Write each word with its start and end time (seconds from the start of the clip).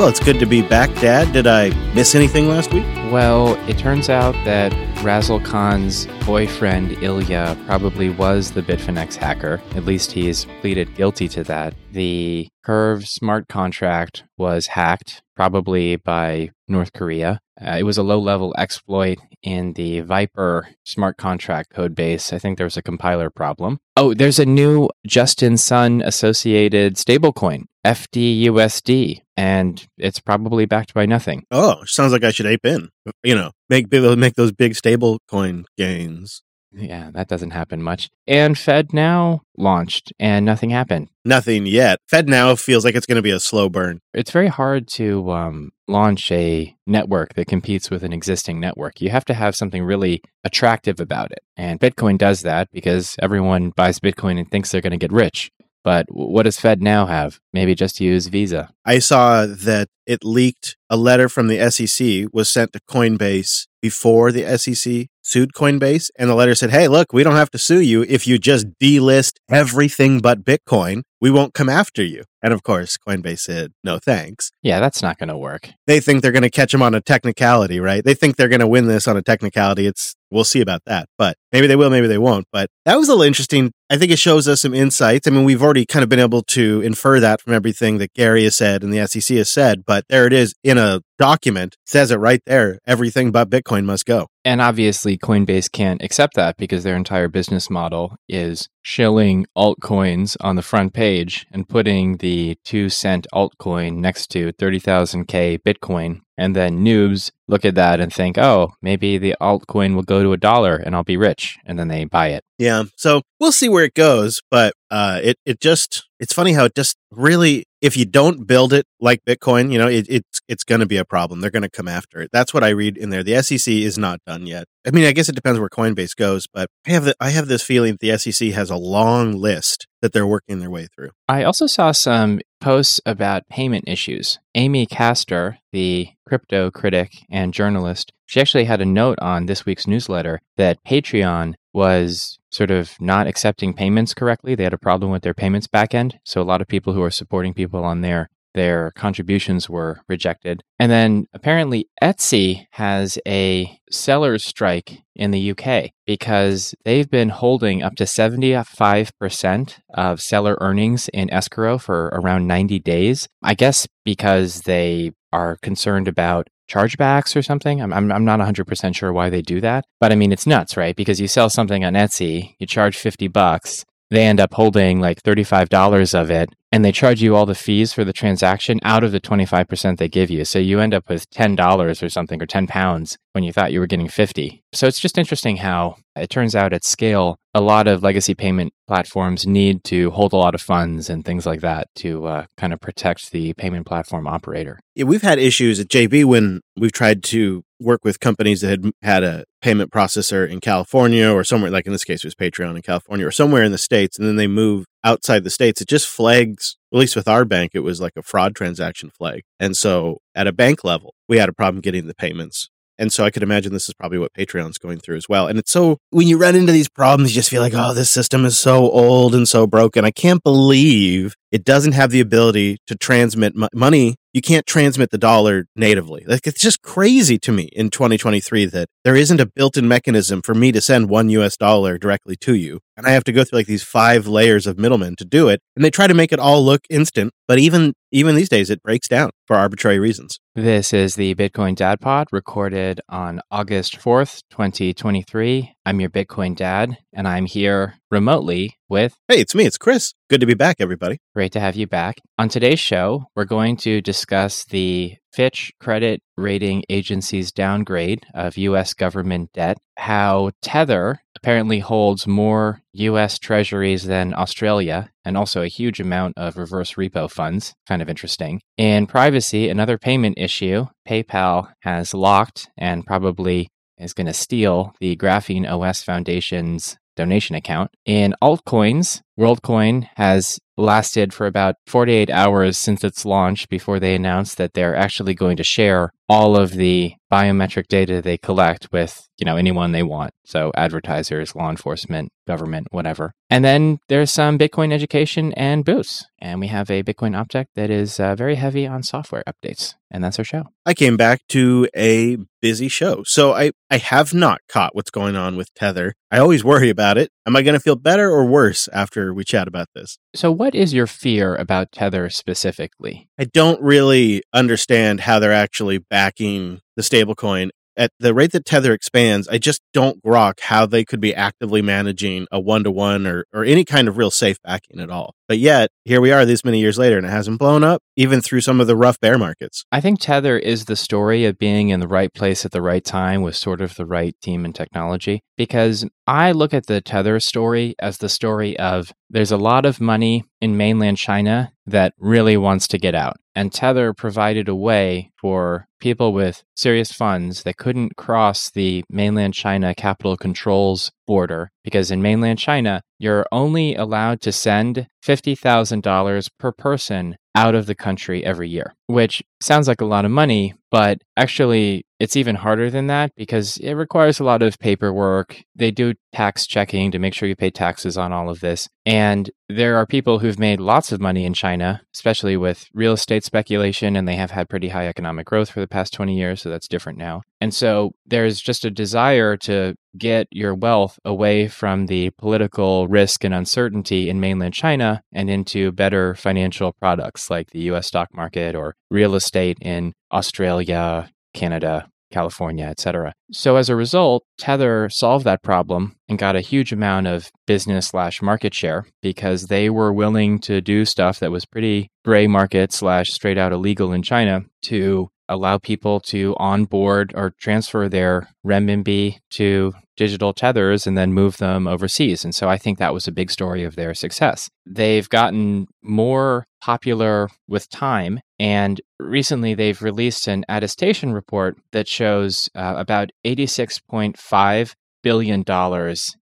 Well, 0.00 0.08
it's 0.08 0.18
good 0.18 0.38
to 0.38 0.46
be 0.46 0.62
back, 0.62 0.88
Dad. 0.94 1.30
Did 1.30 1.46
I 1.46 1.74
miss 1.92 2.14
anything 2.14 2.48
last 2.48 2.72
week? 2.72 2.86
Well, 3.12 3.56
it 3.68 3.76
turns 3.76 4.08
out 4.08 4.32
that 4.46 4.72
Razzlekhan's 5.04 6.06
boyfriend 6.24 6.92
Ilya 7.02 7.58
probably 7.66 8.08
was 8.08 8.52
the 8.52 8.62
Bitfinex 8.62 9.16
hacker. 9.16 9.60
At 9.74 9.84
least 9.84 10.12
he's 10.12 10.46
pleaded 10.62 10.94
guilty 10.94 11.28
to 11.28 11.44
that. 11.44 11.74
The 11.92 12.48
Curve 12.64 13.06
smart 13.06 13.48
contract 13.48 14.24
was 14.38 14.68
hacked, 14.68 15.20
probably 15.40 15.96
by 15.96 16.50
North 16.68 16.92
Korea. 16.92 17.40
Uh, 17.58 17.76
it 17.78 17.84
was 17.84 17.96
a 17.96 18.02
low 18.02 18.18
level 18.18 18.54
exploit 18.58 19.16
in 19.42 19.72
the 19.72 20.02
Vyper 20.02 20.64
smart 20.84 21.16
contract 21.16 21.70
code 21.70 21.94
base. 21.94 22.30
I 22.34 22.38
think 22.38 22.58
there 22.58 22.66
was 22.66 22.76
a 22.76 22.82
compiler 22.82 23.30
problem. 23.30 23.80
Oh, 23.96 24.12
there's 24.12 24.38
a 24.38 24.44
new 24.44 24.90
Justin 25.06 25.56
Sun 25.56 26.02
associated 26.02 26.96
stablecoin, 26.96 27.64
FDUSD, 27.86 29.22
and 29.34 29.88
it's 29.96 30.20
probably 30.20 30.66
backed 30.66 30.92
by 30.92 31.06
nothing. 31.06 31.46
Oh, 31.50 31.84
sounds 31.86 32.12
like 32.12 32.22
I 32.22 32.32
should 32.32 32.44
ape 32.44 32.66
in. 32.66 32.90
You 33.24 33.34
know, 33.34 33.52
make 33.70 33.90
make 33.90 34.34
those 34.34 34.52
big 34.52 34.74
stablecoin 34.74 35.64
gains. 35.78 36.42
Yeah, 36.72 37.10
that 37.12 37.28
doesn't 37.28 37.50
happen 37.50 37.82
much. 37.82 38.10
And 38.26 38.54
FedNow 38.54 39.40
launched 39.56 40.12
and 40.18 40.46
nothing 40.46 40.70
happened. 40.70 41.08
Nothing 41.24 41.66
yet. 41.66 41.98
FedNow 42.10 42.60
feels 42.60 42.84
like 42.84 42.94
it's 42.94 43.06
going 43.06 43.16
to 43.16 43.22
be 43.22 43.32
a 43.32 43.40
slow 43.40 43.68
burn. 43.68 44.00
It's 44.14 44.30
very 44.30 44.48
hard 44.48 44.86
to 44.88 45.30
um, 45.32 45.72
launch 45.88 46.30
a 46.30 46.76
network 46.86 47.34
that 47.34 47.48
competes 47.48 47.90
with 47.90 48.04
an 48.04 48.12
existing 48.12 48.60
network. 48.60 49.00
You 49.00 49.10
have 49.10 49.24
to 49.26 49.34
have 49.34 49.56
something 49.56 49.82
really 49.82 50.22
attractive 50.44 51.00
about 51.00 51.32
it. 51.32 51.40
And 51.56 51.80
Bitcoin 51.80 52.16
does 52.16 52.42
that 52.42 52.68
because 52.72 53.16
everyone 53.20 53.70
buys 53.70 53.98
Bitcoin 53.98 54.38
and 54.38 54.50
thinks 54.50 54.70
they're 54.70 54.80
going 54.80 54.92
to 54.92 54.96
get 54.96 55.12
rich. 55.12 55.50
But 55.82 56.06
what 56.10 56.42
does 56.42 56.58
FedNow 56.58 57.08
have? 57.08 57.40
Maybe 57.52 57.74
just 57.74 58.00
use 58.00 58.26
Visa. 58.26 58.70
I 58.84 58.98
saw 58.98 59.46
that 59.46 59.88
it 60.06 60.24
leaked 60.24 60.76
a 60.90 60.96
letter 60.96 61.28
from 61.28 61.48
the 61.48 61.70
SEC 61.70 62.26
was 62.32 62.50
sent 62.50 62.72
to 62.72 62.80
Coinbase 62.88 63.66
before 63.80 64.30
the 64.32 64.58
SEC 64.58 65.06
sued 65.22 65.52
Coinbase. 65.54 66.10
And 66.18 66.28
the 66.28 66.34
letter 66.34 66.54
said, 66.54 66.70
Hey, 66.70 66.88
look, 66.88 67.12
we 67.12 67.22
don't 67.22 67.36
have 67.36 67.50
to 67.52 67.58
sue 67.58 67.80
you 67.80 68.02
if 68.08 68.26
you 68.26 68.38
just 68.38 68.66
delist 68.78 69.34
everything 69.48 70.18
but 70.20 70.44
Bitcoin. 70.44 71.02
We 71.20 71.30
won't 71.30 71.54
come 71.54 71.68
after 71.68 72.02
you. 72.02 72.24
And 72.42 72.52
of 72.52 72.62
course, 72.62 72.96
Coinbase 72.96 73.40
said, 73.40 73.72
No 73.84 73.98
thanks. 73.98 74.50
Yeah, 74.62 74.80
that's 74.80 75.02
not 75.02 75.18
going 75.18 75.28
to 75.28 75.36
work. 75.36 75.70
They 75.86 76.00
think 76.00 76.22
they're 76.22 76.32
going 76.32 76.42
to 76.42 76.50
catch 76.50 76.72
them 76.72 76.82
on 76.82 76.94
a 76.94 77.00
technicality, 77.00 77.80
right? 77.80 78.04
They 78.04 78.14
think 78.14 78.36
they're 78.36 78.48
going 78.48 78.60
to 78.60 78.66
win 78.66 78.86
this 78.86 79.06
on 79.06 79.16
a 79.16 79.22
technicality. 79.22 79.86
It's, 79.86 80.14
we'll 80.30 80.44
see 80.44 80.60
about 80.60 80.82
that. 80.86 81.08
But 81.18 81.36
maybe 81.52 81.66
they 81.66 81.76
will, 81.76 81.90
maybe 81.90 82.06
they 82.06 82.18
won't. 82.18 82.46
But 82.52 82.70
that 82.84 82.96
was 82.96 83.08
a 83.08 83.12
little 83.12 83.24
interesting. 83.24 83.72
I 83.90 83.96
think 83.96 84.10
it 84.10 84.18
shows 84.18 84.48
us 84.48 84.62
some 84.62 84.74
insights. 84.74 85.26
I 85.26 85.30
mean, 85.30 85.44
we've 85.44 85.62
already 85.62 85.84
kind 85.84 86.02
of 86.02 86.08
been 86.08 86.20
able 86.20 86.42
to 86.42 86.80
infer 86.80 87.20
that 87.20 87.40
from 87.40 87.52
everything 87.52 87.98
that 87.98 88.14
Gary 88.14 88.44
has 88.44 88.56
said 88.56 88.82
and 88.82 88.92
the 88.92 89.06
SEC 89.06 89.36
has 89.36 89.50
said, 89.50 89.84
but 89.84 90.04
there 90.08 90.26
it 90.26 90.32
is 90.32 90.54
in 90.62 90.78
a 90.78 91.00
document 91.20 91.76
says 91.84 92.10
it 92.10 92.16
right 92.16 92.40
there 92.46 92.78
everything 92.86 93.30
but 93.30 93.50
bitcoin 93.50 93.84
must 93.84 94.06
go 94.06 94.26
and 94.42 94.58
obviously 94.58 95.18
coinbase 95.18 95.70
can't 95.70 96.02
accept 96.02 96.34
that 96.34 96.56
because 96.56 96.82
their 96.82 96.96
entire 96.96 97.28
business 97.28 97.68
model 97.68 98.16
is 98.26 98.70
shilling 98.80 99.44
altcoins 99.54 100.34
on 100.40 100.56
the 100.56 100.62
front 100.62 100.94
page 100.94 101.44
and 101.52 101.68
putting 101.68 102.16
the 102.16 102.29
2 102.64 102.88
cent 102.88 103.26
altcoin 103.32 103.98
next 104.06 104.28
to 104.28 104.52
30,000k 104.52 105.58
bitcoin 105.66 106.20
and 106.40 106.56
then 106.56 106.82
noobs 106.82 107.30
look 107.46 107.64
at 107.64 107.74
that 107.74 108.00
and 108.00 108.12
think 108.12 108.38
oh 108.38 108.72
maybe 108.80 109.18
the 109.18 109.36
altcoin 109.40 109.94
will 109.94 110.02
go 110.02 110.22
to 110.22 110.32
a 110.32 110.36
dollar 110.36 110.76
and 110.76 110.96
i'll 110.96 111.04
be 111.04 111.16
rich 111.16 111.58
and 111.66 111.78
then 111.78 111.88
they 111.88 112.04
buy 112.04 112.28
it 112.28 112.42
yeah 112.58 112.84
so 112.96 113.20
we'll 113.38 113.52
see 113.52 113.68
where 113.68 113.84
it 113.84 113.94
goes 113.94 114.40
but 114.50 114.72
uh 114.90 115.20
it 115.22 115.36
it 115.44 115.60
just 115.60 116.08
it's 116.18 116.32
funny 116.32 116.54
how 116.54 116.64
it 116.64 116.74
just 116.74 116.96
really 117.10 117.64
if 117.80 117.96
you 117.96 118.04
don't 118.04 118.46
build 118.46 118.72
it 118.72 118.86
like 119.00 119.24
Bitcoin, 119.24 119.72
you 119.72 119.78
know, 119.78 119.88
it, 119.88 120.06
it's 120.08 120.40
it's 120.48 120.64
going 120.64 120.80
to 120.80 120.86
be 120.86 120.98
a 120.98 121.04
problem. 121.04 121.40
They're 121.40 121.50
going 121.50 121.62
to 121.62 121.70
come 121.70 121.88
after 121.88 122.20
it. 122.20 122.30
That's 122.32 122.52
what 122.52 122.62
I 122.62 122.70
read 122.70 122.96
in 122.96 123.10
there. 123.10 123.22
The 123.22 123.42
SEC 123.42 123.72
is 123.72 123.96
not 123.96 124.20
done 124.26 124.46
yet. 124.46 124.66
I 124.86 124.90
mean, 124.90 125.04
I 125.04 125.12
guess 125.12 125.28
it 125.28 125.34
depends 125.34 125.58
where 125.58 125.68
Coinbase 125.68 126.14
goes, 126.16 126.46
but 126.52 126.68
I 126.86 126.90
have 126.90 127.04
the, 127.04 127.14
I 127.20 127.30
have 127.30 127.48
this 127.48 127.62
feeling 127.62 127.92
that 127.92 128.00
the 128.00 128.18
SEC 128.18 128.50
has 128.50 128.70
a 128.70 128.76
long 128.76 129.32
list 129.32 129.86
that 130.02 130.12
they're 130.12 130.26
working 130.26 130.60
their 130.60 130.70
way 130.70 130.88
through. 130.94 131.10
I 131.28 131.44
also 131.44 131.66
saw 131.66 131.92
some 131.92 132.40
posts 132.60 133.00
about 133.06 133.48
payment 133.48 133.84
issues. 133.86 134.38
Amy 134.54 134.86
Castor, 134.86 135.58
the 135.72 136.10
crypto 136.26 136.70
critic 136.70 137.24
and 137.30 137.54
journalist, 137.54 138.12
she 138.26 138.40
actually 138.40 138.64
had 138.64 138.80
a 138.80 138.86
note 138.86 139.18
on 139.20 139.46
this 139.46 139.66
week's 139.66 139.86
newsletter 139.86 140.40
that 140.56 140.84
Patreon 140.84 141.54
was 141.72 142.38
sort 142.50 142.70
of 142.70 143.00
not 143.00 143.26
accepting 143.26 143.72
payments 143.74 144.14
correctly. 144.14 144.54
They 144.54 144.64
had 144.64 144.72
a 144.72 144.78
problem 144.78 145.10
with 145.10 145.22
their 145.22 145.34
payments 145.34 145.66
backend. 145.66 146.18
So 146.24 146.40
a 146.40 146.44
lot 146.44 146.60
of 146.60 146.68
people 146.68 146.92
who 146.92 147.02
are 147.02 147.10
supporting 147.10 147.54
people 147.54 147.84
on 147.84 148.00
there, 148.02 148.28
their 148.54 148.92
contributions 148.92 149.68
were 149.68 150.00
rejected. 150.08 150.62
And 150.78 150.90
then 150.90 151.26
apparently 151.32 151.88
Etsy 152.02 152.66
has 152.72 153.18
a 153.26 153.78
seller's 153.90 154.44
strike 154.44 155.02
in 155.14 155.30
the 155.30 155.50
UK 155.52 155.90
because 156.06 156.74
they've 156.84 157.10
been 157.10 157.28
holding 157.28 157.82
up 157.82 157.96
to 157.96 158.04
75% 158.04 159.78
of 159.94 160.20
seller 160.20 160.56
earnings 160.60 161.08
in 161.08 161.30
escrow 161.30 161.78
for 161.78 162.06
around 162.08 162.46
90 162.46 162.78
days. 162.80 163.28
I 163.42 163.54
guess 163.54 163.86
because 164.04 164.62
they 164.62 165.12
are 165.32 165.56
concerned 165.62 166.08
about 166.08 166.48
chargebacks 166.70 167.34
or 167.34 167.42
something. 167.42 167.82
I'm, 167.82 167.92
I'm, 167.92 168.12
I'm 168.12 168.24
not 168.24 168.40
100% 168.40 168.94
sure 168.94 169.12
why 169.12 169.28
they 169.28 169.42
do 169.42 169.60
that. 169.60 169.84
But 169.98 170.12
I 170.12 170.14
mean, 170.14 170.32
it's 170.32 170.46
nuts, 170.46 170.76
right? 170.76 170.94
Because 170.94 171.20
you 171.20 171.26
sell 171.26 171.50
something 171.50 171.84
on 171.84 171.94
Etsy, 171.94 172.54
you 172.58 172.66
charge 172.66 172.96
50 172.96 173.28
bucks, 173.28 173.84
they 174.10 174.24
end 174.24 174.40
up 174.40 174.54
holding 174.54 175.00
like 175.00 175.22
$35 175.22 176.20
of 176.20 176.30
it 176.30 176.50
and 176.72 176.84
they 176.84 176.92
charge 176.92 177.20
you 177.20 177.34
all 177.34 177.46
the 177.46 177.54
fees 177.54 177.92
for 177.92 178.04
the 178.04 178.12
transaction 178.12 178.78
out 178.84 179.02
of 179.02 179.12
the 179.12 179.20
25% 179.20 179.98
they 179.98 180.08
give 180.08 180.30
you. 180.30 180.44
So 180.44 180.58
you 180.58 180.80
end 180.80 180.94
up 180.94 181.08
with 181.08 181.28
$10 181.30 182.02
or 182.02 182.08
something 182.08 182.40
or 182.40 182.46
10 182.46 182.66
pounds 182.66 183.18
when 183.32 183.44
you 183.44 183.52
thought 183.52 183.72
you 183.72 183.80
were 183.80 183.86
getting 183.86 184.08
50. 184.08 184.62
So 184.72 184.86
it's 184.86 185.00
just 185.00 185.18
interesting 185.18 185.58
how 185.58 185.96
it 186.16 186.30
turns 186.30 186.54
out 186.54 186.72
at 186.72 186.84
scale, 186.84 187.38
a 187.54 187.60
lot 187.60 187.88
of 187.88 188.02
legacy 188.02 188.34
payment 188.34 188.72
platforms 188.86 189.46
need 189.46 189.82
to 189.84 190.10
hold 190.10 190.32
a 190.32 190.36
lot 190.36 190.54
of 190.54 190.60
funds 190.60 191.08
and 191.10 191.24
things 191.24 191.46
like 191.46 191.60
that 191.60 191.88
to 191.96 192.26
uh, 192.26 192.46
kind 192.56 192.72
of 192.72 192.80
protect 192.80 193.30
the 193.30 193.52
payment 193.54 193.86
platform 193.86 194.26
operator. 194.26 194.78
Yeah, 194.94 195.04
we've 195.04 195.22
had 195.22 195.38
issues 195.38 195.80
at 195.80 195.88
JB 195.88 196.24
when 196.24 196.60
we've 196.76 196.92
tried 196.92 197.22
to 197.24 197.62
work 197.80 198.04
with 198.04 198.20
companies 198.20 198.60
that 198.60 198.68
had 198.68 198.92
had 199.02 199.24
a 199.24 199.44
payment 199.62 199.90
processor 199.90 200.48
in 200.48 200.60
California 200.60 201.30
or 201.30 201.44
somewhere, 201.44 201.70
like 201.70 201.86
in 201.86 201.92
this 201.92 202.04
case, 202.04 202.24
it 202.24 202.26
was 202.26 202.34
Patreon 202.34 202.76
in 202.76 202.82
California 202.82 203.26
or 203.26 203.30
somewhere 203.30 203.62
in 203.62 203.72
the 203.72 203.78
States, 203.78 204.18
and 204.18 204.28
then 204.28 204.36
they 204.36 204.46
move 204.46 204.84
outside 205.04 205.44
the 205.44 205.50
States. 205.50 205.80
It 205.80 205.88
just 205.88 206.08
flags, 206.08 206.76
at 206.92 206.98
least 206.98 207.16
with 207.16 207.28
our 207.28 207.44
bank, 207.44 207.72
it 207.74 207.80
was 207.80 208.00
like 208.00 208.16
a 208.16 208.22
fraud 208.22 208.54
transaction 208.54 209.10
flag. 209.10 209.42
And 209.58 209.76
so 209.76 210.18
at 210.34 210.46
a 210.46 210.52
bank 210.52 210.84
level, 210.84 211.14
we 211.28 211.38
had 211.38 211.48
a 211.48 211.54
problem 211.54 211.80
getting 211.80 212.06
the 212.06 212.14
payments. 212.14 212.70
And 213.00 213.10
so 213.12 213.24
I 213.24 213.30
could 213.30 213.42
imagine 213.42 213.72
this 213.72 213.88
is 213.88 213.94
probably 213.94 214.18
what 214.18 214.34
Patreon's 214.34 214.76
going 214.76 214.98
through 214.98 215.16
as 215.16 215.26
well. 215.26 215.46
And 215.46 215.58
it's 215.58 215.72
so, 215.72 215.96
when 216.10 216.28
you 216.28 216.36
run 216.36 216.54
into 216.54 216.70
these 216.70 216.88
problems, 216.88 217.30
you 217.30 217.34
just 217.34 217.48
feel 217.48 217.62
like, 217.62 217.72
oh, 217.74 217.94
this 217.94 218.10
system 218.10 218.44
is 218.44 218.58
so 218.58 218.90
old 218.90 219.34
and 219.34 219.48
so 219.48 219.66
broken. 219.66 220.04
I 220.04 220.10
can't 220.10 220.42
believe 220.44 221.34
it 221.50 221.64
doesn't 221.64 221.92
have 221.92 222.10
the 222.10 222.20
ability 222.20 222.76
to 222.86 222.94
transmit 222.94 223.54
m- 223.56 223.68
money 223.72 224.16
you 224.32 224.40
can't 224.40 224.66
transmit 224.66 225.10
the 225.10 225.18
dollar 225.18 225.66
natively. 225.74 226.24
Like 226.26 226.46
it's 226.46 226.60
just 226.60 226.82
crazy 226.82 227.38
to 227.38 227.52
me 227.52 227.68
in 227.72 227.90
2023 227.90 228.66
that 228.66 228.88
there 229.04 229.16
isn't 229.16 229.40
a 229.40 229.46
built-in 229.46 229.88
mechanism 229.88 230.42
for 230.42 230.54
me 230.54 230.70
to 230.72 230.80
send 230.80 231.08
one 231.08 231.30
US 231.30 231.56
dollar 231.56 231.98
directly 231.98 232.36
to 232.36 232.54
you. 232.54 232.80
And 232.96 233.06
I 233.06 233.10
have 233.10 233.24
to 233.24 233.32
go 233.32 233.44
through 233.44 233.58
like 233.58 233.66
these 233.66 233.82
five 233.82 234.26
layers 234.26 234.66
of 234.66 234.78
middlemen 234.78 235.16
to 235.16 235.24
do 235.24 235.48
it. 235.48 235.60
And 235.74 235.84
they 235.84 235.90
try 235.90 236.06
to 236.06 236.14
make 236.14 236.32
it 236.32 236.38
all 236.38 236.64
look 236.64 236.82
instant, 236.88 237.32
but 237.48 237.58
even 237.58 237.94
even 238.12 238.34
these 238.34 238.48
days 238.48 238.70
it 238.70 238.82
breaks 238.82 239.08
down 239.08 239.30
for 239.46 239.56
arbitrary 239.56 239.98
reasons. 239.98 240.38
This 240.54 240.92
is 240.92 241.14
the 241.14 241.34
Bitcoin 241.34 241.76
Dad 241.76 242.00
Pod 242.00 242.28
recorded 242.32 243.00
on 243.08 243.40
August 243.50 243.98
4th, 243.98 244.42
2023. 244.50 245.72
I'm 245.86 246.00
your 246.00 246.10
Bitcoin 246.10 246.56
Dad, 246.56 246.98
and 247.12 247.28
I'm 247.28 247.46
here 247.46 247.94
remotely 248.10 248.76
with. 248.88 249.16
Hey, 249.28 249.40
it's 249.40 249.54
me, 249.54 249.64
it's 249.64 249.78
Chris. 249.78 250.14
Good 250.28 250.40
to 250.40 250.46
be 250.46 250.54
back, 250.54 250.76
everybody. 250.80 251.18
Great 251.34 251.52
to 251.52 251.60
have 251.60 251.76
you 251.76 251.86
back. 251.86 252.16
On 252.38 252.48
today's 252.48 252.80
show, 252.80 253.26
we're 253.36 253.44
going 253.44 253.76
to 253.78 254.00
discuss 254.00 254.64
the 254.64 255.16
Fitch 255.32 255.72
Credit 255.80 256.22
Rating 256.36 256.84
Agency's 256.88 257.52
downgrade 257.52 258.26
of 258.34 258.56
U.S. 258.56 258.94
government 258.94 259.52
debt, 259.52 259.78
how 259.96 260.50
Tether 260.62 261.20
apparently 261.36 261.78
holds 261.78 262.26
more 262.26 262.82
U.S. 262.92 263.38
treasuries 263.38 264.04
than 264.04 264.34
Australia, 264.34 265.10
and 265.24 265.36
also 265.36 265.62
a 265.62 265.68
huge 265.68 266.00
amount 266.00 266.34
of 266.36 266.56
reverse 266.56 266.94
repo 266.94 267.30
funds. 267.30 267.74
Kind 267.86 268.02
of 268.02 268.08
interesting. 268.08 268.60
In 268.76 269.06
privacy, 269.06 269.68
another 269.68 269.98
payment 269.98 270.36
issue, 270.38 270.86
PayPal 271.08 271.72
has 271.80 272.12
locked 272.12 272.68
and 272.76 273.06
probably 273.06 273.68
is 273.98 274.14
going 274.14 274.26
to 274.26 274.32
steal 274.32 274.94
the 275.00 275.16
Graphene 275.16 275.70
OS 275.70 276.02
Foundation's 276.02 276.98
donation 277.16 277.54
account. 277.54 277.90
In 278.06 278.34
altcoins, 278.42 279.20
WorldCoin 279.38 280.08
has 280.16 280.58
lasted 280.80 281.32
for 281.32 281.46
about 281.46 281.76
48 281.86 282.30
hours 282.30 282.78
since 282.78 283.04
its 283.04 283.24
launch 283.24 283.68
before 283.68 284.00
they 284.00 284.14
announced 284.14 284.56
that 284.58 284.74
they're 284.74 284.96
actually 284.96 285.34
going 285.34 285.56
to 285.56 285.64
share 285.64 286.12
all 286.28 286.56
of 286.56 286.72
the 286.72 287.14
biometric 287.30 287.88
data 287.88 288.22
they 288.22 288.38
collect 288.38 288.88
with, 288.92 289.28
you 289.36 289.44
know, 289.44 289.56
anyone 289.56 289.90
they 289.90 290.02
want. 290.02 290.32
So 290.44 290.70
advertisers, 290.76 291.56
law 291.56 291.70
enforcement, 291.70 292.30
government, 292.46 292.86
whatever. 292.92 293.32
And 293.48 293.64
then 293.64 293.98
there's 294.08 294.30
some 294.30 294.58
Bitcoin 294.58 294.92
education 294.92 295.52
and 295.54 295.84
boosts. 295.84 296.26
And 296.40 296.60
we 296.60 296.68
have 296.68 296.90
a 296.90 297.02
Bitcoin 297.02 297.36
object 297.36 297.70
that 297.74 297.90
is 297.90 298.20
uh, 298.20 298.34
very 298.34 298.54
heavy 298.54 298.86
on 298.86 299.02
software 299.02 299.44
updates. 299.46 299.94
And 300.10 300.22
that's 300.22 300.38
our 300.38 300.44
show. 300.44 300.64
I 300.86 300.94
came 300.94 301.16
back 301.16 301.40
to 301.50 301.88
a 301.96 302.38
busy 302.60 302.88
show. 302.88 303.22
So 303.24 303.52
I, 303.52 303.72
I 303.90 303.98
have 303.98 304.32
not 304.32 304.60
caught 304.68 304.94
what's 304.94 305.10
going 305.10 305.36
on 305.36 305.56
with 305.56 305.72
Tether. 305.74 306.14
I 306.30 306.38
always 306.38 306.64
worry 306.64 306.90
about 306.90 307.18
it. 307.18 307.30
Am 307.46 307.56
I 307.56 307.62
going 307.62 307.74
to 307.74 307.80
feel 307.80 307.96
better 307.96 308.30
or 308.30 308.44
worse 308.44 308.88
after 308.92 309.34
we 309.34 309.44
chat 309.44 309.66
about 309.66 309.88
this? 309.94 310.18
So, 310.34 310.52
what 310.52 310.69
is 310.74 310.94
your 310.94 311.06
fear 311.06 311.54
about 311.54 311.92
Tether 311.92 312.30
specifically? 312.30 313.28
I 313.38 313.44
don't 313.44 313.80
really 313.82 314.42
understand 314.52 315.20
how 315.20 315.38
they're 315.38 315.52
actually 315.52 315.98
backing 315.98 316.80
the 316.96 317.02
stablecoin 317.02 317.70
at 318.00 318.12
the 318.18 318.32
rate 318.32 318.52
that 318.52 318.64
Tether 318.64 318.94
expands, 318.94 319.46
I 319.46 319.58
just 319.58 319.82
don't 319.92 320.22
grok 320.24 320.60
how 320.60 320.86
they 320.86 321.04
could 321.04 321.20
be 321.20 321.34
actively 321.34 321.82
managing 321.82 322.46
a 322.50 322.58
one 322.58 322.82
to 322.84 322.90
one 322.90 323.26
or 323.26 323.44
or 323.52 323.62
any 323.62 323.84
kind 323.84 324.08
of 324.08 324.16
real 324.16 324.30
safe 324.30 324.56
backing 324.62 325.00
at 325.00 325.10
all. 325.10 325.34
But 325.46 325.58
yet, 325.58 325.90
here 326.04 326.20
we 326.20 326.32
are 326.32 326.46
this 326.46 326.64
many 326.64 326.80
years 326.80 326.96
later 326.96 327.18
and 327.18 327.26
it 327.26 327.30
hasn't 327.30 327.58
blown 327.58 327.84
up 327.84 328.02
even 328.16 328.40
through 328.40 328.62
some 328.62 328.80
of 328.80 328.86
the 328.86 328.96
rough 328.96 329.20
bear 329.20 329.36
markets. 329.36 329.84
I 329.92 330.00
think 330.00 330.18
Tether 330.18 330.58
is 330.58 330.86
the 330.86 330.96
story 330.96 331.44
of 331.44 331.58
being 331.58 331.90
in 331.90 332.00
the 332.00 332.08
right 332.08 332.32
place 332.32 332.64
at 332.64 332.70
the 332.70 332.80
right 332.80 333.04
time 333.04 333.42
with 333.42 333.54
sort 333.54 333.82
of 333.82 333.96
the 333.96 334.06
right 334.06 334.34
team 334.40 334.64
and 334.64 334.74
technology 334.74 335.42
because 335.58 336.06
I 336.26 336.52
look 336.52 336.72
at 336.72 336.86
the 336.86 337.02
Tether 337.02 337.38
story 337.38 337.94
as 337.98 338.18
the 338.18 338.28
story 338.30 338.78
of 338.78 339.12
there's 339.28 339.52
a 339.52 339.58
lot 339.58 339.84
of 339.84 340.00
money 340.00 340.44
in 340.60 340.76
mainland 340.76 341.18
China 341.18 341.72
that 341.90 342.14
really 342.18 342.56
wants 342.56 342.88
to 342.88 342.98
get 342.98 343.14
out. 343.14 343.36
And 343.54 343.72
Tether 343.72 344.14
provided 344.14 344.68
a 344.68 344.74
way 344.74 345.30
for 345.40 345.86
people 346.00 346.32
with 346.32 346.62
serious 346.76 347.12
funds 347.12 347.62
that 347.64 347.76
couldn't 347.76 348.16
cross 348.16 348.70
the 348.70 349.04
mainland 349.10 349.54
China 349.54 349.94
capital 349.94 350.36
controls 350.36 351.10
border 351.26 351.70
because 351.84 352.10
in 352.10 352.22
mainland 352.22 352.58
China, 352.58 353.02
you're 353.18 353.46
only 353.52 353.94
allowed 353.94 354.40
to 354.40 354.52
send 354.52 355.06
$50,000 355.24 356.48
per 356.58 356.72
person 356.72 357.36
out 357.54 357.74
of 357.74 357.86
the 357.86 357.94
country 357.94 358.44
every 358.44 358.68
year, 358.68 358.94
which 359.10 359.42
sounds 359.60 359.88
like 359.88 360.00
a 360.00 360.06
lot 360.06 360.24
of 360.24 360.30
money, 360.30 360.74
but 360.90 361.22
actually 361.36 362.06
it's 362.20 362.36
even 362.36 362.54
harder 362.54 362.90
than 362.90 363.06
that 363.06 363.32
because 363.34 363.76
it 363.78 363.94
requires 363.94 364.38
a 364.38 364.44
lot 364.44 364.62
of 364.62 364.78
paperwork. 364.78 365.62
They 365.74 365.90
do 365.90 366.14
tax 366.32 366.66
checking 366.66 367.10
to 367.10 367.18
make 367.18 367.34
sure 367.34 367.48
you 367.48 367.56
pay 367.56 367.70
taxes 367.70 368.18
on 368.18 368.32
all 368.32 368.50
of 368.50 368.60
this. 368.60 368.88
And 369.06 369.50
there 369.68 369.96
are 369.96 370.06
people 370.06 370.38
who've 370.38 370.58
made 370.58 370.80
lots 370.80 371.12
of 371.12 371.20
money 371.20 371.44
in 371.44 371.54
China, 371.54 372.02
especially 372.14 372.56
with 372.56 372.88
real 372.92 373.14
estate 373.14 373.44
speculation, 373.44 374.16
and 374.16 374.28
they 374.28 374.36
have 374.36 374.50
had 374.50 374.68
pretty 374.68 374.88
high 374.88 375.08
economic 375.08 375.46
growth 375.46 375.70
for 375.70 375.80
the 375.80 375.88
past 375.88 376.12
20 376.12 376.36
years, 376.36 376.60
so 376.60 376.68
that's 376.68 376.88
different 376.88 377.18
now. 377.18 377.42
And 377.60 377.72
so 377.72 378.12
there's 378.26 378.60
just 378.60 378.84
a 378.84 378.90
desire 378.90 379.56
to 379.58 379.94
get 380.18 380.48
your 380.50 380.74
wealth 380.74 381.18
away 381.24 381.68
from 381.68 382.06
the 382.06 382.30
political 382.30 383.06
risk 383.08 383.44
and 383.44 383.54
uncertainty 383.54 384.28
in 384.28 384.40
mainland 384.40 384.74
China 384.74 385.22
and 385.32 385.48
into 385.48 385.92
better 385.92 386.34
financial 386.34 386.92
products 386.92 387.48
like 387.48 387.70
the 387.70 387.82
US 387.92 388.08
stock 388.08 388.28
market 388.34 388.74
or 388.74 388.96
real 389.10 389.34
estate 389.34 389.78
in 389.80 390.12
Australia, 390.32 391.30
Canada, 391.54 392.08
California, 392.30 392.86
etc. 392.86 393.32
So 393.52 393.76
as 393.76 393.88
a 393.88 393.96
result, 393.96 394.44
Tether 394.58 395.08
solved 395.10 395.44
that 395.44 395.62
problem 395.62 396.16
and 396.28 396.38
got 396.38 396.56
a 396.56 396.60
huge 396.60 396.92
amount 396.92 397.26
of 397.26 397.50
business 397.66 398.08
slash 398.08 398.40
market 398.40 398.72
share 398.72 399.06
because 399.20 399.66
they 399.66 399.90
were 399.90 400.12
willing 400.12 400.60
to 400.60 400.80
do 400.80 401.04
stuff 401.04 401.40
that 401.40 401.50
was 401.50 401.66
pretty 401.66 402.08
gray 402.24 402.46
market 402.46 402.92
slash 402.92 403.30
straight 403.30 403.58
out 403.58 403.72
illegal 403.72 404.12
in 404.12 404.22
China 404.22 404.64
to 404.82 405.28
allow 405.50 405.76
people 405.76 406.20
to 406.20 406.54
onboard 406.58 407.32
or 407.34 407.50
transfer 407.58 408.08
their 408.08 408.48
renminbi 408.64 409.38
to 409.50 409.92
digital 410.16 410.52
tethers 410.52 411.06
and 411.06 411.16
then 411.18 411.32
move 411.32 411.56
them 411.58 411.86
overseas. 411.86 412.44
And 412.44 412.54
so 412.54 412.68
I 412.68 412.78
think 412.78 412.98
that 412.98 413.14
was 413.14 413.26
a 413.26 413.32
big 413.32 413.50
story 413.50 413.84
of 413.84 413.96
their 413.96 414.14
success. 414.14 414.70
They've 414.86 415.28
gotten 415.28 415.86
more 416.02 416.66
popular 416.80 417.48
with 417.68 417.88
time. 417.88 418.40
And 418.58 419.00
recently 419.18 419.74
they've 419.74 420.00
released 420.00 420.46
an 420.46 420.64
attestation 420.68 421.32
report 421.32 421.78
that 421.92 422.08
shows 422.08 422.68
uh, 422.74 422.94
about 422.96 423.30
$86.5 423.44 424.94
billion 425.22 425.64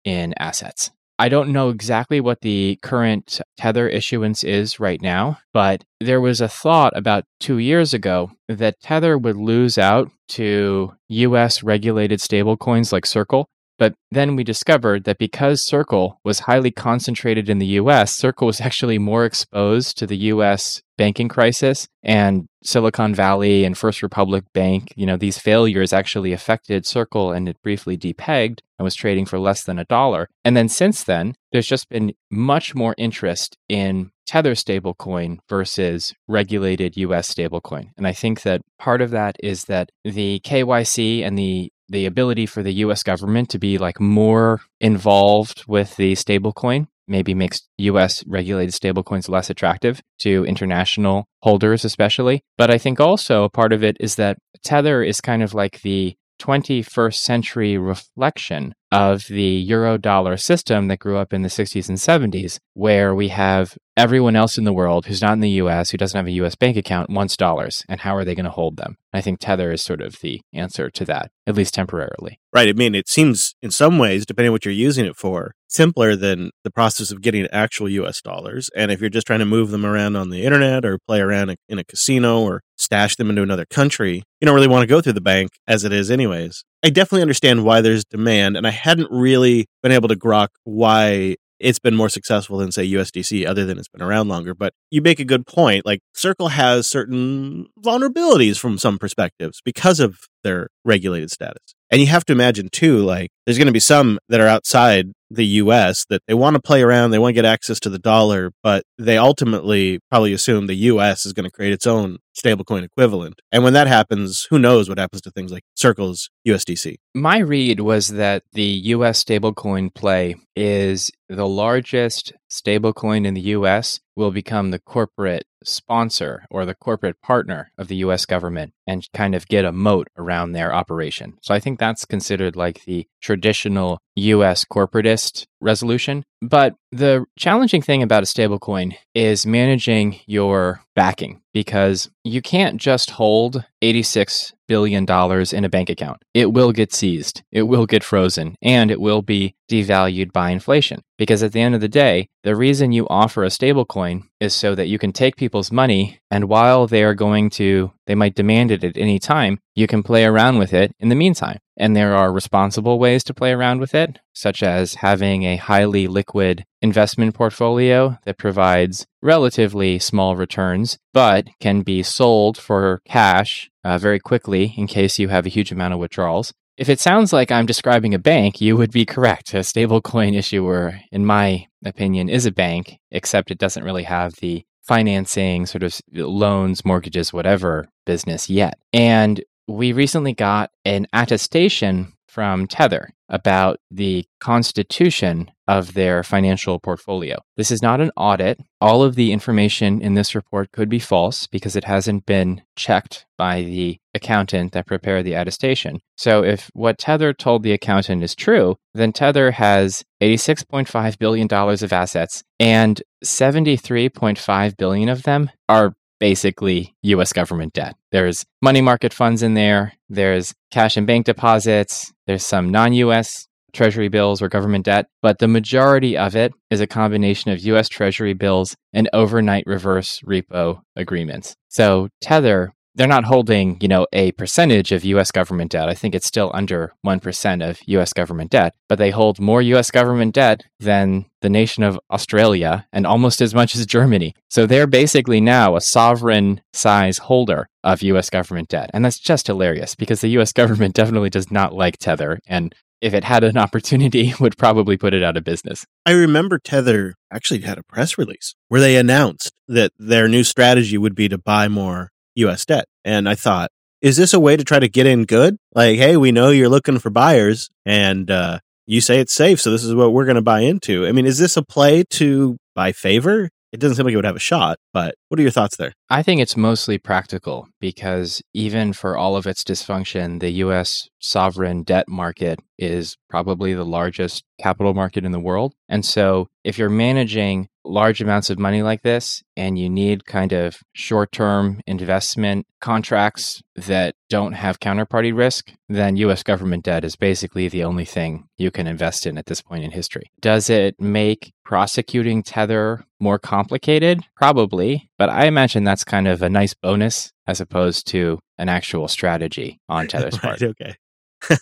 in 0.05 0.35
assets. 0.39 0.91
I 1.19 1.29
don't 1.29 1.53
know 1.53 1.69
exactly 1.69 2.21
what 2.21 2.41
the 2.41 2.79
current 2.83 3.41
Tether 3.57 3.89
issuance 3.89 4.43
is 4.43 4.81
right 4.81 5.01
now, 5.01 5.39
but 5.53 5.85
there 6.01 6.21
was 6.21 6.41
a 6.41 6.49
thought 6.49 6.97
about 6.97 7.25
two 7.39 7.59
years 7.59 7.95
ago 7.95 8.33
that 8.49 8.81
Tether 8.81 9.17
would 9.17 9.37
lose 9.37 9.79
out 9.79 10.11
to 10.31 10.93
US 11.09 11.63
regulated 11.63 12.19
stablecoins 12.19 12.93
like 12.93 13.07
Circle. 13.07 13.49
But 13.79 13.95
then 14.11 14.37
we 14.37 14.45
discovered 14.45 15.05
that 15.05 15.19
because 15.19 15.65
Circle 15.65 16.21
was 16.25 16.41
highly 16.41 16.71
concentrated 16.71 17.49
in 17.49 17.59
the 17.59 17.79
US, 17.79 18.15
Circle 18.15 18.47
was 18.47 18.61
actually 18.61 18.99
more 18.99 19.25
exposed 19.25 19.99
to 19.99 20.07
the 20.07 20.17
US 20.17 20.83
banking 20.97 21.29
crisis 21.29 21.89
and 22.03 22.47
Silicon 22.63 23.15
Valley 23.15 23.65
and 23.65 23.77
First 23.77 24.03
Republic 24.03 24.45
Bank, 24.53 24.93
you 24.97 25.05
know, 25.05 25.17
these 25.17 25.39
failures 25.39 25.93
actually 25.93 26.33
affected 26.33 26.87
Circle 26.87 27.33
and 27.33 27.49
it 27.49 27.61
briefly 27.63 27.97
depegged 27.97 28.61
and 28.79 28.85
was 28.85 28.95
trading 28.95 29.27
for 29.27 29.39
less 29.39 29.65
than 29.65 29.79
a 29.79 29.85
dollar. 29.85 30.29
And 30.45 30.57
then 30.57 30.69
since 30.69 31.05
then, 31.05 31.35
there's 31.53 31.67
just 31.67 31.89
been 31.89 32.15
much 32.31 32.75
more 32.75 32.95
interest 32.97 33.59
in 33.69 34.11
Tether 34.27 34.55
stablecoin 34.55 35.39
versus 35.49 36.15
regulated 36.27 36.97
US 36.97 37.33
stablecoin. 37.33 37.91
And 37.97 38.07
I 38.07 38.13
think 38.13 38.43
that 38.43 38.63
part 38.79 39.03
of 39.03 39.11
that 39.11 39.37
is 39.43 39.65
that 39.65 39.91
the 40.05 40.41
KYC 40.45 41.23
and 41.23 41.39
the 41.39 41.71
the 41.89 42.07
ability 42.07 42.47
for 42.47 42.63
the 42.63 42.73
US 42.73 43.03
government 43.03 43.51
to 43.51 43.59
be 43.59 43.79
like 43.79 44.01
more 44.01 44.61
involved 44.81 45.65
with 45.67 45.97
the 45.97 46.15
stablecoin 46.15 46.87
maybe 47.07 47.35
makes 47.35 47.63
US 47.79 48.25
regulated 48.27 48.75
stablecoins 48.75 49.29
less 49.29 49.51
attractive 49.51 50.03
to 50.21 50.45
international 50.47 51.27
holders, 51.43 51.85
especially. 51.85 52.43
But 52.57 52.71
I 52.71 52.79
think 52.79 53.01
also 53.01 53.49
part 53.49 53.73
of 53.73 53.85
it 53.85 53.97
is 54.01 54.17
that 54.17 54.39
Tether 54.63 55.03
is 55.03 55.21
kind 55.21 55.43
of 55.43 55.55
like 55.55 55.83
the 55.83 56.17
21st 56.41 57.15
century 57.15 57.79
reflection 57.79 58.75
of 58.93 59.27
the 59.27 59.69
eurodollar 59.69 60.41
system 60.41 60.89
that 60.89 60.99
grew 60.99 61.17
up 61.17 61.33
in 61.33 61.43
the 61.43 61.49
60s 61.49 61.89
and 61.89 61.99
70s, 61.99 62.59
where 62.75 63.15
we 63.15 63.29
have 63.29 63.77
everyone 63.97 64.37
else 64.37 64.59
in 64.59 64.65
the 64.65 64.73
world 64.73 65.07
who's 65.07 65.23
not 65.23 65.33
in 65.33 65.41
the 65.41 65.51
US, 65.51 65.91
who 65.91 65.99
doesn't 65.99 66.17
have 66.17 66.27
a 66.27 66.45
US 66.45 66.55
bank 66.55 66.77
account, 66.77 67.11
wants 67.11 67.37
dollars. 67.37 67.85
And 67.89 68.01
how 68.01 68.17
are 68.17 68.25
they 68.25 68.35
going 68.35 68.45
to 68.45 68.51
hold 68.51 68.77
them? 68.77 68.97
I 69.13 69.21
think 69.21 69.39
Tether 69.39 69.73
is 69.73 69.83
sort 69.83 70.01
of 70.01 70.21
the 70.21 70.41
answer 70.53 70.91
to 70.91 71.05
that, 71.07 71.31
at 71.47 71.55
least 71.55 71.75
temporarily. 71.75 72.39
Right. 72.53 72.69
I 72.69 72.73
mean, 72.73 72.95
it 72.95 73.09
seems 73.09 73.55
in 73.63 73.71
some 73.71 73.99
ways, 73.99 74.27
depending 74.27 74.53
what 74.53 74.65
you're 74.65 74.75
using 74.75 75.07
it 75.07 75.17
for, 75.17 75.53
simpler 75.69 76.15
than 76.17 76.51
the 76.63 76.71
process 76.71 77.11
of 77.11 77.21
getting 77.21 77.47
actual 77.53 77.89
US 77.89 78.21
dollars. 78.21 78.71
And 78.77 78.91
if 78.91 79.01
you're 79.01 79.11
just 79.11 79.27
trying 79.27 79.41
to 79.41 79.45
move 79.45 79.71
them 79.71 79.85
around 79.85 80.17
on 80.17 80.31
the 80.31 80.45
internet 80.45 80.85
or 80.85 80.99
play 81.07 81.21
around 81.21 81.55
in 81.69 81.79
a 81.79 81.85
casino 81.85 82.43
or 82.43 82.63
stash 82.77 83.17
them 83.17 83.31
into 83.31 83.43
another 83.43 83.67
country, 83.67 84.23
you 84.41 84.47
don't 84.47 84.55
really 84.55 84.69
want 84.69 84.83
to 84.83 84.87
go 84.87 85.01
through 85.01 85.13
the 85.15 85.21
bank 85.21 85.51
as 85.67 85.85
it 85.85 85.93
is, 85.93 86.11
anyways. 86.11 86.65
I 86.85 86.91
definitely 86.91 87.23
understand 87.23 87.65
why 87.65 87.81
there's 87.81 88.05
demand, 88.05 88.59
and 88.59 88.67
I 88.67 88.71
hadn't 88.71 89.11
really 89.11 89.67
been 89.83 89.91
able 89.91 90.09
to 90.09 90.17
grok 90.17 90.49
why 90.65 91.37
it's 91.59 91.79
been 91.79 91.97
more 91.97 92.11
successful 92.11 92.59
than 92.59 92.73
say 92.73 92.87
USDC 92.87 93.47
other 93.47 93.65
than 93.65 93.79
it's 93.79 93.89
been 93.89 94.03
around 94.03 94.29
longer 94.29 94.55
but 94.55 94.75
you 94.91 95.01
make 95.01 95.21
a 95.21 95.25
good 95.25 95.47
point 95.47 95.87
like 95.87 96.01
circle 96.13 96.49
has 96.49 96.91
certain 96.91 97.67
vulnerabilities 97.81 98.59
from 98.59 98.77
some 98.77 98.99
perspectives 98.99 99.63
because 99.65 100.01
of 100.01 100.19
their 100.43 100.69
regulated 100.85 101.31
status. 101.31 101.75
And 101.91 102.01
you 102.01 102.09
have 102.09 102.25
to 102.27 102.33
imagine 102.33 102.69
too 102.71 102.99
like 102.99 103.31
there's 103.47 103.57
going 103.57 103.67
to 103.67 103.73
be 103.73 103.81
some 103.81 104.19
that 104.29 104.41
are 104.41 104.49
outside 104.49 105.13
the 105.31 105.47
US 105.47 106.05
that 106.11 106.23
they 106.27 106.35
want 106.35 106.55
to 106.55 106.63
play 106.63 106.83
around 106.83 107.11
they 107.11 107.19
want 107.19 107.31
to 107.31 107.35
get 107.35 107.45
access 107.45 107.81
to 107.81 107.91
the 107.91 107.99
dollar 107.99 108.53
but 108.63 108.85
they 108.99 109.19
ultimately 109.19 110.01
probably 110.11 110.33
assume 110.33 110.67
the 110.67 110.75
US 110.75 111.25
is 111.27 111.33
going 111.33 111.45
to 111.45 111.51
create 111.51 111.73
its 111.73 111.87
own 111.87 112.19
stablecoin 112.37 112.83
equivalent 112.83 113.41
and 113.53 113.63
when 113.63 113.73
that 113.73 113.87
happens 113.87 114.47
who 114.51 114.59
knows 114.59 114.89
what 114.89 114.99
happens 114.99 115.23
to 115.23 115.31
things 115.31 115.53
like 115.53 115.63
circle's 115.77 116.31
USDC 116.47 116.97
my 117.15 117.39
read 117.39 117.81
was 117.81 118.09
that 118.09 118.43
the 118.53 118.63
US 118.63 119.25
stablecoin 119.25 119.93
play 119.95 120.37
is 120.57 121.11
the 121.29 121.49
largest 121.49 122.33
stablecoin 122.51 123.27
in 123.27 123.35
the 123.35 123.41
US 123.41 124.01
will 124.17 124.31
become 124.31 124.71
the 124.71 124.79
corporate 124.79 125.45
sponsor 125.65 126.45
or 126.51 126.65
the 126.65 126.75
corporate 126.75 127.21
partner 127.21 127.71
of 127.79 127.89
the 127.89 127.97
US 127.97 128.27
government 128.27 128.73
and 128.87 129.09
kind 129.15 129.35
of 129.35 129.49
get 129.49 129.65
a 129.65 129.73
moat 129.73 130.09
around 130.17 130.53
their 130.53 130.75
operation. 130.75 131.35
So 131.41 131.55
I 131.55 131.61
think 131.61 131.79
that's 131.79 132.05
considered 132.05 132.57
like 132.57 132.85
the 132.85 133.07
traditional 133.21 134.01
US 134.17 134.65
corporatist 134.65 135.47
resolution. 135.61 136.25
But 136.41 136.75
the 136.93 137.25
challenging 137.39 137.83
thing 137.83 138.03
about 138.03 138.23
a 138.23 138.27
stablecoin 138.27 138.95
is 139.15 139.47
managing 139.47 140.21
your 140.27 140.83
backing 140.95 141.43
because 141.53 142.11
you 142.25 142.43
can't 142.43 142.81
just 142.81 143.11
hold 143.11 143.65
$86 143.83 144.54
billion 144.67 145.05
dollars 145.05 145.53
in 145.53 145.65
a 145.65 145.69
bank 145.69 145.91
account. 145.91 146.23
It 146.33 146.53
will 146.53 146.73
get 146.73 146.93
seized, 146.93 147.43
it 147.51 147.63
will 147.63 147.87
get 147.87 148.05
frozen, 148.05 148.57
and 148.63 148.91
it 148.91 149.01
will 149.01 149.23
be 149.23 149.55
devalued 149.71 150.33
by 150.33 150.51
inflation. 150.51 151.03
Because 151.17 151.43
at 151.43 151.53
the 151.53 151.61
end 151.61 151.75
of 151.75 151.81
the 151.81 151.89
day, 151.89 152.29
the 152.43 152.57
reason 152.57 152.93
you 152.93 153.07
offer 153.09 153.45
a 153.45 153.49
stablecoin 153.49 154.25
is 154.41 154.55
so 154.55 154.75
that 154.75 154.89
you 154.89 154.99
can 154.99 155.13
take 155.13 155.37
people's 155.37 155.71
money 155.71 156.19
and 156.31 156.49
while 156.49 156.89
they 156.89 157.05
are 157.05 157.15
going 157.15 157.49
to, 157.51 157.93
they 158.07 158.17
might 158.17 158.35
demand 158.35 158.73
it 158.73 158.83
at 158.83 158.97
any 158.97 159.21
time, 159.21 159.61
you 159.77 159.87
can 159.87 160.03
play 160.03 160.25
around 160.25 160.59
with 160.59 160.73
it 160.73 160.93
in 160.99 161.09
the 161.09 161.15
meantime. 161.15 161.59
And 161.77 161.95
there 161.95 162.15
are 162.17 162.33
responsible 162.33 162.99
ways 162.99 163.23
to 163.25 163.35
play 163.35 163.53
around 163.53 163.79
with 163.79 163.95
it, 163.95 164.19
such 164.33 164.63
as 164.63 164.95
having 164.95 165.45
a 165.45 165.57
highly 165.57 166.09
liquid 166.09 166.65
investment 166.83 167.35
portfolio 167.35 168.19
that 168.25 168.39
provides 168.39 169.07
relatively 169.23 170.01
small 170.01 170.35
returns, 170.35 170.99
but 171.13 171.47
can 171.61 171.83
be 171.83 172.03
sold 172.03 172.59
for 172.59 173.01
cash 173.07 173.71
uh, 173.85 173.99
very 173.99 174.19
quickly 174.19 174.75
in 174.77 174.87
case 174.87 175.19
you 175.19 175.29
have 175.29 175.47
a 175.47 175.51
huge 175.51 175.71
amount 175.71 175.95
of 175.95 176.01
withdrawals. 176.01 176.53
If 176.77 176.89
it 176.89 176.99
sounds 176.99 177.33
like 177.33 177.53
I'm 177.53 177.67
describing 177.67 178.15
a 178.15 178.19
bank, 178.19 178.61
you 178.61 178.77
would 178.77 178.91
be 178.91 179.07
correct. 179.07 179.55
A 179.55 179.59
stablecoin 179.59 180.37
issuer, 180.37 181.01
in 181.13 181.25
my 181.25 181.67
opinion, 181.85 182.29
is 182.29 182.47
a 182.47 182.53
bank, 182.53 182.99
except 183.13 183.53
it 183.53 183.59
doesn't 183.59 183.85
really 183.85 184.03
have 184.03 184.35
the 184.35 184.65
financing, 184.83 185.67
sort 185.67 185.85
of 185.85 186.01
loans, 186.13 186.85
mortgages, 186.85 187.33
whatever 187.33 187.87
business 188.05 188.51
yet. 188.51 188.79
And 188.93 189.43
we 189.69 189.93
recently 189.93 190.35
got 190.35 190.71
an 190.85 191.07
attestation 191.13 192.13
from 192.27 192.67
Tether 192.67 193.11
about 193.29 193.79
the 193.91 194.25
constitution 194.41 195.51
of 195.67 195.95
their 195.95 196.23
financial 196.23 196.79
portfolio. 196.79 197.39
This 197.57 197.71
is 197.71 197.81
not 197.81 198.01
an 198.01 198.11
audit. 198.17 198.61
All 198.81 199.03
of 199.03 199.15
the 199.15 199.33
information 199.33 200.03
in 200.03 200.15
this 200.15 200.35
report 200.35 200.73
could 200.73 200.89
be 200.89 200.99
false 200.99 201.47
because 201.47 201.75
it 201.75 201.85
hasn't 201.85 202.27
been 202.27 202.63
checked 202.77 203.25
by 203.39 203.63
the 203.63 203.99
accountant 204.15 204.73
that 204.73 204.87
prepared 204.87 205.25
the 205.25 205.35
attestation. 205.35 206.01
So, 206.17 206.45
if 206.45 206.71
what 206.75 206.99
Tether 206.99 207.33
told 207.33 207.63
the 207.63 207.73
accountant 207.73 208.23
is 208.23 208.35
true, 208.35 208.77
then 208.93 209.13
Tether 209.13 209.53
has 209.53 210.05
$86.5 210.23 211.19
billion 211.19 211.49
of 211.51 211.93
assets, 211.93 212.45
and 212.61 213.03
73.5 213.25 214.77
billion 214.77 215.09
of 215.09 215.23
them 215.23 215.51
are 215.69 215.95
basically 216.25 216.95
US 217.03 217.35
government 217.35 217.75
debt. 217.75 217.97
There's 218.11 218.47
money 218.63 218.81
market 218.81 219.13
funds 219.13 219.43
in 219.43 219.53
there, 219.53 219.93
there's 220.09 220.55
cash 220.71 220.97
and 220.97 221.07
bank 221.07 221.27
deposits, 221.27 222.15
there's 222.27 222.47
some 222.47 222.71
non 222.71 222.95
US 222.95 223.47
treasury 223.75 224.09
bills 224.09 224.41
or 224.41 224.49
government 224.49 224.87
debt, 224.87 225.05
but 225.21 225.39
the 225.39 225.49
majority 225.49 226.17
of 226.17 226.35
it 226.35 226.55
is 226.71 226.81
a 226.81 226.87
combination 226.87 227.51
of 227.51 227.61
US 227.67 227.91
treasury 227.91 228.33
bills 228.33 228.75
and 228.95 229.07
overnight 229.13 229.65
reverse 229.67 230.21
repo 230.21 230.81
agreements. 230.97 231.57
So 231.69 232.09
Tether 232.23 232.73
they're 232.95 233.07
not 233.07 233.25
holding, 233.25 233.77
you 233.81 233.89
know, 233.89 234.07
a 234.13 234.33
percentage 234.33 234.93
of 234.93 235.05
US 235.05 235.31
government 235.31 235.73
debt. 235.73 235.89
I 235.89 235.95
think 235.95 236.15
it's 236.15 236.27
still 236.27 236.51
under 236.55 236.93
1% 237.05 237.69
of 237.69 237.81
US 237.87 238.13
government 238.13 238.51
debt, 238.51 238.75
but 238.89 238.99
they 238.99 239.11
hold 239.11 239.41
more 239.41 239.61
US 239.63 239.91
government 239.91 240.35
debt 240.35 240.65
than 240.79 241.27
the 241.41 241.49
nation 241.49 241.83
of 241.83 241.99
Australia 242.11 242.87
and 242.93 243.07
almost 243.07 243.41
as 243.41 243.55
much 243.55 243.75
as 243.75 243.85
Germany. 243.87 244.35
So 244.49 244.67
they're 244.67 244.87
basically 244.87 245.41
now 245.41 245.77
a 245.77 245.81
sovereign 245.81 246.61
size 246.73 247.19
holder 247.19 247.69
of 247.83 248.03
US 248.03 248.31
government 248.31 248.69
debt. 248.69 248.91
And 248.95 249.05
that's 249.05 249.19
just 249.19 249.49
hilarious 249.49 249.95
because 249.95 250.21
the 250.21 250.39
US 250.39 250.53
government 250.53 250.95
definitely 251.01 251.31
does 251.31 251.51
not 251.51 251.75
like 251.75 251.99
Tether 251.99 252.39
and 252.47 252.75
if 253.01 253.13
it 253.13 253.25
had 253.25 253.45
an 253.45 253.59
opportunity 253.59 254.33
would 254.41 254.57
probably 254.57 254.97
put 254.97 255.13
it 255.13 255.23
out 255.23 255.37
of 255.37 255.45
business. 255.45 255.85
I 256.07 256.13
remember 256.13 256.59
Tether 256.59 257.15
actually 257.31 257.61
had 257.61 257.77
a 257.77 257.83
press 257.83 258.17
release 258.17 258.55
where 258.69 258.81
they 258.81 258.97
announced 258.97 259.53
that 259.69 259.93
their 259.99 260.27
new 260.27 260.43
strategy 260.43 260.97
would 260.97 261.15
be 261.15 261.29
to 261.29 261.37
buy 261.37 261.69
more 261.69 262.13
US 262.37 262.65
debt. 262.65 262.87
And 263.05 263.29
I 263.29 263.35
thought, 263.35 263.71
is 264.01 264.17
this 264.17 264.35
a 264.35 264.41
way 264.41 264.57
to 264.57 264.65
try 264.65 264.79
to 264.79 264.89
get 264.89 265.07
in 265.07 265.25
good? 265.25 265.57
Like, 265.75 265.99
hey, 265.99 266.17
we 266.17 266.33
know 266.33 266.51
you're 266.51 266.69
looking 266.69 266.99
for 266.99 267.11
buyers 267.11 267.71
and 267.87 268.31
uh, 268.31 268.59
you 268.87 269.01
say 269.01 269.19
it's 269.21 269.33
safe, 269.33 269.61
so 269.61 269.71
this 269.71 269.85
is 269.85 269.95
what 269.95 270.13
we're 270.13 270.27
going 270.27 270.35
to 270.37 270.43
buy 270.43 270.61
into. 270.61 271.07
I 271.07 271.13
mean, 271.13 271.27
is 271.27 271.39
this 271.39 271.57
a 271.57 271.63
play 271.63 272.05
to 272.11 272.59
buy 272.75 272.93
favor? 272.93 273.49
It 273.73 273.81
doesn't 273.81 273.97
seem 273.97 274.05
like 274.05 274.13
it 274.13 274.17
would 274.17 274.25
have 274.25 274.37
a 274.37 274.39
shot, 274.39 274.79
but 274.93 275.17
what 275.29 275.41
are 275.41 275.43
your 275.43 275.51
thoughts 275.51 275.77
there? 275.77 275.95
I 276.09 276.23
think 276.23 276.41
it's 276.41 276.57
mostly 276.57 276.97
practical 276.97 277.67
because 277.81 278.41
even 278.53 278.93
for 278.93 279.17
all 279.17 279.37
of 279.37 279.49
its 279.49 279.65
dysfunction, 279.65 280.39
the 280.39 280.51
US 280.51 281.09
sovereign 281.19 281.83
debt 281.83 282.09
market 282.09 282.61
is 282.79 283.17
probably 283.29 283.75
the 283.75 283.85
largest 283.85 284.45
capital 284.61 284.95
market 284.95 285.25
in 285.25 285.33
the 285.33 285.41
world. 285.41 285.75
And 285.89 286.05
so 286.05 286.47
if 286.63 286.79
you're 286.79 286.89
managing 286.89 287.69
large 287.85 288.21
amounts 288.21 288.51
of 288.51 288.59
money 288.59 288.83
like 288.83 289.03
this 289.03 289.43
and 289.57 289.79
you 289.79 289.89
need 289.89 290.25
kind 290.25 290.53
of 290.53 290.79
short 290.93 291.33
term 291.33 291.81
investment 291.87 292.67
contracts 292.81 293.63
that 293.77 294.15
don't 294.29 294.53
have 294.53 294.81
counterparty 294.81 295.37
risk, 295.37 295.73
then 295.89 296.17
US 296.17 296.43
government 296.43 296.85
debt 296.85 297.05
is 297.05 297.17
basically 297.17 297.69
the 297.69 297.85
only 297.85 298.05
thing 298.05 298.49
you 298.59 298.71
can 298.71 298.87
invest 298.87 299.27
in 299.27 299.39
at 299.39 299.47
this 299.47 299.63
point 299.63 299.85
in 299.85 299.91
history. 299.91 300.31
Does 300.41 300.71
it 300.71 301.01
make 301.01 301.53
prosecuting 301.65 302.43
Tether 302.43 303.05
more 303.21 303.39
complicated? 303.39 304.21
Probably. 304.37 305.11
But 305.19 305.31
I 305.31 305.47
imagine 305.47 305.85
that's 305.85 306.05
kind 306.05 306.29
of 306.29 306.43
a 306.43 306.51
nice 306.51 306.75
bonus 306.75 307.33
as 307.47 307.61
opposed 307.61 308.07
to 308.09 308.39
an 308.59 308.69
actual 308.69 309.09
strategy 309.09 309.81
on 309.89 310.07
Tether's 310.09 310.39
part. 310.39 310.63
okay. 310.63 310.97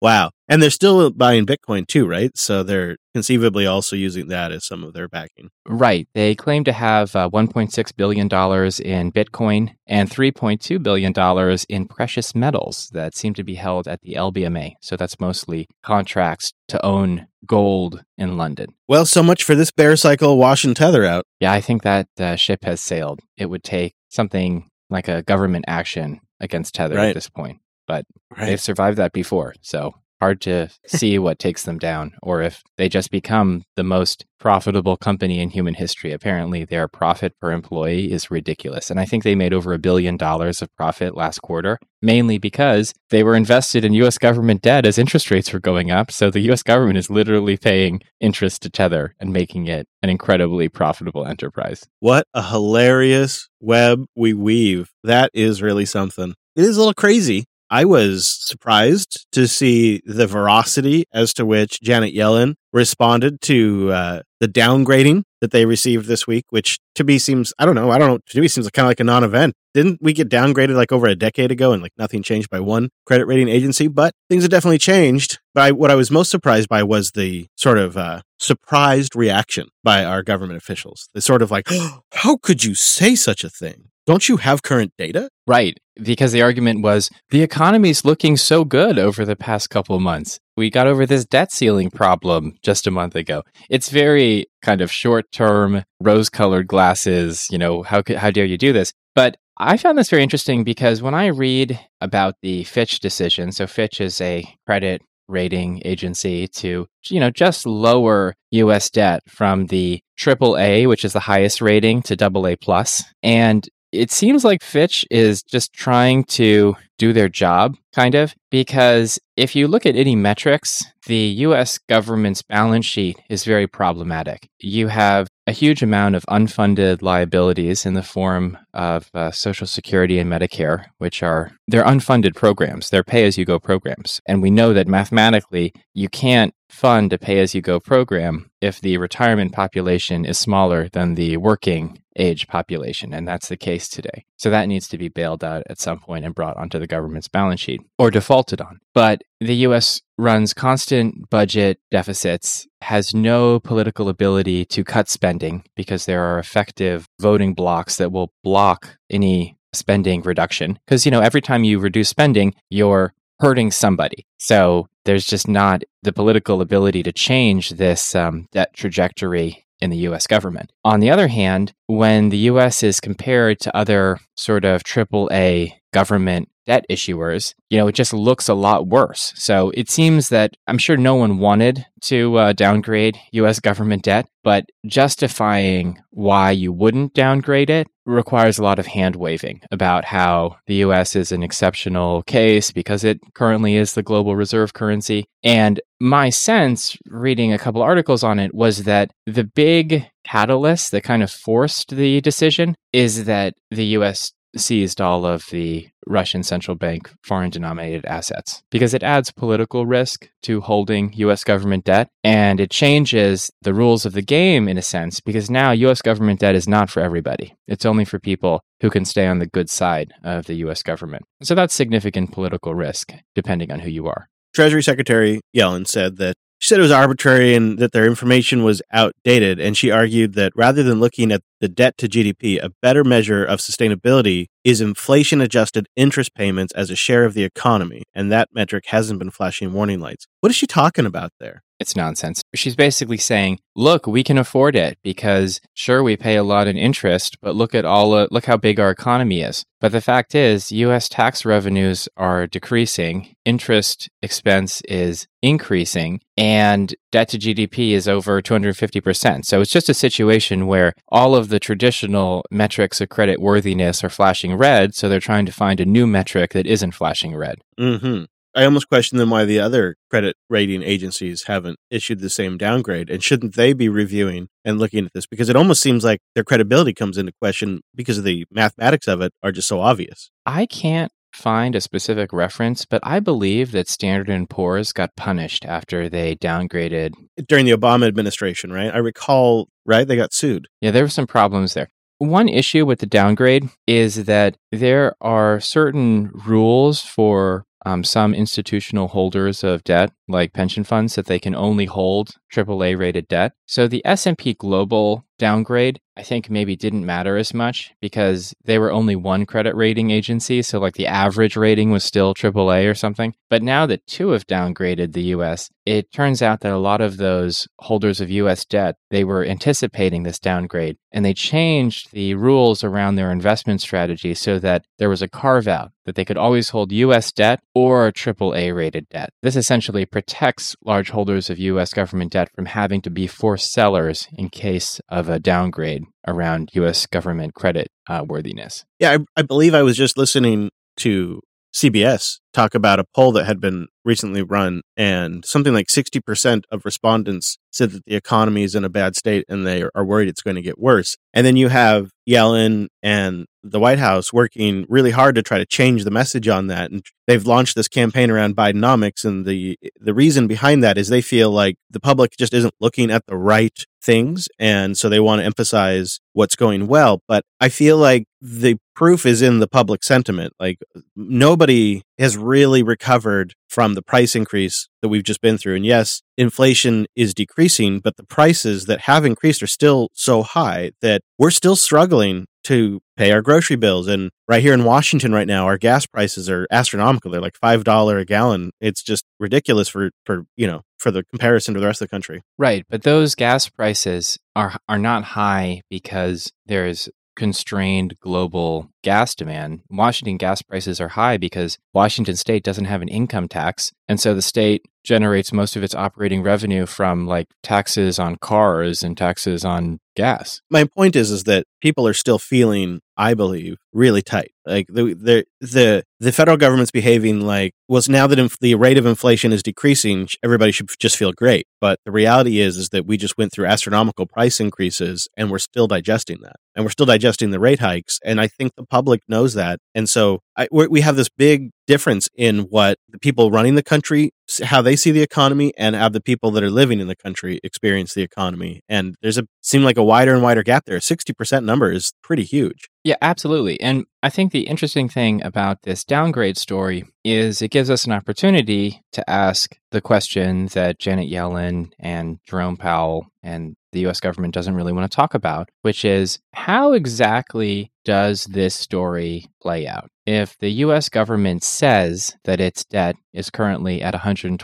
Wow. 0.00 0.30
And 0.48 0.62
they're 0.62 0.70
still 0.70 1.10
buying 1.10 1.46
Bitcoin 1.46 1.86
too, 1.86 2.06
right? 2.08 2.36
So 2.36 2.62
they're 2.62 2.96
conceivably 3.14 3.66
also 3.66 3.96
using 3.96 4.28
that 4.28 4.50
as 4.50 4.66
some 4.66 4.82
of 4.82 4.94
their 4.94 5.08
backing. 5.08 5.50
Right. 5.66 6.08
They 6.14 6.34
claim 6.34 6.64
to 6.64 6.72
have 6.72 7.14
uh, 7.14 7.28
$1.6 7.30 7.96
billion 7.96 8.26
in 8.26 9.12
Bitcoin 9.12 9.74
and 9.86 10.10
$3.2 10.10 10.82
billion 10.82 11.58
in 11.68 11.86
precious 11.86 12.34
metals 12.34 12.88
that 12.92 13.14
seem 13.14 13.34
to 13.34 13.44
be 13.44 13.54
held 13.56 13.86
at 13.86 14.00
the 14.00 14.14
LBMA. 14.14 14.74
So 14.80 14.96
that's 14.96 15.20
mostly 15.20 15.68
contracts 15.82 16.52
to 16.68 16.84
own 16.84 17.26
gold 17.46 18.02
in 18.16 18.36
London. 18.36 18.74
Well, 18.88 19.06
so 19.06 19.22
much 19.22 19.44
for 19.44 19.54
this 19.54 19.70
bear 19.70 19.96
cycle 19.96 20.36
washing 20.36 20.74
tether 20.74 21.04
out. 21.04 21.24
Yeah, 21.40 21.52
I 21.52 21.60
think 21.60 21.82
that 21.82 22.08
uh, 22.18 22.36
ship 22.36 22.64
has 22.64 22.80
sailed. 22.80 23.20
It 23.36 23.46
would 23.46 23.64
take 23.64 23.94
something 24.08 24.68
like 24.88 25.08
a 25.08 25.22
government 25.22 25.66
action 25.68 26.20
against 26.40 26.74
tether 26.74 26.96
right. 26.96 27.08
at 27.08 27.14
this 27.14 27.28
point 27.28 27.60
but 27.90 28.06
right. 28.38 28.46
they've 28.46 28.60
survived 28.60 28.98
that 28.98 29.12
before. 29.12 29.52
So 29.62 29.94
hard 30.20 30.40
to 30.42 30.68
see 30.86 31.18
what 31.18 31.40
takes 31.40 31.64
them 31.64 31.76
down 31.76 32.12
or 32.22 32.40
if 32.40 32.62
they 32.76 32.88
just 32.88 33.10
become 33.10 33.64
the 33.74 33.82
most 33.82 34.26
profitable 34.38 34.96
company 34.96 35.40
in 35.40 35.50
human 35.50 35.74
history. 35.74 36.12
Apparently, 36.12 36.64
their 36.64 36.86
profit 36.86 37.32
per 37.40 37.50
employee 37.50 38.12
is 38.12 38.30
ridiculous. 38.30 38.90
And 38.90 39.00
I 39.00 39.06
think 39.06 39.24
they 39.24 39.34
made 39.34 39.52
over 39.52 39.72
a 39.72 39.78
billion 39.78 40.16
dollars 40.16 40.62
of 40.62 40.74
profit 40.76 41.16
last 41.16 41.40
quarter, 41.42 41.80
mainly 42.00 42.38
because 42.38 42.94
they 43.10 43.24
were 43.24 43.34
invested 43.34 43.84
in 43.84 43.92
US 43.94 44.18
government 44.18 44.62
debt 44.62 44.86
as 44.86 44.96
interest 44.96 45.32
rates 45.32 45.52
were 45.52 45.58
going 45.58 45.90
up. 45.90 46.12
So 46.12 46.30
the 46.30 46.48
US 46.52 46.62
government 46.62 46.96
is 46.96 47.10
literally 47.10 47.56
paying 47.56 48.02
interest 48.20 48.62
to 48.62 48.70
Tether 48.70 49.16
and 49.18 49.32
making 49.32 49.66
it 49.66 49.88
an 50.00 50.10
incredibly 50.10 50.68
profitable 50.68 51.26
enterprise. 51.26 51.88
What 51.98 52.28
a 52.34 52.42
hilarious 52.42 53.48
web 53.58 54.04
we 54.14 54.32
weave. 54.32 54.92
That 55.02 55.30
is 55.34 55.60
really 55.60 55.86
something. 55.86 56.34
It 56.54 56.64
is 56.64 56.76
a 56.76 56.80
little 56.80 56.94
crazy 56.94 57.46
I 57.70 57.84
was 57.84 58.28
surprised 58.28 59.26
to 59.32 59.46
see 59.46 60.02
the 60.04 60.26
veracity 60.26 61.04
as 61.12 61.32
to 61.34 61.46
which 61.46 61.80
Janet 61.80 62.12
Yellen 62.12 62.54
responded 62.72 63.40
to 63.42 63.92
uh, 63.92 64.20
the 64.40 64.48
downgrading 64.48 65.22
that 65.40 65.52
they 65.52 65.66
received 65.66 66.06
this 66.06 66.26
week, 66.26 66.46
which 66.50 66.78
to 66.96 67.04
me 67.04 67.18
seems, 67.18 67.52
I 67.58 67.66
don't 67.66 67.76
know, 67.76 67.90
I 67.90 67.98
don't 67.98 68.08
know, 68.08 68.18
to 68.26 68.40
me 68.40 68.48
seems 68.48 68.68
kind 68.70 68.86
of 68.86 68.90
like 68.90 69.00
a 69.00 69.04
non 69.04 69.22
event. 69.22 69.54
Didn't 69.72 70.00
we 70.02 70.12
get 70.12 70.28
downgraded 70.28 70.74
like 70.74 70.90
over 70.90 71.06
a 71.06 71.14
decade 71.14 71.52
ago 71.52 71.72
and 71.72 71.80
like 71.80 71.92
nothing 71.96 72.24
changed 72.24 72.50
by 72.50 72.58
one 72.58 72.90
credit 73.06 73.26
rating 73.26 73.48
agency? 73.48 73.86
But 73.86 74.14
things 74.28 74.42
have 74.42 74.50
definitely 74.50 74.78
changed. 74.78 75.38
But 75.54 75.62
I, 75.62 75.70
what 75.70 75.92
I 75.92 75.94
was 75.94 76.10
most 76.10 76.30
surprised 76.30 76.68
by 76.68 76.82
was 76.82 77.12
the 77.12 77.46
sort 77.56 77.78
of 77.78 77.96
uh, 77.96 78.22
surprised 78.40 79.14
reaction 79.14 79.68
by 79.84 80.04
our 80.04 80.24
government 80.24 80.56
officials. 80.56 81.08
The 81.14 81.20
sort 81.20 81.40
of 81.40 81.52
like, 81.52 81.68
how 82.14 82.36
could 82.36 82.64
you 82.64 82.74
say 82.74 83.14
such 83.14 83.44
a 83.44 83.50
thing? 83.50 83.89
Don't 84.06 84.28
you 84.28 84.38
have 84.38 84.62
current 84.62 84.92
data? 84.98 85.30
Right. 85.46 85.78
Because 86.00 86.32
the 86.32 86.42
argument 86.42 86.82
was 86.82 87.10
the 87.30 87.42
economy's 87.42 88.04
looking 88.04 88.36
so 88.36 88.64
good 88.64 88.98
over 88.98 89.24
the 89.24 89.36
past 89.36 89.70
couple 89.70 89.94
of 89.94 90.02
months. 90.02 90.40
We 90.56 90.70
got 90.70 90.86
over 90.86 91.06
this 91.06 91.24
debt 91.24 91.52
ceiling 91.52 91.90
problem 91.90 92.54
just 92.62 92.86
a 92.86 92.90
month 92.90 93.14
ago. 93.14 93.42
It's 93.68 93.88
very 93.88 94.46
kind 94.62 94.80
of 94.80 94.90
short 94.90 95.30
term, 95.32 95.84
rose 96.00 96.28
colored 96.28 96.66
glasses. 96.66 97.48
You 97.50 97.58
know, 97.58 97.82
how, 97.82 98.02
how 98.16 98.30
dare 98.30 98.44
you 98.44 98.58
do 98.58 98.72
this? 98.72 98.92
But 99.14 99.36
I 99.58 99.76
found 99.76 99.98
this 99.98 100.10
very 100.10 100.22
interesting 100.22 100.64
because 100.64 101.02
when 101.02 101.14
I 101.14 101.26
read 101.26 101.78
about 102.00 102.36
the 102.40 102.64
Fitch 102.64 103.00
decision, 103.00 103.52
so 103.52 103.66
Fitch 103.66 104.00
is 104.00 104.20
a 104.20 104.44
credit 104.66 105.02
rating 105.30 105.80
agency 105.84 106.48
to 106.48 106.86
you 107.08 107.20
know 107.20 107.30
just 107.30 107.64
lower 107.64 108.34
US 108.50 108.90
debt 108.90 109.22
from 109.28 109.66
the 109.66 110.00
triple 110.16 110.58
A 110.58 110.86
which 110.86 111.04
is 111.04 111.12
the 111.12 111.20
highest 111.20 111.60
rating 111.60 112.02
to 112.02 112.16
double 112.16 112.46
A 112.46 112.56
plus 112.56 113.04
and 113.22 113.68
it 113.92 114.10
seems 114.10 114.44
like 114.44 114.62
Fitch 114.62 115.04
is 115.10 115.42
just 115.42 115.72
trying 115.72 116.24
to 116.24 116.76
do 116.98 117.12
their 117.12 117.28
job, 117.28 117.76
kind 117.94 118.14
of, 118.14 118.34
because 118.50 119.18
if 119.36 119.56
you 119.56 119.66
look 119.66 119.86
at 119.86 119.96
any 119.96 120.14
metrics, 120.14 120.84
the 121.06 121.16
US 121.16 121.78
government's 121.78 122.42
balance 122.42 122.84
sheet 122.84 123.18
is 123.30 123.44
very 123.44 123.66
problematic. 123.66 124.48
You 124.60 124.88
have 124.88 125.28
a 125.46 125.52
huge 125.52 125.82
amount 125.82 126.14
of 126.14 126.24
unfunded 126.26 127.02
liabilities 127.02 127.86
in 127.86 127.94
the 127.94 128.02
form 128.02 128.58
of 128.74 129.10
uh, 129.14 129.30
Social 129.30 129.66
Security 129.66 130.18
and 130.18 130.30
Medicare, 130.30 130.84
which 130.98 131.22
are 131.22 131.52
they're 131.66 131.84
unfunded 131.84 132.36
programs. 132.36 132.90
They're 132.90 133.02
pay 133.02 133.24
as 133.24 133.38
you 133.38 133.44
go 133.44 133.58
programs, 133.58 134.20
and 134.26 134.42
we 134.42 134.50
know 134.50 134.72
that 134.74 134.86
mathematically 134.86 135.72
you 135.94 136.08
can't 136.08 136.54
fund 136.70 137.12
a 137.12 137.18
pay 137.18 137.40
as 137.40 137.54
you 137.54 137.60
go 137.60 137.80
program 137.80 138.50
if 138.60 138.80
the 138.80 138.96
retirement 138.96 139.52
population 139.52 140.24
is 140.24 140.38
smaller 140.38 140.88
than 140.88 141.14
the 141.14 141.36
working 141.36 142.00
age 142.16 142.46
population. 142.46 143.12
And 143.14 143.26
that's 143.26 143.48
the 143.48 143.56
case 143.56 143.88
today. 143.88 144.24
So 144.36 144.50
that 144.50 144.68
needs 144.68 144.88
to 144.88 144.98
be 144.98 145.08
bailed 145.08 145.42
out 145.42 145.62
at 145.68 145.80
some 145.80 145.98
point 145.98 146.24
and 146.24 146.34
brought 146.34 146.56
onto 146.56 146.78
the 146.78 146.86
government's 146.86 147.28
balance 147.28 147.60
sheet 147.60 147.80
or 147.98 148.10
defaulted 148.10 148.60
on. 148.60 148.80
But 148.94 149.22
the 149.40 149.56
US 149.66 150.02
runs 150.18 150.52
constant 150.52 151.30
budget 151.30 151.80
deficits, 151.90 152.66
has 152.82 153.14
no 153.14 153.60
political 153.60 154.08
ability 154.08 154.64
to 154.66 154.84
cut 154.84 155.08
spending 155.08 155.64
because 155.76 156.06
there 156.06 156.22
are 156.22 156.38
effective 156.38 157.06
voting 157.20 157.54
blocks 157.54 157.96
that 157.96 158.12
will 158.12 158.32
block 158.42 158.96
any 159.08 159.56
spending 159.72 160.22
reduction. 160.22 160.78
Because, 160.86 161.04
you 161.04 161.10
know, 161.10 161.20
every 161.20 161.40
time 161.40 161.64
you 161.64 161.78
reduce 161.78 162.08
spending, 162.08 162.54
you're 162.70 163.12
hurting 163.40 163.70
somebody. 163.70 164.26
So 164.38 164.88
there's 165.04 165.24
just 165.24 165.48
not 165.48 165.82
the 166.02 166.12
political 166.12 166.60
ability 166.60 167.02
to 167.02 167.12
change 167.12 167.70
this 167.70 168.14
um, 168.14 168.48
debt 168.52 168.74
trajectory 168.74 169.66
in 169.80 169.90
the 169.90 169.98
US 170.08 170.26
government. 170.26 170.70
On 170.84 171.00
the 171.00 171.10
other 171.10 171.28
hand, 171.28 171.72
when 171.86 172.28
the 172.28 172.38
US 172.38 172.82
is 172.82 173.00
compared 173.00 173.60
to 173.60 173.76
other 173.76 174.18
sort 174.36 174.64
of 174.64 174.84
AAA 174.84 175.72
government 175.92 176.48
debt 176.70 176.86
issuers, 176.88 177.54
you 177.68 177.76
know, 177.76 177.88
it 177.88 177.96
just 177.96 178.14
looks 178.14 178.48
a 178.48 178.54
lot 178.54 178.86
worse. 178.86 179.32
So 179.34 179.72
it 179.74 179.90
seems 179.90 180.28
that 180.28 180.56
I'm 180.68 180.78
sure 180.78 180.96
no 180.96 181.16
one 181.16 181.38
wanted 181.38 181.84
to 182.02 182.36
uh, 182.36 182.52
downgrade 182.52 183.18
US 183.32 183.58
government 183.58 184.04
debt, 184.04 184.28
but 184.44 184.66
justifying 184.86 185.98
why 186.10 186.52
you 186.52 186.72
wouldn't 186.72 187.12
downgrade 187.12 187.70
it 187.70 187.88
requires 188.06 188.56
a 188.56 188.62
lot 188.62 188.78
of 188.78 188.86
hand 188.86 189.16
waving 189.16 189.60
about 189.72 190.04
how 190.04 190.58
the 190.68 190.76
US 190.86 191.16
is 191.16 191.32
an 191.32 191.42
exceptional 191.42 192.22
case 192.22 192.70
because 192.70 193.02
it 193.02 193.18
currently 193.34 193.74
is 193.74 193.94
the 193.94 194.04
global 194.04 194.36
reserve 194.36 194.72
currency. 194.72 195.24
And 195.42 195.80
my 195.98 196.30
sense, 196.30 196.96
reading 197.06 197.52
a 197.52 197.58
couple 197.58 197.82
articles 197.82 198.22
on 198.22 198.38
it, 198.38 198.54
was 198.54 198.84
that 198.84 199.10
the 199.26 199.44
big 199.44 200.06
catalyst 200.24 200.92
that 200.92 201.02
kind 201.02 201.24
of 201.24 201.32
forced 201.32 201.96
the 201.96 202.20
decision 202.20 202.76
is 202.92 203.24
that 203.24 203.54
the 203.72 203.86
US 203.98 204.32
seized 204.56 205.00
all 205.00 205.24
of 205.24 205.46
the 205.50 205.88
Russian 206.06 206.42
central 206.42 206.76
bank 206.76 207.10
foreign 207.22 207.50
denominated 207.50 208.04
assets 208.06 208.62
because 208.70 208.94
it 208.94 209.02
adds 209.02 209.30
political 209.30 209.86
risk 209.86 210.28
to 210.42 210.60
holding 210.60 211.12
US 211.14 211.44
government 211.44 211.84
debt 211.84 212.08
and 212.24 212.60
it 212.60 212.70
changes 212.70 213.50
the 213.62 213.74
rules 213.74 214.04
of 214.04 214.12
the 214.12 214.22
game 214.22 214.68
in 214.68 214.78
a 214.78 214.82
sense 214.82 215.20
because 215.20 215.50
now 215.50 215.70
US 215.70 216.02
government 216.02 216.40
debt 216.40 216.54
is 216.54 216.68
not 216.68 216.90
for 216.90 217.00
everybody. 217.00 217.54
It's 217.68 217.86
only 217.86 218.04
for 218.04 218.18
people 218.18 218.62
who 218.80 218.90
can 218.90 219.04
stay 219.04 219.26
on 219.26 219.38
the 219.38 219.46
good 219.46 219.70
side 219.70 220.12
of 220.24 220.46
the 220.46 220.54
US 220.54 220.82
government. 220.82 221.24
So 221.42 221.54
that's 221.54 221.74
significant 221.74 222.32
political 222.32 222.74
risk 222.74 223.12
depending 223.34 223.70
on 223.70 223.80
who 223.80 223.90
you 223.90 224.06
are. 224.06 224.28
Treasury 224.54 224.82
Secretary 224.82 225.40
Yellen 225.54 225.86
said 225.86 226.16
that 226.16 226.34
she 226.60 226.68
said 226.68 226.78
it 226.78 226.82
was 226.82 226.90
arbitrary 226.90 227.54
and 227.54 227.78
that 227.78 227.92
their 227.92 228.04
information 228.04 228.64
was 228.64 228.82
outdated. 228.92 229.58
And 229.58 229.76
she 229.76 229.90
argued 229.90 230.34
that 230.34 230.52
rather 230.54 230.82
than 230.82 231.00
looking 231.00 231.32
at 231.32 231.42
the 231.60 231.68
debt 231.68 231.98
to 231.98 232.08
GDP, 232.08 232.62
a 232.62 232.72
better 232.82 233.04
measure 233.04 233.44
of 233.44 233.60
sustainability 233.60 234.46
is 234.64 234.80
inflation 234.80 235.40
adjusted 235.40 235.88
interest 235.96 236.34
payments 236.34 236.72
as 236.74 236.90
a 236.90 236.96
share 236.96 237.24
of 237.24 237.34
the 237.34 237.44
economy. 237.44 238.02
And 238.14 238.32
that 238.32 238.48
metric 238.52 238.86
hasn't 238.88 239.18
been 239.18 239.30
flashing 239.30 239.72
warning 239.72 240.00
lights. 240.00 240.26
What 240.40 240.50
is 240.50 240.56
she 240.56 240.66
talking 240.66 241.06
about 241.06 241.32
there? 241.38 241.62
It's 241.80 241.96
nonsense. 241.96 242.42
She's 242.54 242.76
basically 242.76 243.16
saying, 243.16 243.58
"Look, 243.74 244.06
we 244.06 244.22
can 244.22 244.36
afford 244.36 244.76
it 244.76 244.98
because 245.02 245.62
sure 245.72 246.02
we 246.02 246.14
pay 246.14 246.36
a 246.36 246.44
lot 246.44 246.68
in 246.68 246.76
interest, 246.76 247.38
but 247.40 247.56
look 247.56 247.74
at 247.74 247.86
all 247.86 248.12
uh, 248.12 248.28
look 248.30 248.44
how 248.44 248.58
big 248.58 248.78
our 248.78 248.90
economy 248.90 249.40
is." 249.40 249.64
But 249.80 249.92
the 249.92 250.02
fact 250.02 250.34
is, 250.34 250.70
US 250.70 251.08
tax 251.08 251.46
revenues 251.46 252.06
are 252.18 252.46
decreasing, 252.46 253.34
interest 253.46 254.10
expense 254.20 254.82
is 254.82 255.26
increasing, 255.40 256.20
and 256.36 256.94
debt 257.12 257.28
to 257.30 257.38
GDP 257.38 257.92
is 257.92 258.06
over 258.06 258.42
250%. 258.42 259.46
So 259.46 259.62
it's 259.62 259.72
just 259.72 259.88
a 259.88 259.94
situation 259.94 260.66
where 260.66 260.92
all 261.08 261.34
of 261.34 261.48
the 261.50 261.60
traditional 261.60 262.44
metrics 262.50 263.00
of 263.00 263.10
credit 263.10 263.40
worthiness 263.40 264.02
are 264.02 264.08
flashing 264.08 264.54
red, 264.54 264.94
so 264.94 265.08
they're 265.08 265.20
trying 265.20 265.46
to 265.46 265.52
find 265.52 265.80
a 265.80 265.84
new 265.84 266.06
metric 266.06 266.52
that 266.52 266.66
isn't 266.66 266.92
flashing 266.92 267.36
red. 267.36 267.58
Mm-hmm. 267.78 268.24
I 268.54 268.64
almost 268.64 268.88
question 268.88 269.18
them 269.18 269.30
why 269.30 269.44
the 269.44 269.60
other 269.60 269.96
credit 270.10 270.34
rating 270.48 270.82
agencies 270.82 271.44
haven't 271.44 271.78
issued 271.88 272.18
the 272.18 272.30
same 272.30 272.58
downgrade. 272.58 273.08
And 273.08 273.22
shouldn't 273.22 273.54
they 273.54 273.72
be 273.72 273.88
reviewing 273.88 274.48
and 274.64 274.78
looking 274.78 275.06
at 275.06 275.12
this? 275.12 275.26
Because 275.26 275.48
it 275.48 275.54
almost 275.54 275.80
seems 275.80 276.02
like 276.02 276.18
their 276.34 276.42
credibility 276.42 276.92
comes 276.92 277.16
into 277.16 277.32
question 277.40 277.82
because 277.94 278.18
of 278.18 278.24
the 278.24 278.46
mathematics 278.50 279.06
of 279.06 279.20
it 279.20 279.32
are 279.42 279.52
just 279.52 279.68
so 279.68 279.80
obvious. 279.80 280.32
I 280.46 280.66
can't 280.66 281.12
find 281.32 281.74
a 281.74 281.80
specific 281.80 282.32
reference, 282.32 282.84
but 282.84 283.00
I 283.02 283.20
believe 283.20 283.72
that 283.72 283.88
Standard 283.88 284.48
& 284.48 284.50
Poor's 284.50 284.92
got 284.92 285.16
punished 285.16 285.64
after 285.64 286.08
they 286.08 286.36
downgraded 286.36 287.12
during 287.48 287.66
the 287.66 287.72
Obama 287.72 288.06
administration, 288.06 288.72
right? 288.72 288.92
I 288.92 288.98
recall, 288.98 289.68
right? 289.84 290.06
They 290.06 290.16
got 290.16 290.32
sued. 290.32 290.68
Yeah, 290.80 290.90
there 290.90 291.04
were 291.04 291.08
some 291.08 291.26
problems 291.26 291.74
there. 291.74 291.88
One 292.18 292.48
issue 292.48 292.84
with 292.84 292.98
the 292.98 293.06
downgrade 293.06 293.70
is 293.86 294.26
that 294.26 294.56
there 294.70 295.14
are 295.22 295.58
certain 295.58 296.30
rules 296.34 297.00
for 297.00 297.64
um, 297.86 298.04
some 298.04 298.34
institutional 298.34 299.08
holders 299.08 299.64
of 299.64 299.84
debt, 299.84 300.12
like 300.28 300.52
pension 300.52 300.84
funds, 300.84 301.14
that 301.14 301.26
they 301.26 301.38
can 301.38 301.54
only 301.54 301.86
hold 301.86 302.32
AAA 302.52 302.98
rated 302.98 303.26
debt. 303.28 303.52
So 303.66 303.88
the 303.88 304.04
S&P 304.04 304.54
Global 304.54 305.24
downgrade, 305.40 305.98
I 306.20 306.22
think 306.22 306.50
maybe 306.50 306.76
didn't 306.76 307.06
matter 307.06 307.38
as 307.38 307.54
much 307.54 307.94
because 308.00 308.54
they 308.62 308.78
were 308.78 308.92
only 308.92 309.16
one 309.16 309.46
credit 309.46 309.74
rating 309.74 310.10
agency. 310.10 310.60
So, 310.60 310.78
like 310.78 310.94
the 310.94 311.06
average 311.06 311.56
rating 311.56 311.90
was 311.90 312.04
still 312.04 312.34
AAA 312.34 312.88
or 312.90 312.94
something. 312.94 313.34
But 313.48 313.62
now 313.62 313.86
that 313.86 314.06
two 314.06 314.30
have 314.30 314.46
downgraded 314.46 315.14
the 315.14 315.22
US, 315.34 315.70
it 315.86 316.12
turns 316.12 316.42
out 316.42 316.60
that 316.60 316.72
a 316.72 316.78
lot 316.78 317.00
of 317.00 317.16
those 317.16 317.66
holders 317.78 318.20
of 318.20 318.30
US 318.30 318.66
debt, 318.66 318.96
they 319.08 319.24
were 319.24 319.44
anticipating 319.44 320.22
this 320.22 320.38
downgrade 320.38 320.98
and 321.10 321.24
they 321.24 321.32
changed 321.32 322.12
the 322.12 322.34
rules 322.34 322.84
around 322.84 323.14
their 323.14 323.32
investment 323.32 323.80
strategy 323.80 324.34
so 324.34 324.58
that 324.58 324.84
there 324.98 325.08
was 325.08 325.22
a 325.22 325.28
carve 325.28 325.66
out 325.66 325.90
that 326.04 326.16
they 326.16 326.24
could 326.24 326.36
always 326.36 326.68
hold 326.68 326.92
US 326.92 327.32
debt 327.32 327.60
or 327.74 328.12
AAA 328.12 328.74
rated 328.74 329.08
debt. 329.08 329.30
This 329.42 329.56
essentially 329.56 330.04
protects 330.04 330.76
large 330.84 331.10
holders 331.10 331.48
of 331.48 331.58
US 331.58 331.94
government 331.94 332.32
debt 332.32 332.50
from 332.54 332.66
having 332.66 333.00
to 333.02 333.10
be 333.10 333.26
forced 333.26 333.72
sellers 333.72 334.28
in 334.36 334.50
case 334.50 335.00
of 335.08 335.29
a 335.30 335.38
downgrade 335.38 336.04
around 336.26 336.70
U.S. 336.74 337.06
government 337.06 337.54
credit 337.54 337.88
uh, 338.08 338.24
worthiness. 338.26 338.84
Yeah, 338.98 339.12
I, 339.12 339.18
I 339.40 339.42
believe 339.42 339.74
I 339.74 339.82
was 339.82 339.96
just 339.96 340.16
listening 340.16 340.70
to 340.98 341.40
CBS 341.74 342.38
talk 342.52 342.74
about 342.74 342.98
a 342.98 343.04
poll 343.14 343.32
that 343.32 343.44
had 343.44 343.60
been 343.60 343.86
recently 344.04 344.42
run, 344.42 344.82
and 344.96 345.44
something 345.44 345.72
like 345.72 345.88
60% 345.88 346.64
of 346.70 346.84
respondents 346.84 347.58
said 347.72 347.90
that 347.92 348.04
the 348.04 348.16
economy 348.16 348.62
is 348.62 348.74
in 348.74 348.84
a 348.84 348.88
bad 348.88 349.16
state 349.16 349.44
and 349.48 349.66
they 349.66 349.84
are 349.94 350.04
worried 350.04 350.28
it's 350.28 350.42
going 350.42 350.56
to 350.56 350.62
get 350.62 350.78
worse. 350.78 351.16
And 351.32 351.46
then 351.46 351.56
you 351.56 351.68
have 351.68 352.10
Yellen 352.28 352.88
and 353.02 353.46
the 353.62 353.78
White 353.78 353.98
House 353.98 354.32
working 354.32 354.86
really 354.88 355.10
hard 355.10 355.34
to 355.34 355.42
try 355.42 355.58
to 355.58 355.66
change 355.66 356.04
the 356.04 356.10
message 356.10 356.48
on 356.48 356.66
that. 356.68 356.90
And 356.90 357.04
they've 357.26 357.46
launched 357.46 357.76
this 357.76 357.88
campaign 357.88 358.30
around 358.30 358.56
Bidenomics. 358.56 359.24
And 359.24 359.44
the, 359.44 359.78
the 360.00 360.14
reason 360.14 360.46
behind 360.46 360.82
that 360.82 360.98
is 360.98 361.08
they 361.08 361.20
feel 361.20 361.50
like 361.50 361.76
the 361.90 362.00
public 362.00 362.32
just 362.38 362.54
isn't 362.54 362.74
looking 362.80 363.10
at 363.10 363.26
the 363.26 363.36
right 363.36 363.84
things. 364.02 364.48
And 364.58 364.96
so 364.96 365.08
they 365.08 365.20
want 365.20 365.40
to 365.40 365.44
emphasize 365.44 366.20
what's 366.32 366.56
going 366.56 366.86
well. 366.86 367.22
But 367.28 367.44
I 367.60 367.68
feel 367.68 367.98
like 367.98 368.24
the 368.40 368.78
proof 368.94 369.26
is 369.26 369.42
in 369.42 369.58
the 369.60 369.68
public 369.68 370.02
sentiment. 370.02 370.54
Like 370.58 370.78
nobody 371.14 372.02
has 372.20 372.36
really 372.36 372.82
recovered 372.82 373.54
from 373.68 373.94
the 373.94 374.02
price 374.02 374.36
increase 374.36 374.88
that 375.00 375.08
we've 375.08 375.24
just 375.24 375.40
been 375.40 375.56
through. 375.56 375.74
And 375.74 375.86
yes, 375.86 376.22
inflation 376.36 377.06
is 377.16 377.32
decreasing, 377.32 377.98
but 377.98 378.16
the 378.16 378.24
prices 378.24 378.84
that 378.86 379.02
have 379.02 379.24
increased 379.24 379.62
are 379.62 379.66
still 379.66 380.08
so 380.12 380.42
high 380.42 380.92
that 381.00 381.22
we're 381.38 381.50
still 381.50 381.76
struggling 381.76 382.46
to 382.64 383.00
pay 383.16 383.32
our 383.32 383.40
grocery 383.40 383.76
bills. 383.76 384.06
And 384.06 384.30
right 384.46 384.62
here 384.62 384.74
in 384.74 384.84
Washington 384.84 385.32
right 385.32 385.46
now, 385.46 385.64
our 385.64 385.78
gas 385.78 386.04
prices 386.04 386.50
are 386.50 386.66
astronomical. 386.70 387.30
They're 387.30 387.40
like 387.40 387.56
five 387.56 387.84
dollar 387.84 388.18
a 388.18 388.26
gallon. 388.26 388.70
It's 388.82 389.02
just 389.02 389.24
ridiculous 389.38 389.88
for 389.88 390.10
for 390.26 390.44
you 390.56 390.66
know 390.66 390.82
for 390.98 391.10
the 391.10 391.24
comparison 391.24 391.72
to 391.72 391.80
the 391.80 391.86
rest 391.86 392.02
of 392.02 392.08
the 392.08 392.14
country. 392.14 392.42
Right, 392.58 392.84
but 392.90 393.02
those 393.02 393.34
gas 393.34 393.68
prices 393.68 394.38
are 394.54 394.76
are 394.88 394.98
not 394.98 395.24
high 395.24 395.80
because 395.88 396.52
there's 396.66 397.08
constrained 397.40 398.20
global 398.20 398.90
gas 399.02 399.34
demand. 399.34 399.80
Washington 399.88 400.36
gas 400.36 400.60
prices 400.60 401.00
are 401.00 401.08
high 401.08 401.38
because 401.38 401.78
Washington 401.94 402.36
state 402.36 402.62
doesn't 402.62 402.84
have 402.84 403.00
an 403.00 403.08
income 403.08 403.48
tax. 403.48 403.92
And 404.06 404.20
so 404.20 404.34
the 404.34 404.42
state 404.42 404.84
generates 405.04 405.50
most 405.50 405.74
of 405.74 405.82
its 405.82 405.94
operating 405.94 406.42
revenue 406.42 406.84
from 406.84 407.26
like 407.26 407.48
taxes 407.62 408.18
on 408.18 408.36
cars 408.36 409.02
and 409.02 409.16
taxes 409.16 409.64
on 409.64 410.00
gas. 410.20 410.60
My 410.70 410.84
point 410.84 411.16
is, 411.16 411.30
is 411.30 411.44
that 411.44 411.64
people 411.80 412.06
are 412.06 412.12
still 412.14 412.38
feeling, 412.38 413.00
I 413.16 413.32
believe, 413.32 413.76
really 413.92 414.20
tight. 414.20 414.52
Like 414.66 414.86
the 414.88 415.14
the 415.14 415.44
the 415.60 416.04
the 416.20 416.32
federal 416.32 416.58
government's 416.58 416.90
behaving 416.90 417.40
like 417.40 417.72
well, 417.88 418.02
now 418.08 418.26
that 418.26 418.38
inf- 418.38 418.58
the 418.60 418.74
rate 418.74 418.98
of 418.98 419.06
inflation 419.06 419.52
is 419.52 419.62
decreasing, 419.62 420.28
everybody 420.44 420.72
should 420.72 420.88
just 420.98 421.16
feel 421.16 421.32
great. 421.32 421.66
But 421.80 421.98
the 422.04 422.12
reality 422.12 422.60
is, 422.60 422.76
is 422.76 422.90
that 422.90 423.06
we 423.06 423.16
just 423.16 423.38
went 423.38 423.52
through 423.52 423.66
astronomical 423.66 424.26
price 424.26 424.60
increases, 424.60 425.26
and 425.36 425.50
we're 425.50 425.58
still 425.58 425.86
digesting 425.86 426.38
that, 426.42 426.56
and 426.76 426.84
we're 426.84 426.90
still 426.90 427.06
digesting 427.06 427.50
the 427.50 427.58
rate 427.58 427.80
hikes. 427.80 428.20
And 428.24 428.40
I 428.40 428.46
think 428.46 428.72
the 428.76 428.84
public 428.84 429.22
knows 429.26 429.54
that, 429.54 429.80
and 429.94 430.08
so 430.08 430.40
I, 430.56 430.68
we 430.70 431.00
have 431.00 431.16
this 431.16 431.30
big 431.30 431.70
difference 431.86 432.28
in 432.36 432.60
what 432.60 432.98
the 433.08 433.18
people 433.18 433.50
running 433.50 433.74
the 433.74 433.82
country 433.82 434.30
how 434.58 434.82
they 434.82 434.96
see 434.96 435.10
the 435.10 435.22
economy 435.22 435.72
and 435.78 435.94
how 435.94 436.08
the 436.08 436.20
people 436.20 436.50
that 436.52 436.62
are 436.62 436.70
living 436.70 437.00
in 437.00 437.06
the 437.06 437.16
country 437.16 437.60
experience 437.62 438.14
the 438.14 438.22
economy. 438.22 438.82
And 438.88 439.14
there's 439.22 439.38
a 439.38 439.46
seem 439.60 439.82
like 439.82 439.96
a 439.96 440.04
wider 440.04 440.34
and 440.34 440.42
wider 440.42 440.62
gap 440.62 440.84
there. 440.86 440.96
A 440.96 441.00
60% 441.00 441.64
number 441.64 441.92
is 441.92 442.12
pretty 442.22 442.44
huge 442.44 442.88
yeah, 443.02 443.16
absolutely. 443.22 443.80
And 443.80 444.04
I 444.22 444.28
think 444.28 444.52
the 444.52 444.66
interesting 444.66 445.08
thing 445.08 445.42
about 445.42 445.82
this 445.82 446.04
downgrade 446.04 446.58
story 446.58 447.04
is 447.24 447.62
it 447.62 447.70
gives 447.70 447.88
us 447.88 448.04
an 448.04 448.12
opportunity 448.12 449.02
to 449.12 449.28
ask 449.28 449.76
the 449.90 450.02
question 450.02 450.66
that 450.68 450.98
Janet 450.98 451.30
Yellen 451.30 451.92
and 451.98 452.38
Jerome 452.46 452.76
Powell 452.76 453.26
and 453.42 453.74
the 453.92 454.06
US 454.06 454.20
government 454.20 454.54
doesn't 454.54 454.74
really 454.74 454.92
want 454.92 455.10
to 455.10 455.14
talk 455.14 455.34
about, 455.34 455.70
which 455.82 456.04
is 456.04 456.38
how 456.52 456.92
exactly 456.92 457.90
does 458.04 458.44
this 458.44 458.74
story 458.74 459.46
play 459.62 459.86
out? 459.86 460.10
If 460.26 460.58
the 460.58 460.70
US 460.70 461.08
government 461.08 461.64
says 461.64 462.36
that 462.44 462.60
its 462.60 462.84
debt 462.84 463.16
is 463.32 463.50
currently 463.50 464.02
at 464.02 464.14
128% 464.14 464.58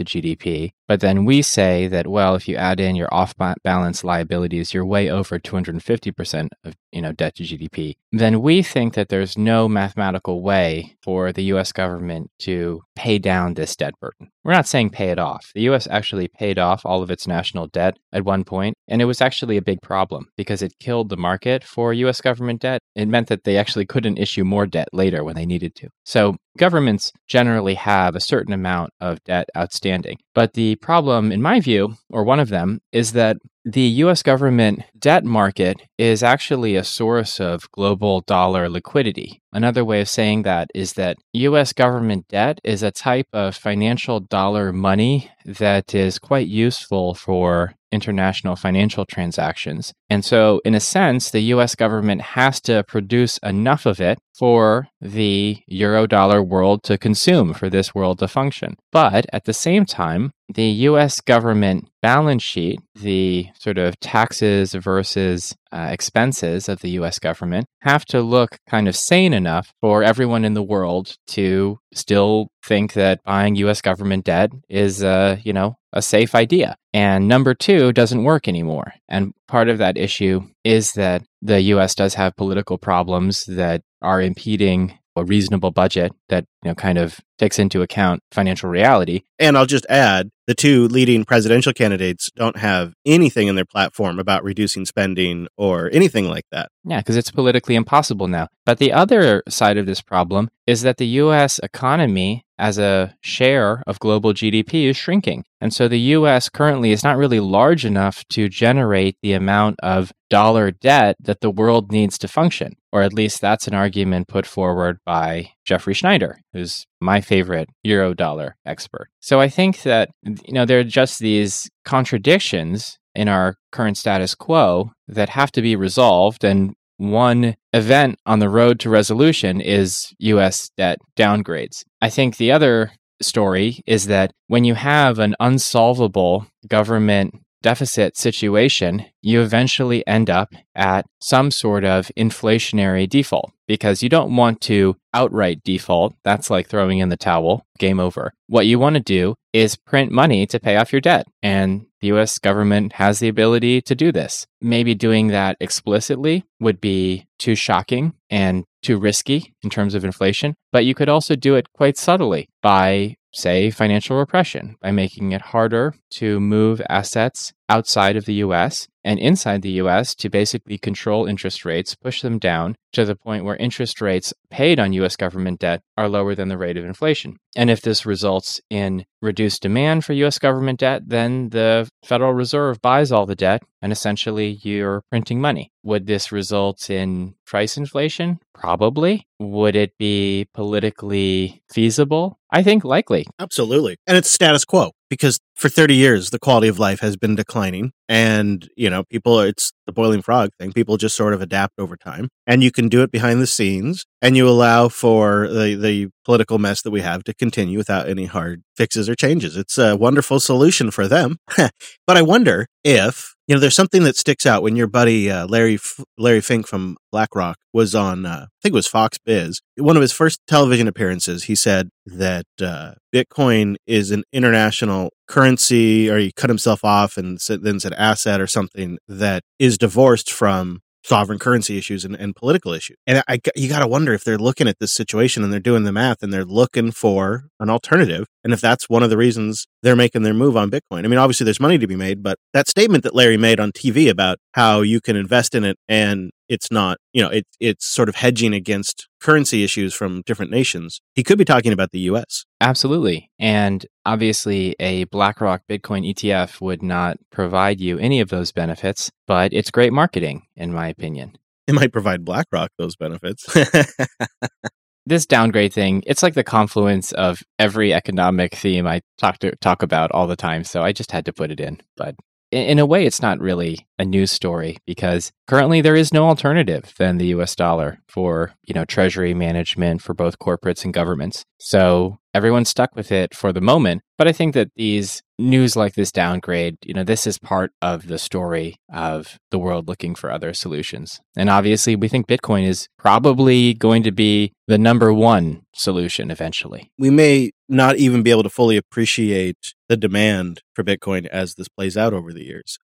of 0.00 0.06
GDP, 0.06 0.72
but 0.92 1.00
then 1.00 1.24
we 1.24 1.40
say 1.40 1.86
that, 1.86 2.06
well, 2.06 2.34
if 2.34 2.46
you 2.46 2.56
add 2.56 2.78
in 2.78 2.96
your 2.96 3.08
off 3.14 3.34
balance 3.64 4.04
liabilities, 4.04 4.74
you're 4.74 4.84
way 4.84 5.08
over 5.08 5.38
250% 5.38 6.48
of 6.64 6.74
you 6.92 7.00
know, 7.00 7.12
debt 7.12 7.34
to 7.36 7.44
GDP, 7.44 7.94
then 8.12 8.42
we 8.42 8.62
think 8.62 8.92
that 8.92 9.08
there's 9.08 9.38
no 9.38 9.68
mathematical 9.68 10.42
way 10.42 10.94
for 11.02 11.32
the 11.32 11.44
US 11.44 11.72
government 11.72 12.30
to 12.40 12.82
pay 12.94 13.18
down 13.18 13.54
this 13.54 13.74
debt 13.74 13.94
burden. 14.00 14.30
We're 14.44 14.52
not 14.52 14.66
saying 14.66 14.90
pay 14.90 15.10
it 15.10 15.18
off. 15.18 15.52
The 15.54 15.62
US 15.70 15.86
actually 15.88 16.28
paid 16.28 16.58
off 16.58 16.84
all 16.84 17.02
of 17.02 17.10
its 17.10 17.26
national 17.26 17.68
debt 17.68 17.96
at 18.12 18.24
one 18.24 18.44
point, 18.44 18.74
and 18.88 19.00
it 19.00 19.04
was 19.06 19.20
actually 19.20 19.56
a 19.56 19.62
big 19.62 19.80
problem 19.82 20.26
because 20.36 20.62
it 20.62 20.78
killed 20.80 21.08
the 21.08 21.16
market 21.16 21.62
for 21.62 21.92
US 21.92 22.20
government 22.20 22.60
debt. 22.60 22.80
It 22.96 23.08
meant 23.08 23.28
that 23.28 23.44
they 23.44 23.56
actually 23.56 23.86
couldn't 23.86 24.18
issue 24.18 24.44
more 24.44 24.66
debt 24.66 24.88
later 24.92 25.22
when 25.22 25.36
they 25.36 25.46
needed 25.46 25.74
to. 25.76 25.88
So 26.04 26.36
governments 26.58 27.12
generally 27.28 27.74
have 27.74 28.16
a 28.16 28.20
certain 28.20 28.52
amount 28.52 28.90
of 29.00 29.22
debt 29.24 29.48
outstanding. 29.56 30.18
But 30.34 30.54
the 30.54 30.76
problem, 30.76 31.30
in 31.30 31.40
my 31.40 31.60
view, 31.60 31.94
or 32.10 32.24
one 32.24 32.40
of 32.40 32.48
them, 32.48 32.80
is 32.92 33.12
that 33.12 33.36
the 33.64 33.82
US 34.04 34.22
government 34.22 34.82
debt 34.98 35.24
market 35.24 35.82
is 35.96 36.22
actually 36.22 36.74
a 36.74 36.82
source 36.82 37.38
of 37.38 37.70
global 37.70 38.20
dollar 38.22 38.68
liquidity. 38.68 39.40
Another 39.52 39.84
way 39.84 40.00
of 40.00 40.08
saying 40.08 40.42
that 40.42 40.68
is 40.74 40.94
that 40.94 41.18
US 41.32 41.72
government 41.72 42.26
debt 42.28 42.60
is 42.64 42.82
a 42.82 42.90
type 42.90 43.28
of 43.32 43.54
financial 43.54 44.18
dollar 44.18 44.72
money 44.72 45.30
that 45.44 45.94
is 45.94 46.18
quite 46.18 46.48
useful 46.48 47.14
for 47.14 47.74
international 47.92 48.56
financial 48.56 49.04
transactions. 49.04 49.92
And 50.10 50.24
so, 50.24 50.60
in 50.64 50.74
a 50.74 50.80
sense, 50.80 51.30
the 51.30 51.40
US 51.54 51.74
government 51.74 52.22
has 52.22 52.60
to 52.62 52.82
produce 52.84 53.38
enough 53.38 53.86
of 53.86 54.00
it 54.00 54.18
for 54.36 54.88
the 55.00 55.62
euro 55.66 56.06
dollar 56.06 56.42
world 56.42 56.82
to 56.84 56.98
consume, 56.98 57.52
for 57.54 57.68
this 57.68 57.94
world 57.94 58.18
to 58.20 58.28
function. 58.28 58.76
But 58.90 59.26
at 59.32 59.44
the 59.44 59.52
same 59.52 59.84
time, 59.84 60.32
the 60.52 60.68
US 60.88 61.20
government 61.20 61.88
balance 62.00 62.42
sheet, 62.42 62.80
the 62.94 63.46
sort 63.58 63.78
of 63.78 64.00
taxes 64.00 64.72
versus 64.72 65.54
uh, 65.72 65.88
expenses 65.90 66.68
of 66.68 66.80
the 66.80 66.90
US 66.90 67.18
government, 67.18 67.66
have 67.80 68.04
to 68.06 68.20
look 68.20 68.58
kind 68.68 68.88
of 68.88 68.96
sane 68.96 69.32
enough 69.32 69.72
for 69.80 70.02
everyone 70.02 70.44
in 70.44 70.54
the 70.54 70.62
world 70.62 71.16
to 71.28 71.78
still 71.94 72.48
think 72.64 72.92
that 72.92 73.20
buying 73.24 73.56
US 73.56 73.80
government 73.80 74.24
debt 74.24 74.50
is, 74.68 75.02
uh, 75.02 75.38
you 75.42 75.52
know, 75.52 75.76
a 75.92 76.02
safe 76.02 76.34
idea. 76.34 76.76
And 76.92 77.28
number 77.28 77.54
two 77.54 77.92
doesn't 77.92 78.24
work 78.24 78.48
anymore. 78.48 78.94
And 79.08 79.32
part 79.48 79.68
of 79.68 79.78
that 79.78 79.96
issue 79.96 80.42
is 80.64 80.92
that 80.92 81.22
the 81.40 81.60
US 81.60 81.94
does 81.94 82.14
have 82.14 82.36
political 82.36 82.78
problems 82.78 83.44
that 83.44 83.82
are 84.00 84.20
impeding 84.20 84.98
a 85.16 85.24
reasonable 85.24 85.70
budget 85.70 86.12
that 86.28 86.44
you 86.64 86.70
know 86.70 86.74
kind 86.74 86.98
of 86.98 87.20
takes 87.38 87.58
into 87.58 87.82
account 87.82 88.22
financial 88.30 88.70
reality. 88.70 89.22
And 89.38 89.56
I'll 89.58 89.66
just 89.66 89.86
add 89.88 90.30
the 90.52 90.56
two 90.56 90.86
leading 90.88 91.24
presidential 91.24 91.72
candidates 91.72 92.30
don't 92.36 92.58
have 92.58 92.92
anything 93.06 93.48
in 93.48 93.54
their 93.54 93.64
platform 93.64 94.18
about 94.18 94.44
reducing 94.44 94.84
spending 94.84 95.48
or 95.56 95.88
anything 95.94 96.28
like 96.28 96.44
that. 96.52 96.68
Yeah, 96.84 96.98
because 96.98 97.16
it's 97.16 97.30
politically 97.30 97.74
impossible 97.74 98.28
now. 98.28 98.48
But 98.66 98.76
the 98.76 98.92
other 98.92 99.42
side 99.48 99.78
of 99.78 99.86
this 99.86 100.02
problem 100.02 100.50
is 100.66 100.82
that 100.82 100.98
the 100.98 101.06
US 101.06 101.58
economy 101.60 102.44
as 102.58 102.76
a 102.76 103.16
share 103.22 103.82
of 103.86 103.98
global 103.98 104.34
GDP 104.34 104.90
is 104.90 104.96
shrinking. 104.96 105.44
And 105.58 105.72
so 105.72 105.88
the 105.88 105.98
US 106.16 106.50
currently 106.50 106.92
is 106.92 107.02
not 107.02 107.16
really 107.16 107.40
large 107.40 107.86
enough 107.86 108.22
to 108.28 108.50
generate 108.50 109.16
the 109.22 109.32
amount 109.32 109.76
of 109.82 110.12
dollar 110.28 110.70
debt 110.70 111.16
that 111.18 111.40
the 111.40 111.50
world 111.50 111.90
needs 111.90 112.18
to 112.18 112.28
function. 112.28 112.76
Or 112.92 113.00
at 113.00 113.14
least 113.14 113.40
that's 113.40 113.66
an 113.66 113.74
argument 113.74 114.28
put 114.28 114.46
forward 114.46 114.98
by 115.06 115.52
Jeffrey 115.64 115.94
Snider, 115.94 116.40
who's 116.52 116.86
my 117.00 117.20
favorite 117.20 117.68
euro 117.82 118.14
dollar 118.14 118.56
expert. 118.66 119.08
So 119.20 119.40
I 119.40 119.48
think 119.48 119.82
that 119.82 120.10
you 120.22 120.52
know 120.52 120.64
there 120.64 120.80
are 120.80 120.84
just 120.84 121.18
these 121.18 121.70
contradictions 121.84 122.98
in 123.14 123.28
our 123.28 123.56
current 123.70 123.96
status 123.96 124.34
quo 124.34 124.92
that 125.08 125.28
have 125.30 125.52
to 125.52 125.62
be 125.62 125.76
resolved 125.76 126.44
and 126.44 126.74
one 126.96 127.56
event 127.72 128.18
on 128.26 128.38
the 128.38 128.48
road 128.48 128.78
to 128.80 128.90
resolution 128.90 129.60
is 129.60 130.12
US 130.18 130.70
debt 130.76 130.98
downgrades. 131.16 131.82
I 132.00 132.08
think 132.08 132.36
the 132.36 132.52
other 132.52 132.92
story 133.20 133.82
is 133.86 134.06
that 134.06 134.32
when 134.46 134.64
you 134.64 134.74
have 134.74 135.18
an 135.18 135.34
unsolvable 135.40 136.46
government 136.68 137.34
deficit 137.62 138.16
situation, 138.16 139.06
you 139.22 139.40
eventually 139.40 140.06
end 140.06 140.28
up 140.28 140.52
at 140.74 141.06
some 141.20 141.50
sort 141.50 141.84
of 141.84 142.10
inflationary 142.16 143.08
default 143.08 143.52
because 143.66 144.02
you 144.02 144.08
don't 144.08 144.34
want 144.36 144.60
to 144.62 144.96
outright 145.14 145.62
default. 145.64 146.14
That's 146.24 146.50
like 146.50 146.68
throwing 146.68 146.98
in 146.98 147.08
the 147.08 147.16
towel, 147.16 147.64
game 147.78 148.00
over. 148.00 148.34
What 148.48 148.66
you 148.66 148.78
want 148.78 148.94
to 148.94 149.00
do 149.00 149.34
is 149.52 149.76
print 149.76 150.10
money 150.10 150.46
to 150.46 150.60
pay 150.60 150.76
off 150.76 150.92
your 150.92 151.00
debt. 151.00 151.26
And 151.42 151.86
the 152.00 152.08
US 152.08 152.38
government 152.38 152.94
has 152.94 153.18
the 153.18 153.28
ability 153.28 153.80
to 153.82 153.94
do 153.94 154.12
this. 154.12 154.46
Maybe 154.60 154.94
doing 154.94 155.28
that 155.28 155.56
explicitly 155.60 156.44
would 156.60 156.80
be 156.80 157.26
too 157.38 157.54
shocking 157.54 158.14
and 158.28 158.64
too 158.82 158.98
risky 158.98 159.54
in 159.62 159.70
terms 159.70 159.94
of 159.94 160.04
inflation, 160.04 160.54
but 160.72 160.84
you 160.84 160.94
could 160.94 161.08
also 161.08 161.36
do 161.36 161.54
it 161.54 161.72
quite 161.72 161.96
subtly 161.96 162.48
by 162.62 163.16
say, 163.32 163.70
financial 163.70 164.16
repression 164.16 164.76
by 164.80 164.90
making 164.90 165.32
it 165.32 165.40
harder 165.40 165.94
to 166.10 166.38
move 166.40 166.82
assets 166.88 167.52
outside 167.72 168.16
of 168.16 168.26
the 168.26 168.34
US 168.46 168.86
and 169.02 169.18
inside 169.18 169.62
the 169.62 169.80
US 169.82 170.14
to 170.16 170.28
basically 170.28 170.76
control 170.76 171.26
interest 171.26 171.64
rates, 171.64 171.94
push 171.94 172.20
them 172.20 172.38
down 172.38 172.76
to 172.92 173.06
the 173.06 173.16
point 173.16 173.44
where 173.44 173.56
interest 173.56 174.02
rates 174.02 174.34
paid 174.50 174.78
on 174.78 174.92
US 174.92 175.16
government 175.16 175.58
debt 175.58 175.80
are 175.96 176.08
lower 176.08 176.34
than 176.34 176.48
the 176.48 176.58
rate 176.58 176.76
of 176.76 176.84
inflation. 176.84 177.38
And 177.56 177.70
if 177.70 177.80
this 177.80 178.04
results 178.04 178.60
in 178.68 179.06
reduced 179.22 179.62
demand 179.62 180.04
for 180.04 180.12
US 180.24 180.38
government 180.38 180.80
debt, 180.80 181.02
then 181.06 181.48
the 181.48 181.88
Federal 182.04 182.34
Reserve 182.34 182.82
buys 182.82 183.10
all 183.10 183.24
the 183.24 183.34
debt 183.34 183.62
and 183.80 183.90
essentially 183.90 184.60
you're 184.62 185.02
printing 185.10 185.40
money. 185.40 185.72
Would 185.82 186.06
this 186.06 186.30
result 186.30 186.90
in 186.90 187.34
price 187.46 187.78
inflation? 187.78 188.38
Probably. 188.54 189.26
Would 189.40 189.76
it 189.76 189.96
be 189.98 190.46
politically 190.52 191.62
feasible? 191.72 192.38
I 192.50 192.62
think 192.62 192.84
likely. 192.84 193.26
Absolutely. 193.40 193.96
And 194.06 194.16
it's 194.18 194.30
status 194.30 194.66
quo 194.66 194.90
because 195.12 195.38
for 195.56 195.68
30 195.68 195.94
years 195.94 196.30
the 196.30 196.38
quality 196.38 196.68
of 196.68 196.78
life 196.78 197.00
has 197.00 197.18
been 197.18 197.34
declining 197.34 197.92
and 198.08 198.70
you 198.78 198.88
know 198.88 199.04
people 199.04 199.40
it's 199.40 199.70
the 199.84 199.92
boiling 199.92 200.22
frog 200.22 200.48
thing 200.58 200.72
people 200.72 200.96
just 200.96 201.14
sort 201.14 201.34
of 201.34 201.42
adapt 201.42 201.74
over 201.78 201.98
time 201.98 202.30
and 202.46 202.62
you 202.62 202.70
can 202.70 202.88
do 202.88 203.02
it 203.02 203.10
behind 203.10 203.38
the 203.38 203.46
scenes 203.46 204.06
and 204.22 204.38
you 204.38 204.48
allow 204.48 204.88
for 204.88 205.48
the, 205.48 205.74
the 205.74 206.08
political 206.24 206.58
mess 206.58 206.80
that 206.80 206.92
we 206.92 207.02
have 207.02 207.24
to 207.24 207.34
continue 207.34 207.76
without 207.76 208.08
any 208.08 208.24
hard 208.24 208.62
fixes 208.76 209.06
or 209.06 209.14
changes. 209.14 209.56
It's 209.56 209.76
a 209.76 209.96
wonderful 209.96 210.40
solution 210.40 210.90
for 210.90 211.06
them. 211.06 211.36
But 212.06 212.16
i 212.16 212.22
wonder 212.22 212.66
if 212.84 213.31
you 213.46 213.54
know, 213.54 213.60
there's 213.60 213.74
something 213.74 214.04
that 214.04 214.16
sticks 214.16 214.46
out 214.46 214.62
when 214.62 214.76
your 214.76 214.86
buddy 214.86 215.30
uh, 215.30 215.46
Larry 215.46 215.74
F- 215.74 216.04
Larry 216.16 216.40
Fink 216.40 216.66
from 216.66 216.96
BlackRock 217.10 217.56
was 217.72 217.94
on, 217.94 218.24
uh, 218.24 218.46
I 218.46 218.58
think 218.62 218.72
it 218.72 218.74
was 218.74 218.86
Fox 218.86 219.18
Biz. 219.24 219.60
One 219.76 219.96
of 219.96 220.02
his 220.02 220.12
first 220.12 220.40
television 220.46 220.86
appearances, 220.86 221.44
he 221.44 221.54
said 221.54 221.90
that 222.06 222.46
uh, 222.60 222.92
Bitcoin 223.14 223.76
is 223.86 224.10
an 224.10 224.22
international 224.32 225.10
currency, 225.26 226.08
or 226.08 226.18
he 226.18 226.32
cut 226.32 226.50
himself 226.50 226.84
off 226.84 227.16
and 227.16 227.38
then 227.48 227.80
said 227.80 227.94
asset 227.94 228.40
or 228.40 228.46
something 228.46 228.98
that 229.08 229.42
is 229.58 229.76
divorced 229.76 230.30
from 230.30 230.80
sovereign 231.04 231.38
currency 231.38 231.76
issues 231.76 232.04
and, 232.04 232.14
and 232.14 232.36
political 232.36 232.72
issues. 232.72 232.96
And 233.06 233.22
I, 233.28 233.40
you 233.56 233.68
got 233.68 233.80
to 233.80 233.88
wonder 233.88 234.12
if 234.12 234.24
they're 234.24 234.38
looking 234.38 234.68
at 234.68 234.78
this 234.78 234.92
situation 234.92 235.42
and 235.42 235.52
they're 235.52 235.60
doing 235.60 235.84
the 235.84 235.92
math 235.92 236.22
and 236.22 236.32
they're 236.32 236.44
looking 236.44 236.92
for 236.92 237.48
an 237.58 237.70
alternative 237.70 238.26
And 238.44 238.52
if 238.52 238.60
that's 238.60 238.88
one 238.88 239.02
of 239.02 239.10
the 239.10 239.16
reasons 239.16 239.66
they're 239.82 239.96
making 239.96 240.22
their 240.22 240.34
move 240.34 240.56
on 240.56 240.70
Bitcoin, 240.70 241.04
I 241.04 241.08
mean, 241.08 241.18
obviously 241.18 241.44
there's 241.44 241.60
money 241.60 241.78
to 241.78 241.86
be 241.86 241.96
made, 241.96 242.22
but 242.22 242.38
that 242.52 242.68
statement 242.68 243.04
that 243.04 243.14
Larry 243.14 243.36
made 243.36 243.60
on 243.60 243.72
TV 243.72 244.08
about 244.10 244.38
how 244.52 244.80
you 244.80 245.00
can 245.00 245.16
invest 245.16 245.54
in 245.54 245.64
it 245.64 245.76
and 245.88 246.30
it's 246.48 246.70
not, 246.70 246.98
you 247.14 247.22
know, 247.22 247.30
it, 247.30 247.46
it's 247.60 247.86
sort 247.86 248.08
of 248.10 248.16
hedging 248.16 248.52
against 248.52 249.08
currency 249.20 249.64
issues 249.64 249.94
from 249.94 250.22
different 250.26 250.50
nations. 250.50 251.00
He 251.14 251.22
could 251.22 251.38
be 251.38 251.46
talking 251.46 251.72
about 251.72 251.92
the 251.92 252.00
US. 252.00 252.44
Absolutely. 252.60 253.30
And 253.38 253.86
obviously, 254.04 254.76
a 254.78 255.04
BlackRock 255.04 255.62
Bitcoin 255.68 256.06
ETF 256.12 256.60
would 256.60 256.82
not 256.82 257.16
provide 257.30 257.80
you 257.80 257.98
any 257.98 258.20
of 258.20 258.28
those 258.28 258.52
benefits, 258.52 259.10
but 259.26 259.52
it's 259.54 259.70
great 259.70 259.92
marketing, 259.92 260.42
in 260.54 260.72
my 260.72 260.88
opinion. 260.88 261.38
It 261.66 261.74
might 261.74 261.92
provide 261.92 262.24
BlackRock 262.24 262.70
those 262.76 262.96
benefits. 262.96 263.46
this 265.06 265.26
downgrade 265.26 265.72
thing, 265.72 266.02
it's 266.06 266.22
like 266.22 266.34
the 266.34 266.44
confluence 266.44 267.12
of 267.12 267.42
every 267.58 267.92
economic 267.92 268.54
theme 268.54 268.86
I 268.86 269.02
talk 269.18 269.38
to 269.38 269.54
talk 269.56 269.82
about 269.82 270.10
all 270.12 270.26
the 270.26 270.36
time. 270.36 270.64
So 270.64 270.82
I 270.82 270.92
just 270.92 271.12
had 271.12 271.24
to 271.26 271.32
put 271.32 271.50
it 271.50 271.60
in. 271.60 271.80
But 271.96 272.14
in 272.52 272.78
a 272.78 272.86
way, 272.86 273.06
it's 273.06 273.22
not 273.22 273.40
really 273.40 273.86
a 273.98 274.04
news 274.04 274.30
story 274.30 274.76
because 274.86 275.32
currently 275.48 275.80
there 275.80 275.96
is 275.96 276.12
no 276.12 276.26
alternative 276.26 276.92
than 276.98 277.16
the 277.16 277.28
US 277.28 277.56
dollar 277.56 277.98
for, 278.08 278.52
you 278.64 278.74
know, 278.74 278.84
treasury 278.84 279.32
management 279.32 280.02
for 280.02 280.12
both 280.12 280.38
corporates 280.38 280.84
and 280.84 280.92
governments. 280.92 281.44
So 281.58 282.18
everyone's 282.34 282.68
stuck 282.68 282.94
with 282.94 283.10
it 283.10 283.34
for 283.34 283.52
the 283.52 283.62
moment. 283.62 284.02
But 284.18 284.28
I 284.28 284.32
think 284.32 284.52
that 284.54 284.68
these 284.76 285.22
news 285.42 285.76
like 285.76 285.94
this 285.94 286.12
downgrade, 286.12 286.76
you 286.84 286.94
know, 286.94 287.04
this 287.04 287.26
is 287.26 287.38
part 287.38 287.72
of 287.82 288.06
the 288.06 288.18
story 288.18 288.76
of 288.92 289.38
the 289.50 289.58
world 289.58 289.88
looking 289.88 290.14
for 290.14 290.30
other 290.30 290.54
solutions. 290.54 291.20
And 291.36 291.50
obviously, 291.50 291.96
we 291.96 292.08
think 292.08 292.26
Bitcoin 292.26 292.66
is 292.66 292.88
probably 292.98 293.74
going 293.74 294.02
to 294.04 294.12
be 294.12 294.52
the 294.66 294.78
number 294.78 295.12
one 295.12 295.62
solution 295.74 296.30
eventually. 296.30 296.90
We 296.98 297.10
may 297.10 297.50
not 297.68 297.96
even 297.96 298.22
be 298.22 298.30
able 298.30 298.42
to 298.44 298.50
fully 298.50 298.76
appreciate 298.76 299.74
the 299.88 299.96
demand 299.96 300.62
for 300.74 300.84
Bitcoin 300.84 301.26
as 301.26 301.54
this 301.54 301.68
plays 301.68 301.96
out 301.96 302.12
over 302.12 302.32
the 302.32 302.44
years. 302.44 302.78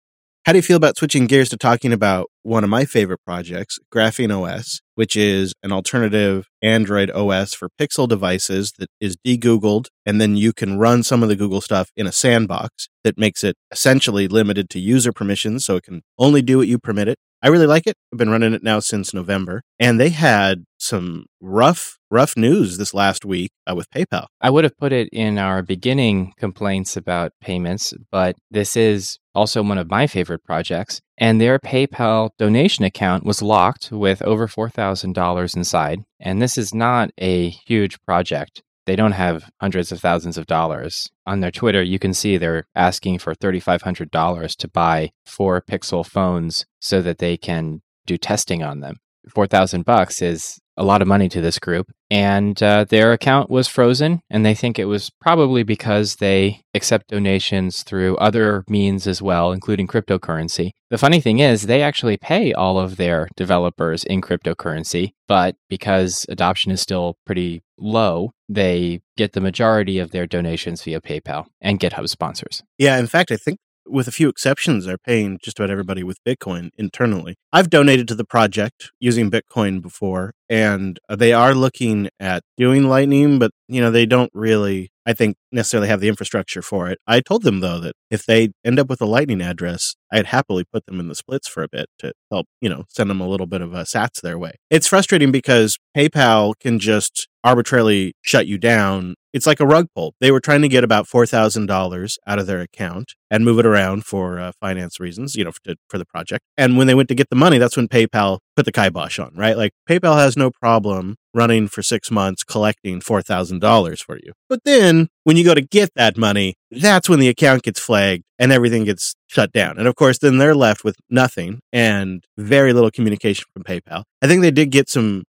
How 0.49 0.53
do 0.53 0.59
you 0.61 0.63
feel 0.63 0.79
about 0.79 0.97
switching 0.97 1.27
gears 1.27 1.51
to 1.51 1.59
talking 1.59 1.93
about 1.93 2.31
one 2.43 2.65
of 2.65 2.71
my 2.71 2.87
favorite 2.87 3.21
projects, 3.27 3.79
Graphene 3.95 4.35
OS, 4.35 4.81
which 4.95 5.15
is 5.15 5.53
an 5.63 5.73
alternative 5.73 6.47
Android 6.63 7.11
OS 7.11 7.53
for 7.53 7.69
Pixel 7.79 8.09
devices 8.09 8.73
that 8.79 8.89
is 8.99 9.19
de-Googled, 9.23 9.89
and 10.07 10.23
then 10.23 10.39
you 10.39 10.55
can 10.55 10.79
run 10.79 11.03
some 11.03 11.23
of 11.23 11.29
the 11.29 11.37
Google 11.37 11.61
stuff 11.61 11.91
in 11.99 12.07
a 12.07 12.13
sandbox 12.13 12.89
that 13.05 13.19
makes 13.19 13.45
it 13.45 13.57
essentially 13.71 14.27
limited 14.27 14.71
to 14.71 14.81
user 14.81 15.13
permissions, 15.13 15.67
so 15.67 15.77
it 15.77 15.83
can 15.83 16.01
only 16.19 16.41
do 16.41 16.57
what 16.57 16.67
you 16.67 16.79
permit 16.79 17.09
it. 17.09 17.19
I 17.43 17.49
really 17.49 17.67
like 17.67 17.87
it. 17.87 17.95
I've 18.13 18.19
been 18.19 18.31
running 18.31 18.53
it 18.53 18.65
now 18.65 18.81
since 18.81 19.15
November, 19.15 19.63
and 19.79 20.01
they 20.01 20.09
had 20.09 20.65
some 20.79 21.27
rough, 21.41 21.99
rough 22.11 22.37
news 22.37 22.79
this 22.79 22.93
last 22.93 23.25
week 23.25 23.53
uh, 23.71 23.77
with 23.77 23.91
PayPal. 23.91 24.27
I 24.41 24.51
would 24.51 24.65
have 24.65 24.77
put 24.77 24.93
it 24.93 25.09
in 25.13 25.39
our 25.39 25.63
beginning 25.63 26.33
complaints 26.37 26.97
about 26.97 27.33
payments, 27.41 27.95
but 28.11 28.35
this 28.51 28.77
is 28.77 29.19
also 29.37 29.63
one 29.63 29.79
of 29.79 29.89
my 29.89 30.09
favorite 30.09 30.43
projects. 30.43 31.01
And 31.17 31.41
their 31.41 31.59
PayPal 31.59 32.31
donation 32.39 32.85
account 32.85 33.25
was 33.25 33.43
locked 33.43 33.91
with 33.93 34.21
over 34.23 34.49
$4,000 34.49 35.57
inside. 35.57 36.01
And 36.21 36.43
this 36.43 36.59
is 36.59 36.75
not 36.75 37.11
a 37.19 37.51
huge 37.51 38.01
project. 38.05 38.63
They 38.89 38.97
don't 38.97 39.13
have 39.13 39.51
hundreds 39.61 39.93
of 39.93 40.01
thousands 40.01 40.39
of 40.39 40.47
dollars. 40.47 41.11
On 41.27 41.41
their 41.41 41.51
Twitter, 41.51 41.83
you 41.83 41.99
can 41.99 42.15
see 42.15 42.39
they're 42.39 42.65
asking 42.75 43.19
for 43.19 43.35
$3,500 43.35 44.57
to 44.57 44.69
buy 44.69 45.11
four 45.27 45.61
Pixel 45.61 46.07
phones 46.07 46.65
so 46.81 47.03
that 47.03 47.19
they 47.19 47.37
can 47.37 47.83
do 48.07 48.17
testing 48.17 48.63
on 48.63 48.81
them. 48.81 48.97
4,000 49.29 49.85
bucks 49.85 50.23
is 50.23 50.59
a 50.79 50.85
lot 50.85 51.03
of 51.03 51.09
money 51.09 51.29
to 51.29 51.41
this 51.41 51.59
group. 51.59 51.91
And 52.11 52.63
uh, 52.63 52.85
their 52.85 53.13
account 53.13 53.51
was 53.51 53.69
frozen, 53.69 54.23
and 54.31 54.47
they 54.47 54.55
think 54.55 54.79
it 54.79 54.87
was 54.87 55.11
probably 55.21 55.63
because 55.63 56.17
they 56.17 56.63
accept 56.73 57.09
donations 57.09 57.83
through 57.83 58.17
other 58.17 58.65
means 58.69 59.07
as 59.07 59.21
well, 59.21 59.53
including 59.53 59.87
cryptocurrency. 59.87 60.71
The 60.89 60.97
funny 60.97 61.21
thing 61.21 61.41
is, 61.41 61.63
they 61.63 61.83
actually 61.83 62.17
pay 62.17 62.55
all 62.55 62.79
of 62.79 62.97
their 62.97 63.29
developers 63.37 64.05
in 64.05 64.23
cryptocurrency, 64.23 65.13
but 65.27 65.57
because 65.69 66.25
adoption 66.31 66.73
is 66.73 66.81
still 66.81 67.17
pretty 67.27 67.63
low, 67.77 68.31
they 68.49 69.01
get 69.19 69.35
the 69.35 69.43
majority 69.43 69.99
of 69.99 70.13
their 70.13 70.27
donations 70.27 70.83
via 70.83 71.03
PayPal 71.03 71.47
and 71.61 71.79
GitHub 71.79 72.09
sponsors. 72.09 72.63
Yeah, 72.79 72.99
in 72.99 73.07
fact, 73.07 73.31
I 73.31 73.37
think 73.37 73.59
with 73.87 74.09
a 74.09 74.13
few 74.13 74.29
exceptions, 74.29 74.85
they're 74.85 74.99
paying 74.99 75.39
just 75.43 75.59
about 75.59 75.71
everybody 75.71 76.03
with 76.03 76.23
Bitcoin 76.25 76.71
internally. 76.77 77.37
I've 77.53 77.71
donated 77.71 78.09
to 78.09 78.15
the 78.15 78.25
project 78.25 78.93
using 79.01 79.31
Bitcoin 79.31 79.81
before, 79.81 80.33
and 80.51 80.99
they 81.09 81.33
are 81.33 81.55
looking 81.55 82.09
at 82.19 82.43
doing 82.57 82.89
Lightning, 82.89 83.39
but 83.39 83.51
you 83.69 83.81
know 83.81 83.91
they 83.91 84.07
don't 84.07 84.31
really, 84.35 84.91
I 85.07 85.13
think, 85.13 85.37
necessarily 85.53 85.89
have 85.89 86.01
the 86.01 86.09
infrastructure 86.09 86.63
for 86.63 86.89
it. 86.89 86.99
I 87.07 87.21
told 87.21 87.43
them 87.43 87.61
though 87.61 87.81
that 87.81 87.95
if 88.11 88.25
they 88.25 88.51
end 88.65 88.79
up 88.79 88.89
with 88.89 89.01
a 89.01 89.07
Lightning 89.07 89.43
address, 89.43 89.95
I'd 90.13 90.27
happily 90.27 90.65
put 90.65 90.87
them 90.87 91.01
in 91.01 91.09
the 91.09 91.15
splits 91.15 91.49
for 91.49 91.63
a 91.63 91.69
bit 91.69 91.87
to 91.99 92.13
help, 92.31 92.47
you 92.61 92.69
know, 92.69 92.85
send 92.89 93.11
them 93.11 93.21
a 93.21 93.29
little 93.29 93.47
bit 93.47 93.61
of 93.61 93.75
a 93.75 93.83
Sats 93.83 94.21
their 94.23 94.39
way. 94.39 94.53
It's 94.71 94.87
frustrating 94.87 95.33
because 95.33 95.79
PayPal 95.97 96.55
can 96.61 96.79
just 96.79 97.29
arbitrarily 97.45 98.15
shut 98.23 98.47
you 98.47 98.59
down 98.59 99.15
it's 99.33 99.47
like 99.47 99.61
a 99.61 99.67
rug 99.67 99.87
pull. 99.95 100.15
They 100.21 100.31
were 100.31 100.41
trying 100.41 100.63
to 100.63 100.69
get 100.69 100.85
about 100.85 101.07
four 101.07 101.27
thousand 101.27 101.67
dollars 101.67 102.19
out 102.27 102.39
of 102.39 102.47
their 102.47 102.61
account 102.61 103.15
and 103.31 103.45
move 103.45 103.59
it 103.59 103.67
around 103.67 104.05
for 104.05 104.39
uh, 104.41 104.53
finance 104.61 104.99
reasons, 104.99 105.35
you 105.35 105.45
know, 105.45 105.53
to, 105.65 105.77
for 105.89 105.99
the 105.99 106.07
project. 106.07 106.45
And 106.57 106.77
when 106.77 106.87
they 106.87 106.95
went 106.95 107.09
to 107.11 107.15
get 107.15 107.29
the 107.31 107.37
money, 107.37 107.59
that's 107.59 107.77
when 107.77 107.89
PayPal 107.89 108.39
put 108.59 108.65
the 108.65 108.73
kibosh 108.73 109.21
on, 109.21 109.33
right? 109.37 109.57
Like 109.57 109.71
PayPal 109.89 110.17
has 110.17 110.37
no 110.37 110.51
problem 110.51 111.15
running 111.33 111.69
for 111.69 111.81
six 111.81 112.11
months 112.11 112.43
collecting 112.43 113.01
four 113.01 113.23
thousand 113.23 113.61
dollars 113.61 114.01
for 114.01 114.17
you, 114.17 114.33
but 114.49 114.65
then 114.65 115.07
when 115.23 115.37
you 115.37 115.45
go 115.45 115.55
to 115.55 115.61
get 115.61 115.91
that 115.95 116.17
money, 116.17 116.55
that's 116.71 117.09
when 117.09 117.21
the 117.21 117.29
account 117.29 117.63
gets 117.63 117.79
flagged 117.79 118.25
and 118.39 118.51
everything 118.51 118.85
gets 118.85 119.15
shut 119.27 119.53
down. 119.53 119.79
And 119.79 119.87
of 119.87 119.95
course, 119.95 120.19
then 120.19 120.39
they're 120.39 120.55
left 120.55 120.85
with 120.85 120.97
nothing 121.11 121.61
and 121.73 122.25
very 122.39 122.73
little 122.73 122.91
communication 122.91 123.45
from 123.53 123.63
PayPal. 123.63 124.05
I 124.23 124.27
think 124.27 124.43
they 124.43 124.51
did 124.51 124.71
get 124.71 124.89
some 124.89 125.25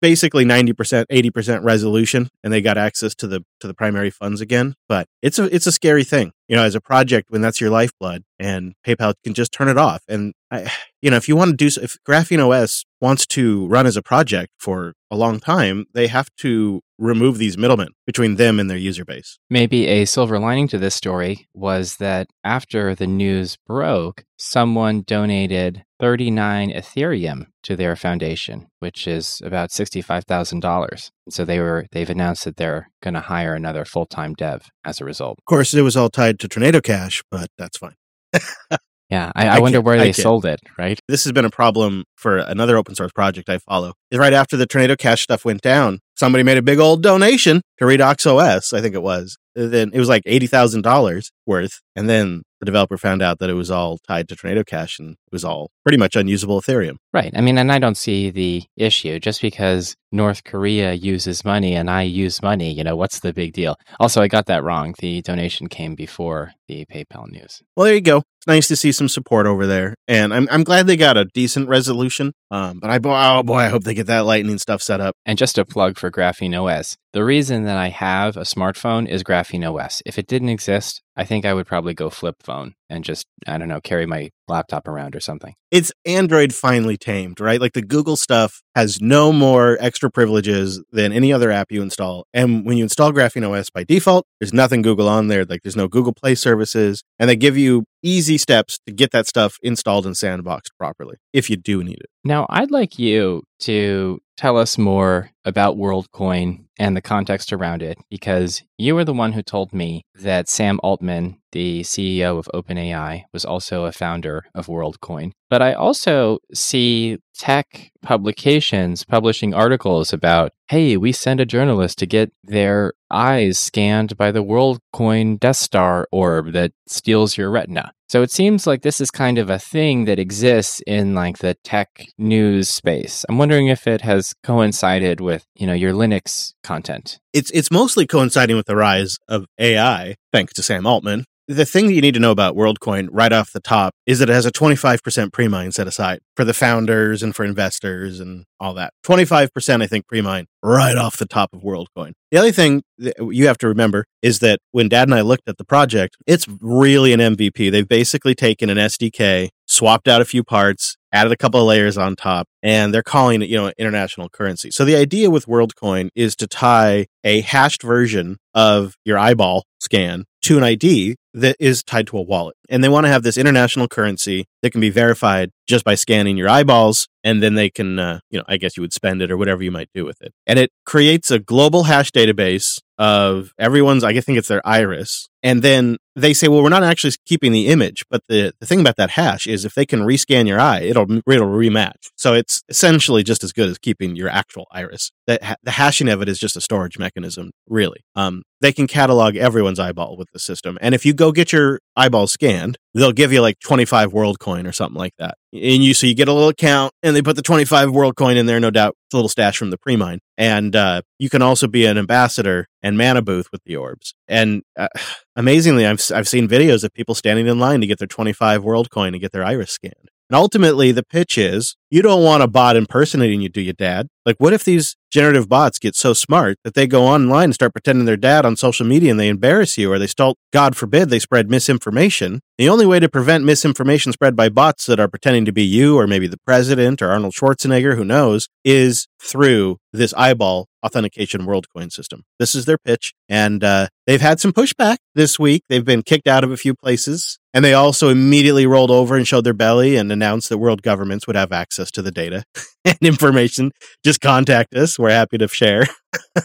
basically 0.00 0.44
90%, 0.44 1.04
80% 1.12 1.62
resolution 1.62 2.28
and 2.42 2.52
they 2.52 2.60
got 2.60 2.78
access 2.78 3.14
to 3.16 3.26
the 3.26 3.44
to 3.60 3.66
the 3.66 3.74
primary 3.74 4.10
funds 4.10 4.40
again, 4.40 4.74
but 4.88 5.06
it's 5.22 5.38
a 5.38 5.54
it's 5.54 5.66
a 5.66 5.72
scary 5.72 6.04
thing. 6.04 6.32
You 6.48 6.56
know, 6.56 6.64
as 6.64 6.74
a 6.74 6.80
project 6.80 7.30
when 7.30 7.42
that's 7.42 7.60
your 7.60 7.70
lifeblood 7.70 8.22
and 8.38 8.74
PayPal 8.86 9.14
can 9.22 9.34
just 9.34 9.52
turn 9.52 9.68
it 9.68 9.78
off. 9.78 10.02
And 10.08 10.32
I 10.50 10.72
you 11.04 11.10
know, 11.10 11.18
if 11.18 11.28
you 11.28 11.36
want 11.36 11.50
to 11.50 11.56
do 11.56 11.68
if 11.82 11.98
Graphene 12.08 12.40
OS 12.40 12.86
wants 12.98 13.26
to 13.26 13.66
run 13.66 13.86
as 13.86 13.94
a 13.94 14.00
project 14.00 14.50
for 14.58 14.94
a 15.10 15.16
long 15.16 15.38
time, 15.38 15.84
they 15.92 16.06
have 16.06 16.30
to 16.38 16.80
remove 16.98 17.36
these 17.36 17.58
middlemen 17.58 17.88
between 18.06 18.36
them 18.36 18.58
and 18.58 18.70
their 18.70 18.78
user 18.78 19.04
base. 19.04 19.38
Maybe 19.50 19.86
a 19.86 20.06
silver 20.06 20.38
lining 20.38 20.66
to 20.68 20.78
this 20.78 20.94
story 20.94 21.46
was 21.52 21.96
that 21.96 22.28
after 22.42 22.94
the 22.94 23.06
news 23.06 23.58
broke, 23.66 24.24
someone 24.38 25.02
donated 25.06 25.84
39 26.00 26.72
Ethereum 26.72 27.48
to 27.64 27.76
their 27.76 27.96
foundation, 27.96 28.68
which 28.78 29.06
is 29.06 29.42
about 29.44 29.68
$65,000. 29.68 31.10
So 31.28 31.44
they 31.44 31.60
were 31.60 31.84
they've 31.92 32.08
announced 32.08 32.46
that 32.46 32.56
they're 32.56 32.88
going 33.02 33.12
to 33.12 33.20
hire 33.20 33.54
another 33.54 33.84
full-time 33.84 34.32
dev 34.32 34.70
as 34.86 35.02
a 35.02 35.04
result. 35.04 35.36
Of 35.40 35.44
course, 35.44 35.74
it 35.74 35.82
was 35.82 35.98
all 35.98 36.08
tied 36.08 36.40
to 36.40 36.48
Tornado 36.48 36.80
Cash, 36.80 37.22
but 37.30 37.50
that's 37.58 37.76
fine. 37.76 37.96
Yeah, 39.10 39.30
I, 39.34 39.48
I, 39.48 39.56
I 39.56 39.60
wonder 39.60 39.80
where 39.80 39.98
they 39.98 40.12
sold 40.12 40.46
it, 40.46 40.60
right? 40.78 40.98
This 41.08 41.24
has 41.24 41.32
been 41.32 41.44
a 41.44 41.50
problem 41.50 42.04
for 42.16 42.38
another 42.38 42.76
open 42.76 42.94
source 42.94 43.12
project 43.12 43.48
I 43.48 43.58
follow. 43.58 43.92
Is 44.10 44.18
right 44.18 44.32
after 44.32 44.56
the 44.56 44.66
Tornado 44.66 44.96
Cash 44.96 45.22
stuff 45.22 45.44
went 45.44 45.60
down, 45.60 46.00
somebody 46.16 46.42
made 46.42 46.58
a 46.58 46.62
big 46.62 46.78
old 46.78 47.02
donation 47.02 47.60
to 47.78 47.86
Redux 47.86 48.26
OS, 48.26 48.72
I 48.72 48.80
think 48.80 48.94
it 48.94 49.02
was. 49.02 49.36
Then 49.54 49.90
it 49.92 49.98
was 49.98 50.08
like 50.08 50.24
$80,000 50.24 51.28
worth. 51.46 51.80
And 51.94 52.08
then 52.08 52.42
the 52.60 52.66
developer 52.66 52.96
found 52.96 53.22
out 53.22 53.38
that 53.38 53.50
it 53.50 53.54
was 53.54 53.70
all 53.70 53.98
tied 54.08 54.28
to 54.28 54.36
Tornado 54.36 54.64
Cash 54.64 54.98
and 54.98 55.12
it 55.12 55.32
was 55.32 55.44
all 55.44 55.70
pretty 55.84 55.98
much 55.98 56.16
unusable 56.16 56.60
Ethereum. 56.60 56.96
Right. 57.12 57.30
I 57.36 57.40
mean, 57.40 57.58
and 57.58 57.70
I 57.70 57.78
don't 57.78 57.96
see 57.96 58.30
the 58.30 58.64
issue 58.76 59.20
just 59.20 59.40
because 59.42 59.94
North 60.10 60.44
Korea 60.44 60.94
uses 60.94 61.44
money 61.44 61.74
and 61.74 61.90
I 61.90 62.02
use 62.02 62.42
money, 62.42 62.72
you 62.72 62.82
know, 62.82 62.96
what's 62.96 63.20
the 63.20 63.32
big 63.32 63.52
deal? 63.52 63.76
Also, 64.00 64.22
I 64.22 64.28
got 64.28 64.46
that 64.46 64.64
wrong. 64.64 64.94
The 64.98 65.22
donation 65.22 65.68
came 65.68 65.94
before 65.94 66.52
the 66.66 66.86
PayPal 66.86 67.28
news. 67.28 67.62
Well, 67.76 67.84
there 67.84 67.94
you 67.94 68.00
go. 68.00 68.22
It's 68.44 68.48
nice 68.48 68.68
to 68.68 68.76
see 68.76 68.92
some 68.92 69.08
support 69.08 69.46
over 69.46 69.66
there. 69.66 69.94
And 70.06 70.34
I'm, 70.34 70.46
I'm 70.50 70.64
glad 70.64 70.86
they 70.86 70.98
got 70.98 71.16
a 71.16 71.24
decent 71.24 71.66
resolution. 71.66 72.34
Um, 72.50 72.78
but 72.78 72.90
I, 72.90 73.00
oh 73.02 73.42
boy, 73.42 73.56
I 73.56 73.68
hope 73.68 73.84
they 73.84 73.94
get 73.94 74.06
that 74.08 74.26
lightning 74.26 74.58
stuff 74.58 74.82
set 74.82 75.00
up. 75.00 75.14
And 75.24 75.38
just 75.38 75.56
a 75.56 75.64
plug 75.64 75.98
for 75.98 76.10
Graphene 76.10 76.54
OS. 76.54 76.98
The 77.14 77.24
reason 77.24 77.64
that 77.64 77.78
I 77.78 77.88
have 77.88 78.36
a 78.36 78.42
smartphone 78.42 79.08
is 79.08 79.24
Graphene 79.24 79.64
OS. 79.64 80.02
If 80.04 80.18
it 80.18 80.26
didn't 80.26 80.50
exist, 80.50 81.00
I 81.16 81.24
think 81.24 81.46
I 81.46 81.54
would 81.54 81.66
probably 81.66 81.94
go 81.94 82.10
flip 82.10 82.42
phone 82.42 82.74
and 82.90 83.04
just, 83.04 83.26
I 83.46 83.58
don't 83.58 83.68
know, 83.68 83.80
carry 83.80 84.06
my 84.06 84.30
laptop 84.48 84.86
around 84.86 85.16
or 85.16 85.20
something. 85.20 85.54
It's 85.70 85.92
Android 86.04 86.54
finally 86.54 86.96
tamed, 86.96 87.40
right? 87.40 87.60
Like 87.60 87.72
the 87.72 87.82
Google 87.82 88.16
stuff 88.16 88.62
has 88.74 89.00
no 89.00 89.32
more 89.32 89.76
extra 89.80 90.10
privileges 90.10 90.82
than 90.92 91.12
any 91.12 91.32
other 91.32 91.50
app 91.50 91.72
you 91.72 91.82
install. 91.82 92.26
And 92.32 92.64
when 92.64 92.76
you 92.76 92.84
install 92.84 93.12
Graphene 93.12 93.48
OS 93.48 93.70
by 93.70 93.84
default, 93.84 94.26
there's 94.40 94.52
nothing 94.52 94.82
Google 94.82 95.08
on 95.08 95.28
there. 95.28 95.44
Like 95.44 95.62
there's 95.62 95.76
no 95.76 95.88
Google 95.88 96.12
Play 96.12 96.34
services. 96.34 97.02
And 97.18 97.28
they 97.28 97.36
give 97.36 97.56
you 97.56 97.84
easy 98.02 98.38
steps 98.38 98.78
to 98.86 98.92
get 98.92 99.10
that 99.12 99.26
stuff 99.26 99.56
installed 99.62 100.06
and 100.06 100.14
sandboxed 100.14 100.70
properly 100.78 101.16
if 101.32 101.48
you 101.48 101.56
do 101.56 101.82
need 101.82 101.98
it. 101.98 102.10
Now, 102.22 102.46
I'd 102.50 102.70
like 102.70 102.98
you 102.98 103.42
to 103.60 104.20
tell 104.36 104.56
us 104.56 104.76
more 104.78 105.30
about 105.44 105.76
WorldCoin 105.76 106.64
and 106.78 106.96
the 106.96 107.02
context 107.02 107.52
around 107.52 107.82
it 107.82 107.98
because 108.10 108.62
you 108.78 108.94
were 108.94 109.04
the 109.04 109.12
one 109.12 109.32
who 109.32 109.42
told 109.42 109.72
me 109.72 110.04
that 110.16 110.48
Sam 110.48 110.80
Altman, 110.82 111.40
the 111.52 111.82
CEO 111.82 112.38
of 112.38 112.48
OpenAI, 112.52 113.24
was 113.32 113.44
also 113.44 113.84
a 113.84 113.92
founder 113.92 114.44
of 114.54 114.66
WorldCoin. 114.66 115.32
But 115.48 115.62
I 115.62 115.72
also 115.72 116.38
see 116.52 117.18
tech 117.38 117.92
publications 118.02 119.04
publishing 119.04 119.54
articles 119.54 120.12
about, 120.12 120.52
hey, 120.68 120.96
we 120.96 121.12
send 121.12 121.40
a 121.40 121.46
journalist 121.46 121.98
to 121.98 122.06
get 122.06 122.32
their 122.42 122.92
eyes 123.10 123.58
scanned 123.58 124.16
by 124.16 124.32
the 124.32 124.42
WorldCoin 124.42 125.38
Death 125.38 125.56
Star 125.56 126.08
orb 126.10 126.52
that 126.52 126.72
steals 126.88 127.36
your 127.36 127.50
retina. 127.50 127.92
So 128.14 128.22
it 128.22 128.30
seems 128.30 128.64
like 128.64 128.82
this 128.82 129.00
is 129.00 129.10
kind 129.10 129.38
of 129.38 129.50
a 129.50 129.58
thing 129.58 130.04
that 130.04 130.20
exists 130.20 130.80
in 130.86 131.16
like 131.16 131.38
the 131.38 131.56
tech 131.64 132.06
news 132.16 132.68
space. 132.68 133.24
I'm 133.28 133.38
wondering 133.38 133.66
if 133.66 133.88
it 133.88 134.02
has 134.02 134.34
coincided 134.44 135.20
with, 135.20 135.44
you 135.56 135.66
know, 135.66 135.72
your 135.72 135.92
Linux 135.92 136.52
content. 136.62 137.18
It's 137.32 137.50
it's 137.50 137.72
mostly 137.72 138.06
coinciding 138.06 138.54
with 138.54 138.66
the 138.66 138.76
rise 138.76 139.18
of 139.26 139.46
AI, 139.58 140.14
thanks 140.32 140.52
to 140.52 140.62
Sam 140.62 140.86
Altman, 140.86 141.24
the 141.46 141.66
thing 141.66 141.86
that 141.86 141.92
you 141.92 142.00
need 142.00 142.14
to 142.14 142.20
know 142.20 142.30
about 142.30 142.56
WorldCoin 142.56 143.08
right 143.10 143.32
off 143.32 143.52
the 143.52 143.60
top 143.60 143.92
is 144.06 144.18
that 144.18 144.30
it 144.30 144.32
has 144.32 144.46
a 144.46 144.52
25% 144.52 145.32
pre-mine 145.32 145.72
set 145.72 145.86
aside 145.86 146.20
for 146.36 146.44
the 146.44 146.54
founders 146.54 147.22
and 147.22 147.34
for 147.34 147.44
investors 147.44 148.20
and 148.20 148.44
all 148.58 148.74
that. 148.74 148.92
25% 149.04 149.82
I 149.82 149.86
think 149.86 150.06
pre-mine 150.06 150.46
right 150.62 150.96
off 150.96 151.16
the 151.18 151.26
top 151.26 151.50
of 151.52 151.62
WorldCoin. 151.62 152.12
The 152.30 152.38
other 152.38 152.52
thing 152.52 152.82
that 152.98 153.14
you 153.30 153.46
have 153.46 153.58
to 153.58 153.68
remember 153.68 154.06
is 154.22 154.38
that 154.38 154.58
when 154.72 154.88
dad 154.88 155.08
and 155.08 155.14
I 155.14 155.20
looked 155.20 155.48
at 155.48 155.58
the 155.58 155.64
project, 155.64 156.16
it's 156.26 156.46
really 156.60 157.12
an 157.12 157.20
MVP. 157.20 157.70
They've 157.70 157.86
basically 157.86 158.34
taken 158.34 158.70
an 158.70 158.78
SDK, 158.78 159.50
swapped 159.66 160.08
out 160.08 160.20
a 160.20 160.24
few 160.24 160.42
parts, 160.42 160.96
added 161.12 161.32
a 161.32 161.36
couple 161.36 161.60
of 161.60 161.66
layers 161.66 161.96
on 161.96 162.16
top, 162.16 162.48
and 162.62 162.92
they're 162.92 163.02
calling 163.02 163.42
it, 163.42 163.48
you 163.48 163.56
know, 163.56 163.70
international 163.78 164.28
currency. 164.28 164.70
So 164.70 164.84
the 164.84 164.96
idea 164.96 165.30
with 165.30 165.46
WorldCoin 165.46 166.08
is 166.14 166.34
to 166.36 166.46
tie 166.46 167.06
a 167.22 167.42
hashed 167.42 167.82
version 167.82 168.38
of 168.54 168.94
your 169.04 169.18
eyeball 169.18 169.64
scan 169.80 170.24
to 170.44 170.58
an 170.58 170.62
ID 170.62 171.16
that 171.34 171.56
is 171.58 171.82
tied 171.82 172.06
to 172.08 172.18
a 172.18 172.22
wallet. 172.22 172.56
And 172.68 172.82
they 172.82 172.88
want 172.88 173.06
to 173.06 173.10
have 173.10 173.22
this 173.22 173.36
international 173.36 173.88
currency 173.88 174.46
that 174.62 174.70
can 174.70 174.80
be 174.80 174.90
verified 174.90 175.50
just 175.66 175.84
by 175.84 175.94
scanning 175.94 176.36
your 176.36 176.48
eyeballs. 176.48 177.08
And 177.24 177.42
then 177.42 177.54
they 177.54 177.70
can, 177.70 177.98
uh, 177.98 178.20
you 178.30 178.38
know, 178.38 178.44
I 178.46 178.56
guess 178.56 178.76
you 178.76 178.82
would 178.82 178.92
spend 178.92 179.22
it 179.22 179.30
or 179.30 179.36
whatever 179.36 179.62
you 179.62 179.70
might 179.70 179.88
do 179.94 180.04
with 180.04 180.20
it. 180.20 180.32
And 180.46 180.58
it 180.58 180.70
creates 180.84 181.30
a 181.30 181.38
global 181.38 181.84
hash 181.84 182.10
database 182.12 182.80
of 182.98 183.52
everyone's, 183.58 184.04
I 184.04 184.18
think 184.20 184.38
it's 184.38 184.48
their 184.48 184.66
iris. 184.66 185.28
And 185.44 185.60
then 185.60 185.98
they 186.16 186.32
say, 186.32 186.48
well, 186.48 186.62
we're 186.62 186.70
not 186.70 186.82
actually 186.82 187.12
keeping 187.26 187.52
the 187.52 187.68
image. 187.68 188.04
But 188.08 188.22
the, 188.28 188.52
the 188.60 188.66
thing 188.66 188.80
about 188.80 188.96
that 188.96 189.10
hash 189.10 189.46
is 189.46 189.64
if 189.64 189.74
they 189.74 189.84
can 189.84 190.00
rescan 190.00 190.46
your 190.46 190.58
eye, 190.58 190.80
it'll, 190.80 191.02
it'll 191.02 191.48
rematch. 191.48 192.10
So 192.16 192.32
it's 192.32 192.62
essentially 192.68 193.22
just 193.22 193.44
as 193.44 193.52
good 193.52 193.68
as 193.68 193.78
keeping 193.78 194.16
your 194.16 194.30
actual 194.30 194.66
iris. 194.72 195.10
The, 195.26 195.56
the 195.62 195.72
hashing 195.72 196.08
of 196.08 196.22
it 196.22 196.28
is 196.28 196.38
just 196.38 196.56
a 196.56 196.60
storage 196.62 196.98
mechanism, 196.98 197.50
really. 197.68 198.00
Um, 198.16 198.42
they 198.60 198.72
can 198.72 198.86
catalog 198.86 199.36
everyone's 199.36 199.78
eyeball 199.78 200.16
with 200.16 200.28
the 200.32 200.38
system. 200.38 200.78
And 200.80 200.94
if 200.94 201.04
you 201.04 201.12
go 201.12 201.32
get 201.32 201.52
your 201.52 201.80
eyeball 201.96 202.26
scanned, 202.26 202.78
they'll 202.94 203.12
give 203.12 203.32
you 203.32 203.42
like 203.42 203.58
25 203.60 204.12
world 204.12 204.38
coin 204.38 204.66
or 204.66 204.72
something 204.72 204.98
like 204.98 205.14
that. 205.18 205.34
And 205.52 205.84
you, 205.84 205.92
so 205.92 206.06
you 206.06 206.14
get 206.14 206.28
a 206.28 206.32
little 206.32 206.48
account 206.48 206.92
and 207.02 207.14
they 207.14 207.20
put 207.22 207.36
the 207.36 207.42
25 207.42 207.90
world 207.90 208.16
coin 208.16 208.36
in 208.36 208.46
there, 208.46 208.60
no 208.60 208.70
doubt. 208.70 208.96
It's 209.06 209.14
a 209.14 209.16
little 209.16 209.28
stash 209.28 209.58
from 209.58 209.70
the 209.70 209.78
pre-mine. 209.78 210.20
And, 210.38 210.74
uh, 210.74 211.02
you 211.18 211.28
can 211.28 211.42
also 211.42 211.66
be 211.66 211.84
an 211.84 211.98
ambassador 211.98 212.66
and 212.82 212.96
mana 212.96 213.22
booth 213.22 213.48
with 213.52 213.62
the 213.64 213.76
orbs. 213.76 214.14
And, 214.28 214.62
uh, 214.78 214.88
amazingly, 215.36 215.86
I've, 215.86 216.00
I've 216.14 216.28
seen 216.28 216.48
videos 216.48 216.84
of 216.84 216.92
people 216.92 217.14
standing 217.14 217.46
in 217.46 217.58
line 217.58 217.80
to 217.80 217.86
get 217.86 217.98
their 217.98 218.08
25 218.08 218.62
World 218.62 218.90
Coin 218.90 219.14
and 219.14 219.20
get 219.20 219.32
their 219.32 219.44
iris 219.44 219.70
scanned. 219.70 220.10
And 220.30 220.36
ultimately, 220.36 220.90
the 220.90 221.02
pitch 221.02 221.36
is 221.36 221.76
you 221.90 222.02
don't 222.02 222.24
want 222.24 222.42
a 222.42 222.48
bot 222.48 222.76
impersonating 222.76 223.42
you, 223.42 223.48
do 223.48 223.60
you, 223.60 223.72
dad? 223.72 224.08
Like, 224.24 224.36
what 224.38 224.52
if 224.52 224.64
these 224.64 224.96
generative 225.14 225.48
bots 225.48 225.78
get 225.78 225.94
so 225.94 226.12
smart 226.12 226.58
that 226.64 226.74
they 226.74 226.88
go 226.88 227.06
online 227.06 227.44
and 227.44 227.54
start 227.54 227.72
pretending 227.72 228.04
they're 228.04 228.16
dad 228.16 228.44
on 228.44 228.56
social 228.56 228.84
media 228.84 229.12
and 229.12 229.20
they 229.20 229.28
embarrass 229.28 229.78
you 229.78 229.92
or 229.92 229.98
they 229.98 230.08
start, 230.08 230.36
God 230.52 230.76
forbid, 230.76 231.08
they 231.08 231.20
spread 231.20 231.48
misinformation? 231.48 232.40
The 232.58 232.68
only 232.68 232.84
way 232.84 232.98
to 232.98 233.08
prevent 233.08 233.44
misinformation 233.44 234.12
spread 234.12 234.34
by 234.34 234.48
bots 234.48 234.86
that 234.86 234.98
are 234.98 235.08
pretending 235.08 235.44
to 235.44 235.52
be 235.52 235.62
you 235.62 235.96
or 235.96 236.08
maybe 236.08 236.26
the 236.26 236.40
president 236.44 237.00
or 237.00 237.10
Arnold 237.10 237.34
Schwarzenegger, 237.34 237.96
who 237.96 238.04
knows, 238.04 238.48
is 238.64 239.06
through 239.22 239.78
this 239.92 240.12
eyeball 240.14 240.66
authentication 240.84 241.42
WorldCoin 241.42 241.90
system. 241.90 242.22
This 242.38 242.54
is 242.54 242.66
their 242.66 242.78
pitch. 242.78 243.14
And 243.28 243.64
uh, 243.64 243.88
they've 244.06 244.20
had 244.20 244.38
some 244.38 244.52
pushback 244.52 244.96
this 245.14 245.38
week. 245.38 245.62
They've 245.68 245.84
been 245.84 246.02
kicked 246.02 246.28
out 246.28 246.44
of 246.44 246.50
a 246.50 246.56
few 246.56 246.74
places. 246.74 247.38
And 247.54 247.64
they 247.64 247.72
also 247.72 248.08
immediately 248.08 248.66
rolled 248.66 248.90
over 248.90 249.16
and 249.16 249.26
showed 249.26 249.44
their 249.44 249.54
belly 249.54 249.96
and 249.96 250.12
announced 250.12 250.48
that 250.48 250.58
world 250.58 250.82
governments 250.82 251.26
would 251.26 251.36
have 251.36 251.52
access 251.52 251.90
to 251.92 252.02
the 252.02 252.10
data 252.10 252.44
and 252.84 252.98
information. 253.00 253.70
Just 254.04 254.20
contact 254.20 254.74
us. 254.74 254.98
We're 255.04 255.10
happy 255.10 255.36
to 255.36 255.48
share. 255.48 255.84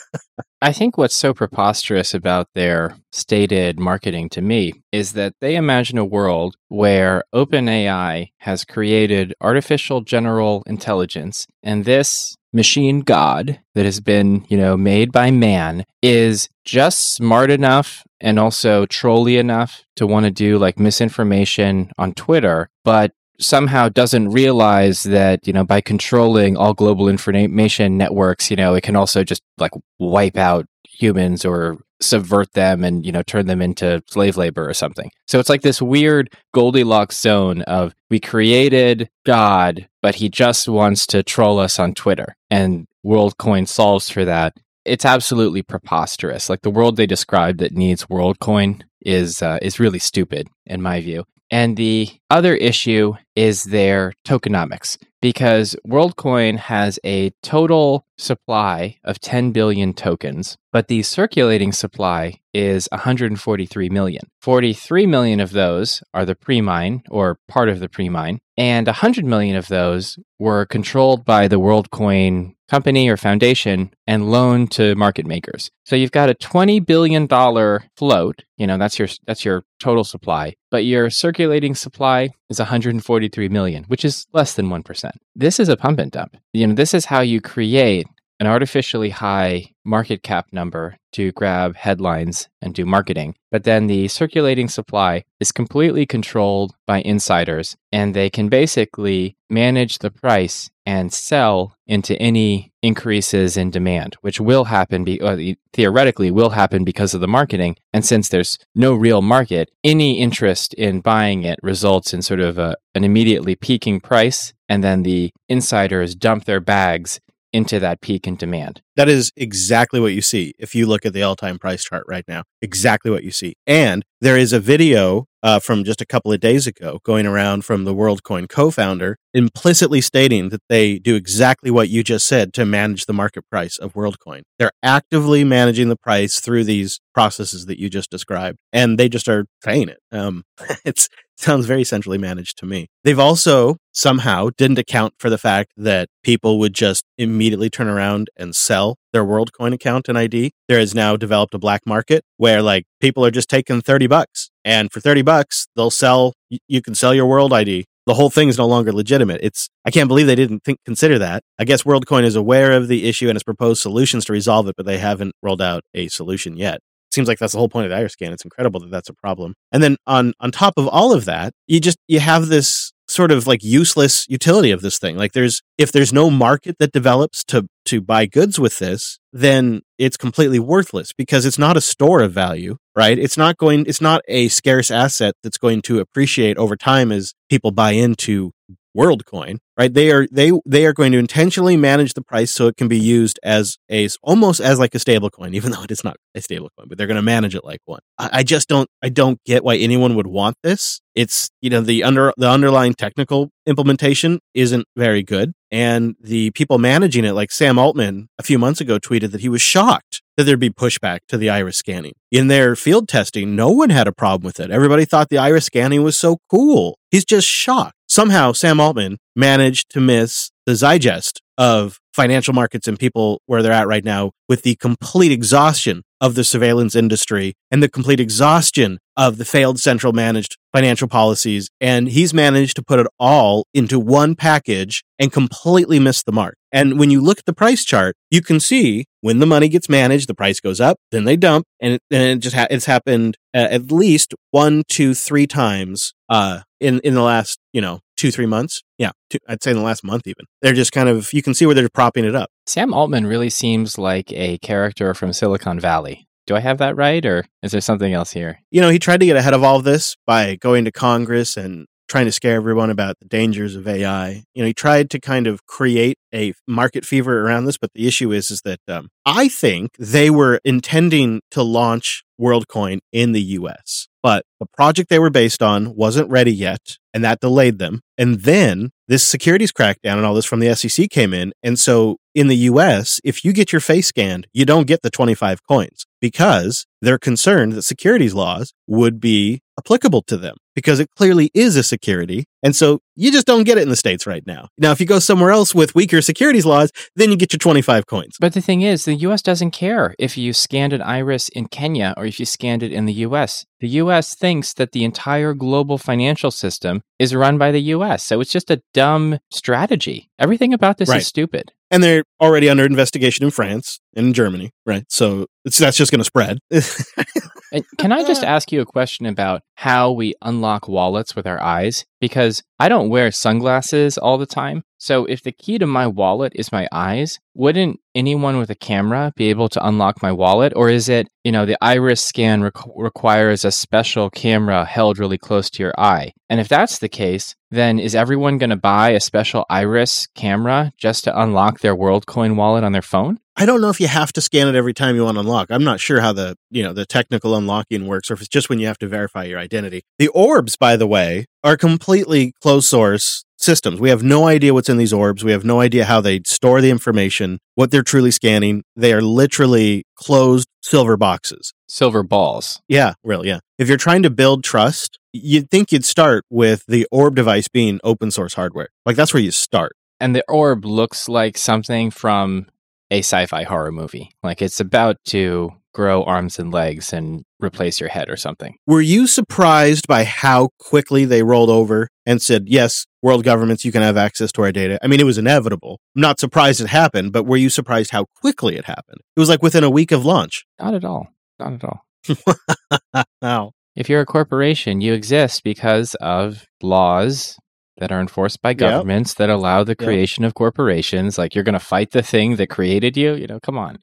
I 0.62 0.74
think 0.74 0.98
what's 0.98 1.16
so 1.16 1.34
preposterous 1.34 2.14
about 2.14 2.50
their 2.56 2.98
stated 3.14 3.80
marketing 3.80 4.28
to 4.32 4.42
me 4.42 4.74
is 4.92 5.14
that 5.14 5.36
they 5.40 5.56
imagine 5.56 5.98
a 5.98 6.04
world 6.04 6.58
where 6.68 7.24
OpenAI 7.34 8.32
has 8.40 8.66
created 8.66 9.34
artificial 9.40 10.02
general 10.02 10.64
intelligence 10.68 11.48
and 11.64 11.86
this 11.86 12.36
machine 12.52 13.00
god 13.00 13.62
that 13.76 13.86
has 13.86 14.02
been, 14.02 14.46
you 14.50 14.58
know, 14.58 14.76
made 14.76 15.14
by 15.14 15.32
man 15.32 15.86
is 16.02 16.50
just 16.66 17.16
smart 17.16 17.50
enough 17.50 18.04
and 18.20 18.38
also 18.38 18.86
trolly 18.88 19.38
enough 19.38 19.86
to 19.96 20.06
want 20.06 20.26
to 20.26 20.32
do 20.32 20.58
like 20.58 20.78
misinformation 20.78 21.92
on 21.98 22.14
Twitter, 22.14 22.70
but 22.84 23.14
somehow 23.40 23.90
doesn't 23.90 24.30
realize 24.30 25.04
that 25.04 25.46
you 25.48 25.54
know 25.54 25.64
by 25.64 25.82
controlling 25.82 26.58
all 26.58 26.74
global 26.74 27.08
information 27.08 27.98
networks 27.98 28.50
you 28.52 28.58
know 28.58 28.74
it 28.76 28.82
can 28.82 28.96
also 28.96 29.24
just 29.24 29.42
like 29.58 29.72
wipe 29.98 30.38
out 30.38 30.66
humans 30.84 31.46
or 31.46 31.78
subvert 32.02 32.54
them 32.54 32.84
and 32.84 33.06
you 33.06 33.12
know 33.12 33.22
turn 33.24 33.46
them 33.48 33.62
into 33.62 34.02
slave 34.08 34.38
labor 34.38 34.70
or 34.70 34.74
something. 34.74 35.12
So 35.28 35.40
it's 35.40 35.50
like 35.50 35.62
this 35.62 35.82
weird 35.82 36.34
goldilocks 36.54 37.20
zone 37.20 37.62
of 37.64 37.94
we 38.10 38.20
created 38.20 39.10
god 39.26 39.88
but 40.02 40.16
he 40.16 40.30
just 40.30 40.70
wants 40.70 41.06
to 41.08 41.24
troll 41.24 41.60
us 41.60 41.78
on 41.78 41.94
twitter 41.94 42.36
and 42.50 42.88
worldcoin 43.06 43.68
solves 43.68 44.10
for 44.10 44.26
that. 44.26 44.58
It's 44.86 45.06
absolutely 45.06 45.62
preposterous. 45.62 46.50
Like 46.50 46.62
the 46.62 46.70
world 46.70 46.96
they 46.96 47.06
describe 47.06 47.58
that 47.58 47.74
needs 47.74 48.06
worldcoin 48.06 48.84
is 49.02 49.42
uh, 49.42 49.60
is 49.62 49.80
really 49.80 50.00
stupid 50.00 50.48
in 50.66 50.82
my 50.82 51.02
view. 51.02 51.26
And 51.52 51.78
the 51.78 52.10
other 52.30 52.54
issue 52.56 53.16
is 53.40 53.64
their 53.64 54.12
tokenomics 54.28 54.98
because 55.22 55.74
WorldCoin 55.88 56.58
has 56.58 57.00
a 57.06 57.32
total 57.42 58.06
supply 58.18 58.98
of 59.06 59.22
10 59.22 59.52
billion 59.52 59.94
tokens, 59.94 60.58
but 60.74 60.90
the 60.90 61.04
circulating 61.04 61.72
supply 61.72 62.42
is 62.54 62.90
143 62.92 63.90
million. 63.90 64.24
43 64.42 65.06
million 65.06 65.40
of 65.40 65.52
those 65.52 66.04
are 66.14 66.26
the 66.26 66.36
pre-mine 66.36 67.02
or 67.10 67.40
part 67.48 67.70
of 67.70 67.80
the 67.80 67.88
pre-mine, 67.88 68.40
and 68.58 68.88
100 68.88 69.24
million 69.24 69.56
of 69.56 69.70
those 69.70 70.20
were 70.38 70.66
controlled 70.66 71.24
by 71.24 71.48
the 71.48 71.62
WorldCoin 71.62 72.56
company 72.70 73.10
or 73.10 73.18
foundation 73.18 73.92
and 74.06 74.30
loaned 74.30 74.72
to 74.72 74.96
market 74.96 75.26
makers. 75.26 75.72
So 75.86 75.96
you've 75.96 76.12
got 76.12 76.30
a 76.30 76.36
20 76.36 76.80
billion 76.82 77.26
dollar 77.26 77.84
float, 77.98 78.44
you 78.58 78.68
know, 78.68 78.78
that's 78.78 79.00
your 79.00 79.08
that's 79.26 79.44
your 79.44 79.64
total 79.80 80.04
supply, 80.04 80.56
but 80.70 80.86
your 80.86 81.10
circulating 81.10 81.74
supply 81.74 82.30
is 82.50 82.60
143 82.60 83.29
million, 83.50 83.84
which 83.86 84.04
is 84.04 84.28
less 84.34 84.54
than 84.54 84.70
1%. 84.70 85.12
This 85.36 85.60
is 85.60 85.70
a 85.70 85.78
pump 85.78 86.00
and 86.00 86.12
dump. 86.12 86.38
You 86.54 86.68
know, 86.68 86.74
this 86.74 86.94
is 86.94 87.06
how 87.06 87.22
you 87.22 87.42
create 87.42 88.08
an 88.40 88.48
artificially 88.48 89.10
high 89.10 89.72
market 89.84 90.24
cap 90.24 90.48
number 90.52 90.96
to 91.12 91.32
grab 91.34 91.76
headlines 91.76 92.48
and 92.62 92.74
do 92.74 92.86
marketing. 92.86 93.36
But 93.52 93.64
then 93.64 93.88
the 93.88 94.08
circulating 94.08 94.70
supply 94.70 95.24
is 95.40 95.52
completely 95.52 96.06
controlled 96.06 96.76
by 96.86 97.02
insiders, 97.02 97.76
and 97.92 98.14
they 98.14 98.30
can 98.30 98.48
basically 98.48 99.36
manage 99.50 99.98
the 99.98 100.12
price 100.12 100.70
and 100.86 101.12
sell 101.12 101.76
into 101.88 102.16
any 102.18 102.72
increases 102.82 103.58
in 103.58 103.72
demand, 103.72 104.16
which 104.22 104.40
will 104.40 104.66
happen, 104.66 105.04
be, 105.04 105.58
theoretically, 105.74 106.32
will 106.32 106.52
happen 106.52 106.84
because 106.84 107.14
of 107.14 107.22
the 107.22 107.28
marketing. 107.28 107.76
And 107.94 108.06
since 108.06 108.30
there's 108.30 108.58
no 108.74 108.94
real 108.94 109.22
market, 109.22 109.70
any 109.84 110.20
interest 110.20 110.74
in 110.76 111.02
buying 111.02 111.44
it 111.44 111.60
results 111.62 112.14
in 112.14 112.22
sort 112.22 112.40
of 112.40 112.58
a, 112.58 112.76
an 112.96 113.04
immediately 113.04 113.56
peaking 113.56 114.00
price, 114.00 114.54
and 114.68 114.84
then 114.84 115.04
the 115.04 115.32
insiders 115.48 116.16
dump 116.16 116.46
their 116.46 116.60
bags 116.60 117.20
into 117.54 117.80
that 117.80 118.02
peak 118.02 118.28
in 118.28 118.36
demand. 118.36 118.82
That 118.96 119.10
is 119.10 119.32
exactly 119.36 120.00
what 120.00 120.14
you 120.14 120.22
see 120.22 120.54
if 120.60 120.76
you 120.76 120.86
look 120.86 121.06
at 121.06 121.14
the 121.14 121.24
all 121.24 121.36
time 121.36 121.58
price 121.58 121.84
chart 121.84 122.04
right 122.08 122.26
now. 122.28 122.44
Exactly 122.62 123.10
what 123.10 123.24
you 123.24 123.32
see. 123.32 123.56
And 123.66 124.04
there 124.22 124.38
is 124.38 124.54
a 124.54 124.60
video 124.60 125.26
uh, 125.42 125.60
from 125.60 125.84
just 125.84 126.02
a 126.02 126.06
couple 126.06 126.34
of 126.34 126.40
days 126.40 126.68
ago 126.68 127.00
going 127.04 127.26
around 127.26 127.64
from 127.64 127.86
the 127.86 127.94
WorldCoin 127.94 128.50
co 128.50 128.72
founder 128.72 129.18
implicitly 129.34 130.02
stating 130.02 130.50
that 130.50 130.62
they 130.70 131.00
do 131.00 131.16
exactly 131.16 131.72
what 131.72 131.90
you 131.90 132.04
just 132.04 132.28
said 132.28 132.54
to 132.54 132.66
manage 132.66 133.06
the 133.06 133.14
market 133.14 133.44
price 133.50 133.78
of 133.78 133.94
WorldCoin. 133.94 134.42
They're 134.58 134.72
actively 134.84 135.44
managing 135.44 135.90
the 135.90 135.96
price 135.96 136.40
through 136.40 136.66
these 136.66 137.00
processes 137.14 137.68
that 137.68 137.80
you 137.80 137.90
just 137.90 138.10
described, 138.10 138.60
and 138.74 139.00
they 139.00 139.08
just 139.08 139.30
are 139.30 139.46
saying 139.64 139.90
it. 139.90 140.00
Um, 140.12 140.44
it's 140.86 141.08
sounds 141.40 141.66
very 141.66 141.84
centrally 141.84 142.18
managed 142.18 142.58
to 142.60 142.66
me. 142.66 142.88
They've 143.04 143.20
also 143.20 143.78
somehow 143.94 144.50
didn't 144.58 144.78
account 144.78 145.14
for 145.18 145.30
the 145.30 145.38
fact 145.38 145.72
that 145.78 146.10
people 146.24 146.60
would 146.60 146.74
just 146.74 147.04
immediately 147.18 147.70
turn 147.70 147.88
around 147.88 148.30
and 148.38 148.56
sell 148.56 148.98
their 149.14 149.24
WorldCoin 149.24 149.74
account 149.74 150.10
and 150.10 150.18
ID. 150.18 150.52
There 150.68 150.80
has 150.80 150.94
now 150.94 151.16
developed 151.16 151.54
a 151.54 151.60
black 151.60 151.82
market 151.86 152.24
where 152.38 152.62
like 152.62 152.86
people 153.00 153.26
are 153.26 153.32
just 153.32 153.50
taking 153.50 153.82
30 153.82 154.08
bucks 154.08 154.50
and 154.66 154.92
for 154.92 155.00
30 155.00 155.22
bucks 155.22 155.68
they'll 155.76 155.92
sell 155.92 156.34
you 156.68 156.82
can 156.82 156.96
sell 156.96 157.14
your 157.14 157.26
world 157.26 157.54
ID. 157.54 157.86
The 158.06 158.16
whole 158.16 158.30
thing 158.30 158.50
is 158.50 158.58
no 158.58 158.68
longer 158.68 158.92
legitimate. 158.92 159.40
It's 159.44 159.70
I 159.86 159.92
can't 159.92 160.08
believe 160.08 160.28
they 160.28 160.36
didn't 160.36 160.64
think 160.64 160.80
consider 160.84 161.20
that. 161.20 161.44
I 161.60 161.64
guess 161.64 161.84
WorldCoin 161.84 162.24
is 162.24 162.36
aware 162.36 162.72
of 162.72 162.88
the 162.88 163.08
issue 163.08 163.30
and 163.30 163.36
has 163.36 163.44
proposed 163.44 163.82
solutions 163.82 164.26
to 164.26 164.34
resolve 164.34 164.68
it, 164.68 164.76
but 164.76 164.86
they 164.86 164.98
haven't 164.98 165.34
rolled 165.44 165.62
out 165.62 165.84
a 165.94 166.08
solution 166.08 166.58
yet 166.58 166.80
seems 167.14 167.28
like 167.28 167.40
that's 167.40 167.54
the 167.54 167.60
whole 167.60 167.70
point 167.70 167.86
of 167.86 167.90
the 167.92 167.98
iris 167.98 168.14
scan. 168.14 168.34
It's 168.34 168.46
incredible 168.46 168.80
that 168.82 168.92
that's 168.92 169.10
a 169.10 169.14
problem. 169.14 169.56
And 169.72 169.82
then 169.82 169.98
on 170.08 170.34
on 170.40 170.52
top 170.52 170.74
of 170.78 170.88
all 170.88 171.14
of 171.14 171.26
that 171.26 171.54
you 171.68 171.80
just 171.80 171.98
you 172.08 172.20
have 172.20 172.48
this 172.48 172.92
sort 173.08 173.32
of 173.32 173.48
like 173.48 173.64
useless 173.64 174.26
utility 174.30 174.72
of 174.72 174.82
this 174.82 175.00
thing. 175.00 175.18
Like 175.18 175.34
there's 175.34 175.62
if 175.78 175.92
there's 175.92 176.14
no 176.14 176.30
market 176.30 176.78
that 176.80 176.92
develops 176.92 177.44
to 177.46 177.68
to 177.86 178.02
buy 178.02 178.26
goods 178.26 178.60
with 178.60 178.80
this 178.80 179.20
then 179.34 179.82
it's 179.98 180.18
completely 180.18 180.60
worthless 180.60 181.12
because 181.14 181.46
it's 181.46 181.58
not 181.58 181.78
a 181.78 181.82
store 181.82 182.22
of 182.22 182.32
value 182.32 182.78
right? 183.00 183.18
It's 183.18 183.38
not 183.38 183.58
going 183.58 183.86
it's 183.88 184.02
not 184.02 184.22
a 184.28 184.50
scarce 184.50 184.92
asset 184.92 185.34
that's 185.42 185.58
going 185.58 185.82
to 185.84 186.00
appreciate 186.00 186.58
over 186.58 186.76
time 186.76 187.14
as 187.14 187.34
people 187.50 187.72
buy 187.72 187.92
into 187.92 188.52
WorldCoin, 188.98 189.60
right? 189.78 189.94
They 189.94 190.12
are 190.12 190.28
they 190.32 190.52
they 190.66 190.86
are 190.86 190.94
going 190.94 191.12
to 191.12 191.18
intentionally 191.18 191.78
manage 191.78 192.14
the 192.14 192.22
price 192.22 192.52
so 192.52 192.68
it 192.68 192.78
can 192.78 192.88
be 192.88 193.00
used 193.00 193.40
as 193.44 193.78
a 193.90 194.10
almost 194.24 194.60
as 194.60 194.80
like 194.80 194.96
a 194.96 195.00
stable 195.00 195.30
coin, 195.30 195.54
even 195.54 195.72
though 195.74 195.84
it 195.84 195.92
is 195.92 196.04
not 196.04 196.18
a 196.36 196.42
stable 196.42 196.70
coin, 196.78 196.88
but 196.88 196.98
they're 196.98 197.08
going 197.08 197.16
to 197.16 197.22
manage 197.22 197.56
it 197.56 197.64
like 197.64 197.82
one. 197.86 198.02
I, 198.18 198.30
I, 198.34 198.44
just 198.44 198.68
don't 198.68 198.90
I 199.04 199.10
don't 199.10 199.40
get 199.46 199.64
why 199.64 199.76
anyone 199.76 200.16
would 200.16 200.28
want 200.28 200.58
this. 200.64 201.02
It's 201.16 201.50
you 201.62 201.70
know 201.70 201.82
the 201.82 202.04
under 202.04 202.34
the 202.38 202.50
underlying 202.50 202.94
technical 202.94 203.50
implementation 203.66 204.40
isn't 204.54 204.86
very 204.96 205.24
good, 205.24 205.54
and 205.72 206.16
the 206.20 206.52
people 206.52 206.80
managing 206.80 207.26
it, 207.26 207.34
like 207.34 207.52
Sam 207.52 207.78
Altman, 207.78 208.30
a 208.40 208.44
few 208.44 208.58
months 208.58 208.82
ago 208.82 208.98
tweeted 208.98 209.32
that 209.32 209.42
he 209.42 209.50
was 209.50 209.62
shocked 209.62 210.22
that 210.38 210.46
there'd 210.46 210.60
be 210.60 210.70
pushback 210.70 211.20
to 211.28 211.38
the 211.38 211.50
iris 211.50 211.78
scanning. 211.78 212.14
In 212.32 212.48
their 212.48 212.76
field 212.76 213.10
testing, 213.10 213.58
no 213.58 213.70
one 213.70 213.90
had 213.90 214.08
a 214.08 214.14
problem 214.14 214.46
with 214.46 214.60
it. 214.60 214.72
Everybody 214.72 215.04
thought 215.04 215.28
the 215.28 215.38
iris 215.38 215.66
scanning 215.66 216.02
was 216.02 216.16
so 216.18 216.38
cool. 216.50 216.98
He's 217.12 217.26
just 217.26 217.46
shocked 217.46 217.99
somehow 218.20 218.52
Sam 218.52 218.82
Altman 218.82 219.18
managed 219.34 219.90
to 219.92 220.02
miss 220.02 220.52
the 220.66 220.74
Zygest 220.74 221.40
of 221.58 222.00
financial 222.14 222.54
markets 222.54 222.86
and 222.86 223.00
people 223.00 223.42
where 223.46 223.64
they're 223.64 223.72
at 223.72 223.88
right 223.88 224.04
now 224.04 224.32
with 224.50 224.64
the 224.64 224.76
complete 224.76 225.32
exhaustion 225.32 226.04
of 226.20 226.36
the 226.36 226.44
surveillance 226.44 226.96
industry 226.96 227.54
and 227.72 227.82
the 227.82 227.88
complete 227.88 228.20
exhaustion 228.20 228.98
of 229.16 229.38
the 229.38 229.46
failed 229.46 229.80
central 229.80 230.12
managed 230.12 230.58
financial 230.74 231.08
policies. 231.08 231.70
And 231.80 232.10
he's 232.10 232.34
managed 232.34 232.76
to 232.76 232.84
put 232.84 233.00
it 233.00 233.08
all 233.20 233.66
into 233.74 233.98
one 233.98 234.36
package 234.36 235.02
and 235.18 235.32
completely 235.32 235.98
miss 235.98 236.22
the 236.22 236.34
mark. 236.34 236.56
And 236.74 237.00
when 237.00 237.10
you 237.10 237.22
look 237.22 237.40
at 237.40 237.46
the 237.46 237.54
price 237.54 237.86
chart, 237.86 238.18
you 238.30 238.42
can 238.42 238.60
see 238.60 239.06
when 239.22 239.40
the 239.40 239.46
money 239.46 239.70
gets 239.70 239.90
managed, 239.90 240.28
the 240.28 240.36
price 240.36 240.60
goes 240.60 240.80
up, 240.80 240.98
then 241.12 241.24
they 241.24 241.36
dump, 241.36 241.66
and 241.82 241.94
it, 241.94 242.02
and 242.12 242.24
it 242.24 242.40
just 242.40 242.56
ha- 242.56 242.68
it's 242.70 242.86
happened 242.86 243.38
uh, 243.56 243.68
at 243.72 243.92
least 243.92 244.34
one, 244.52 244.84
two, 244.88 245.14
three 245.14 245.48
times 245.48 246.14
uh, 246.30 246.62
in 246.80 247.00
in 247.00 247.16
the 247.16 247.22
last 247.22 247.60
you 247.74 247.82
know 247.82 248.02
two 248.20 248.32
three 248.32 248.46
months. 248.46 248.84
Yeah, 248.98 249.12
two, 249.30 249.40
I'd 249.48 249.64
say 249.64 249.72
in 249.72 249.78
the 249.78 249.84
last 249.84 250.04
month 250.04 250.28
even. 250.28 250.46
They're 250.62 250.74
just 250.74 250.92
kind 250.92 251.10
of 251.10 251.32
you 251.34 251.42
can 251.42 251.54
see 251.54 251.66
where 251.66 251.76
they're 251.76 251.90
propping 251.90 252.26
it 252.26 252.36
up. 252.36 252.50
Sam 252.68 252.94
Altman 252.94 253.26
really 253.26 253.50
seems 253.50 253.98
like 253.98 254.32
a 254.34 254.58
character 254.60 255.14
from 255.14 255.34
Silicon 255.34 255.80
Valley. 255.80 256.28
Do 256.46 256.56
I 256.56 256.60
have 256.60 256.80
that 256.80 256.96
right, 256.96 257.24
or 257.26 257.46
is 257.62 257.72
there 257.72 257.82
something 257.82 258.12
else 258.12 258.32
here? 258.32 258.60
You 258.72 258.82
know, 258.82 258.90
he 258.90 259.00
tried 259.00 259.20
to 259.20 259.26
get 259.26 259.36
ahead 259.36 259.54
of 259.54 259.64
all 259.64 259.78
of 259.78 259.84
this 259.84 260.16
by 260.26 260.56
going 260.56 260.86
to 260.86 260.92
Congress 260.92 261.56
and 261.56 261.86
trying 262.10 262.26
to 262.26 262.32
scare 262.32 262.56
everyone 262.56 262.90
about 262.90 263.18
the 263.20 263.28
dangers 263.28 263.76
of 263.76 263.88
AI. 263.88 264.44
You 264.54 264.64
know, 264.64 264.66
he 264.66 264.74
tried 264.74 265.10
to 265.12 265.20
kind 265.20 265.48
of 265.48 265.66
create 265.68 266.18
a 266.34 266.54
market 266.68 267.06
fever 267.06 267.42
around 267.42 267.66
this, 267.66 267.78
but 267.78 267.92
the 267.94 268.08
issue 268.08 268.32
is 268.32 268.52
is 268.52 268.62
that 268.62 268.80
um, 268.88 269.10
I 269.26 269.48
think 269.48 269.92
they 269.98 270.30
were 270.30 270.60
intending 270.66 271.42
to 271.52 271.62
launch 271.62 272.24
WorldCoin 272.42 273.00
in 273.14 273.32
the 273.32 273.42
US, 273.42 274.08
but 274.22 274.46
the 274.60 274.66
project 274.76 275.10
they 275.10 275.20
were 275.20 275.30
based 275.30 275.62
on 275.62 275.96
wasn't 275.96 276.30
ready 276.30 276.54
yet, 276.54 276.98
and 277.14 277.24
that 277.24 277.40
delayed 277.40 277.80
them. 277.80 278.02
And 278.18 278.42
then 278.42 278.92
this 279.08 279.28
securities 279.28 279.72
crackdown 279.72 280.18
and 280.18 280.26
all 280.26 280.34
this 280.34 280.46
from 280.46 280.60
the 280.60 280.76
SEC 280.76 281.10
came 281.10 281.34
in, 281.34 281.54
and 281.64 281.80
so 281.80 282.18
in 282.36 282.48
the 282.48 282.56
US, 282.56 283.20
if 283.24 283.44
you 283.44 283.54
get 283.54 283.72
your 283.72 283.82
face 283.82 284.08
scanned, 284.08 284.48
you 284.54 284.66
don't 284.66 284.88
get 284.88 285.02
the 285.02 285.10
25 285.10 285.60
coins 285.68 286.06
because 286.22 286.86
they're 287.02 287.18
concerned 287.18 287.74
that 287.74 287.82
securities 287.84 288.34
laws 288.34 288.74
would 288.88 289.20
be 289.20 289.62
applicable 289.78 290.22
to 290.24 290.38
them 290.38 290.58
because 290.76 291.00
it 291.00 291.10
clearly 291.18 291.50
is 291.54 291.76
a 291.76 291.84
security. 291.84 292.46
And 292.62 292.76
so 292.76 293.00
you 293.16 293.32
just 293.32 293.48
don't 293.48 293.64
get 293.64 293.78
it 293.78 293.82
in 293.82 293.90
the 293.90 293.96
States 293.96 294.28
right 294.28 294.44
now. 294.46 294.68
Now, 294.78 294.92
if 294.92 295.00
you 295.00 295.06
go 295.06 295.20
somewhere 295.20 295.52
else 295.52 295.74
with 295.74 295.96
weaker 295.96 296.22
securities 296.22 296.66
laws, 296.66 296.92
then 297.16 297.32
you 297.32 297.38
get 297.38 297.52
your 297.52 297.58
25 297.58 298.06
coins. 298.06 298.36
But 298.40 298.54
the 298.54 298.62
thing 298.62 298.82
is, 298.82 299.06
the 299.06 299.16
US 299.16 299.42
doesn't 299.42 299.72
care 299.72 300.16
if 300.20 300.38
you 300.38 300.54
scanned 300.54 300.94
an 300.94 301.02
iris 301.02 301.50
in 301.50 301.68
Kenya 301.68 302.14
or 302.16 302.26
if 302.26 302.40
you 302.40 302.46
scanned 302.46 302.84
it 302.84 302.94
in 302.94 303.06
the 303.06 303.14
US. 303.14 303.66
The 303.80 303.88
US 303.90 304.36
thinks 304.36 304.74
that 304.74 304.92
the 304.92 305.04
entire 305.04 305.54
global 305.54 305.98
financial 305.98 306.52
system 306.52 307.02
is 307.18 307.36
run 307.36 307.58
by 307.58 307.72
the 307.72 307.82
US. 307.94 308.26
So 308.26 308.42
it's 308.42 308.52
just 308.52 308.72
a 308.72 308.82
dumb 308.94 309.40
strategy. 309.52 310.30
Everything 310.38 310.74
about 310.74 310.98
this 310.98 311.10
right. 311.10 311.22
is 311.22 311.28
stupid 311.28 311.72
and 311.92 312.04
they're 312.04 312.24
already 312.40 312.70
under 312.70 312.86
investigation 312.86 313.44
in 313.44 313.52
France 313.52 314.00
and 314.16 314.28
in 314.28 314.34
Germany, 314.34 314.72
right? 314.86 315.06
So 315.10 315.48
that's 315.78 315.98
just 315.98 316.12
going 316.12 316.20
to 316.20 316.26
spread. 316.26 316.60
can 317.98 318.12
I 318.12 318.24
just 318.24 318.44
ask 318.56 318.72
you 318.72 318.82
a 318.82 318.86
question 318.86 319.26
about 319.26 319.62
how 319.76 320.12
we 320.12 320.34
unlock 320.42 320.88
wallets 320.88 321.36
with 321.36 321.46
our 321.46 321.62
eyes? 321.62 322.06
Because 322.20 322.64
I 322.80 322.90
don't 322.90 323.10
wear 323.10 323.32
sunglasses 323.32 324.18
all 324.18 324.38
the 324.38 324.46
time. 324.46 324.84
So 324.98 325.24
if 325.26 325.42
the 325.44 325.54
key 325.54 325.78
to 325.78 325.88
my 325.88 326.08
wallet 326.08 326.52
is 326.56 326.74
my 326.74 326.88
eyes, 326.92 327.40
wouldn't 327.54 328.02
anyone 328.14 328.58
with 328.58 328.70
a 328.70 328.76
camera 328.76 329.32
be 329.38 329.50
able 329.50 329.70
to 329.70 329.88
unlock 329.88 330.22
my 330.22 330.32
wallet? 330.32 330.74
Or 330.76 330.90
is 330.90 331.08
it, 331.08 331.30
you 331.46 331.54
know, 331.54 331.66
the 331.66 331.78
iris 331.82 332.22
scan 332.22 332.62
re- 332.62 332.72
requires 332.98 333.64
a 333.64 333.72
special 333.72 334.30
camera 334.30 334.84
held 334.84 335.18
really 335.18 335.38
close 335.38 335.70
to 335.70 335.84
your 335.84 335.94
eye? 335.98 336.34
And 336.50 336.60
if 336.60 336.68
that's 336.68 337.00
the 337.00 337.08
case, 337.08 337.56
then 337.72 337.98
is 337.98 338.14
everyone 338.14 338.58
going 338.58 338.72
to 338.72 338.76
buy 338.76 339.12
a 339.12 339.22
special 339.22 339.66
iris 339.70 340.28
camera 340.36 340.92
just 340.98 341.24
to 341.24 341.42
unlock 341.42 341.80
their 341.80 341.96
WorldCoin 341.96 342.56
wallet 342.56 342.84
on 342.84 342.92
their 342.92 343.02
phone? 343.02 343.40
I 343.62 343.66
don't 343.66 343.82
know 343.82 343.90
if 343.90 344.00
you 344.00 344.08
have 344.08 344.32
to 344.34 344.42
scan 344.42 344.70
it 344.70 344.76
every 344.76 344.94
time 344.94 345.18
you 345.18 345.26
want 345.26 345.36
to 345.36 345.42
unlock. 345.42 345.70
I'm 345.70 345.84
not 345.84 346.00
sure 346.00 346.22
how 346.22 346.32
the, 346.32 346.56
you 346.72 346.82
know, 346.82 346.94
the 346.94 347.06
technical 347.06 347.58
unlocking 347.58 348.08
works 348.08 348.32
or 348.32 348.36
if 348.36 348.40
it's 348.40 348.48
just 348.48 348.70
when 348.70 348.80
you 348.80 348.88
have 348.88 348.98
to 349.00 349.08
verify 349.08 349.44
your 349.44 349.60
identity. 349.60 350.04
The 350.18 350.30
orbs, 350.30 350.78
by 350.78 350.96
the 350.96 351.06
way, 351.06 351.46
are 351.62 351.76
completely 351.76 352.54
closed 352.62 352.88
source 352.88 353.44
systems. 353.58 354.00
We 354.00 354.12
have 354.12 354.24
no 354.24 354.48
idea 354.48 354.74
what's 354.74 354.88
in 354.88 354.96
these 354.96 355.12
orbs. 355.12 355.44
We 355.44 355.52
have 355.52 355.66
no 355.66 355.82
idea 355.82 356.06
how 356.06 356.22
they 356.22 356.40
store 356.46 356.80
the 356.80 356.90
information, 356.90 357.60
what 357.76 357.92
they're 357.92 358.02
truly 358.02 358.32
scanning. 358.32 358.84
They 358.96 359.12
are 359.12 359.22
literally 359.22 360.06
closed 360.16 360.70
silver 360.82 361.18
boxes. 361.18 361.74
Silver 361.90 362.24
balls. 362.24 362.80
Yeah, 362.88 363.16
really, 363.26 363.50
yeah. 363.50 363.60
If 363.78 363.90
you're 363.90 363.98
trying 363.98 364.24
to 364.24 364.30
build 364.30 364.64
trust, 364.64 365.20
you'd 365.34 365.70
think 365.70 365.92
you'd 365.92 366.06
start 366.06 366.46
with 366.50 366.86
the 366.88 367.06
orb 367.12 367.36
device 367.36 367.68
being 367.68 368.00
open 368.06 368.32
source 368.32 368.54
hardware. 368.54 368.88
Like 369.06 369.18
that's 369.18 369.34
where 369.34 369.44
you 369.44 369.52
start. 369.52 369.98
And 370.18 370.34
the 370.34 370.46
orb 370.48 370.86
looks 370.86 371.28
like 371.28 371.58
something 371.58 372.10
from 372.10 372.68
a 373.12 373.20
sci-fi 373.20 373.64
horror 373.64 373.92
movie. 373.92 374.32
Like 374.44 374.62
it's 374.62 374.80
about 374.80 375.18
to 375.28 375.72
grow 375.94 376.24
arms 376.24 376.60
and 376.60 376.72
legs 376.72 377.12
and 377.12 377.44
replace 377.60 378.00
your 378.00 378.10
head 378.10 378.30
or 378.30 378.38
something. 378.38 378.76
Were 378.86 379.02
you 379.02 379.28
surprised 379.28 380.08
by 380.08 380.24
how 380.24 380.70
quickly 380.80 381.26
they 381.26 381.44
rolled 381.44 381.70
over 381.70 382.08
and 382.26 382.42
said, 382.42 382.66
"Yes, 382.68 383.06
world 383.22 383.44
governments, 383.44 383.84
you 383.84 383.92
can 383.92 384.02
have 384.02 384.18
access 384.18 384.52
to 384.54 384.62
our 384.62 384.72
data"? 384.72 385.00
I 385.04 385.08
mean, 385.08 385.20
it 385.20 385.26
was 385.26 385.38
inevitable. 385.38 386.00
I'm 386.16 386.22
not 386.22 386.40
surprised 386.40 386.82
it 386.82 386.88
happened, 386.88 387.34
but 387.34 387.46
were 387.46 387.58
you 387.58 387.70
surprised 387.70 388.12
how 388.12 388.26
quickly 388.40 388.76
it 388.76 388.86
happened? 388.86 389.20
It 389.36 389.40
was 389.40 389.50
like 389.50 389.64
within 389.64 389.84
a 389.84 389.90
week 389.90 390.12
of 390.12 390.26
launch. 390.26 390.66
Not 390.80 390.94
at 390.94 391.06
all. 391.06 391.28
Not 391.60 391.74
at 391.74 391.84
all. 391.84 392.06
wow. 393.42 393.72
If 393.96 394.08
you're 394.08 394.22
a 394.22 394.26
corporation, 394.26 395.02
you 395.02 395.14
exist 395.14 395.64
because 395.64 396.16
of 396.16 396.66
laws 396.82 397.58
that 398.00 398.12
are 398.12 398.20
enforced 398.20 398.62
by 398.62 398.74
governments 398.74 399.32
yep. 399.32 399.38
that 399.38 399.50
allow 399.50 399.84
the 399.84 399.96
creation 399.96 400.44
yep. 400.44 400.50
of 400.50 400.54
corporations. 400.56 401.38
Like 401.38 401.54
you're 401.54 401.64
going 401.64 401.74
to 401.74 401.80
fight 401.80 402.12
the 402.12 402.24
thing 402.24 402.56
that 402.56 402.70
created 402.70 403.16
you. 403.16 403.36
You 403.36 403.48
know, 403.48 403.60
come 403.60 403.78
on. 403.78 404.00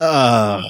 Uh, 0.00 0.62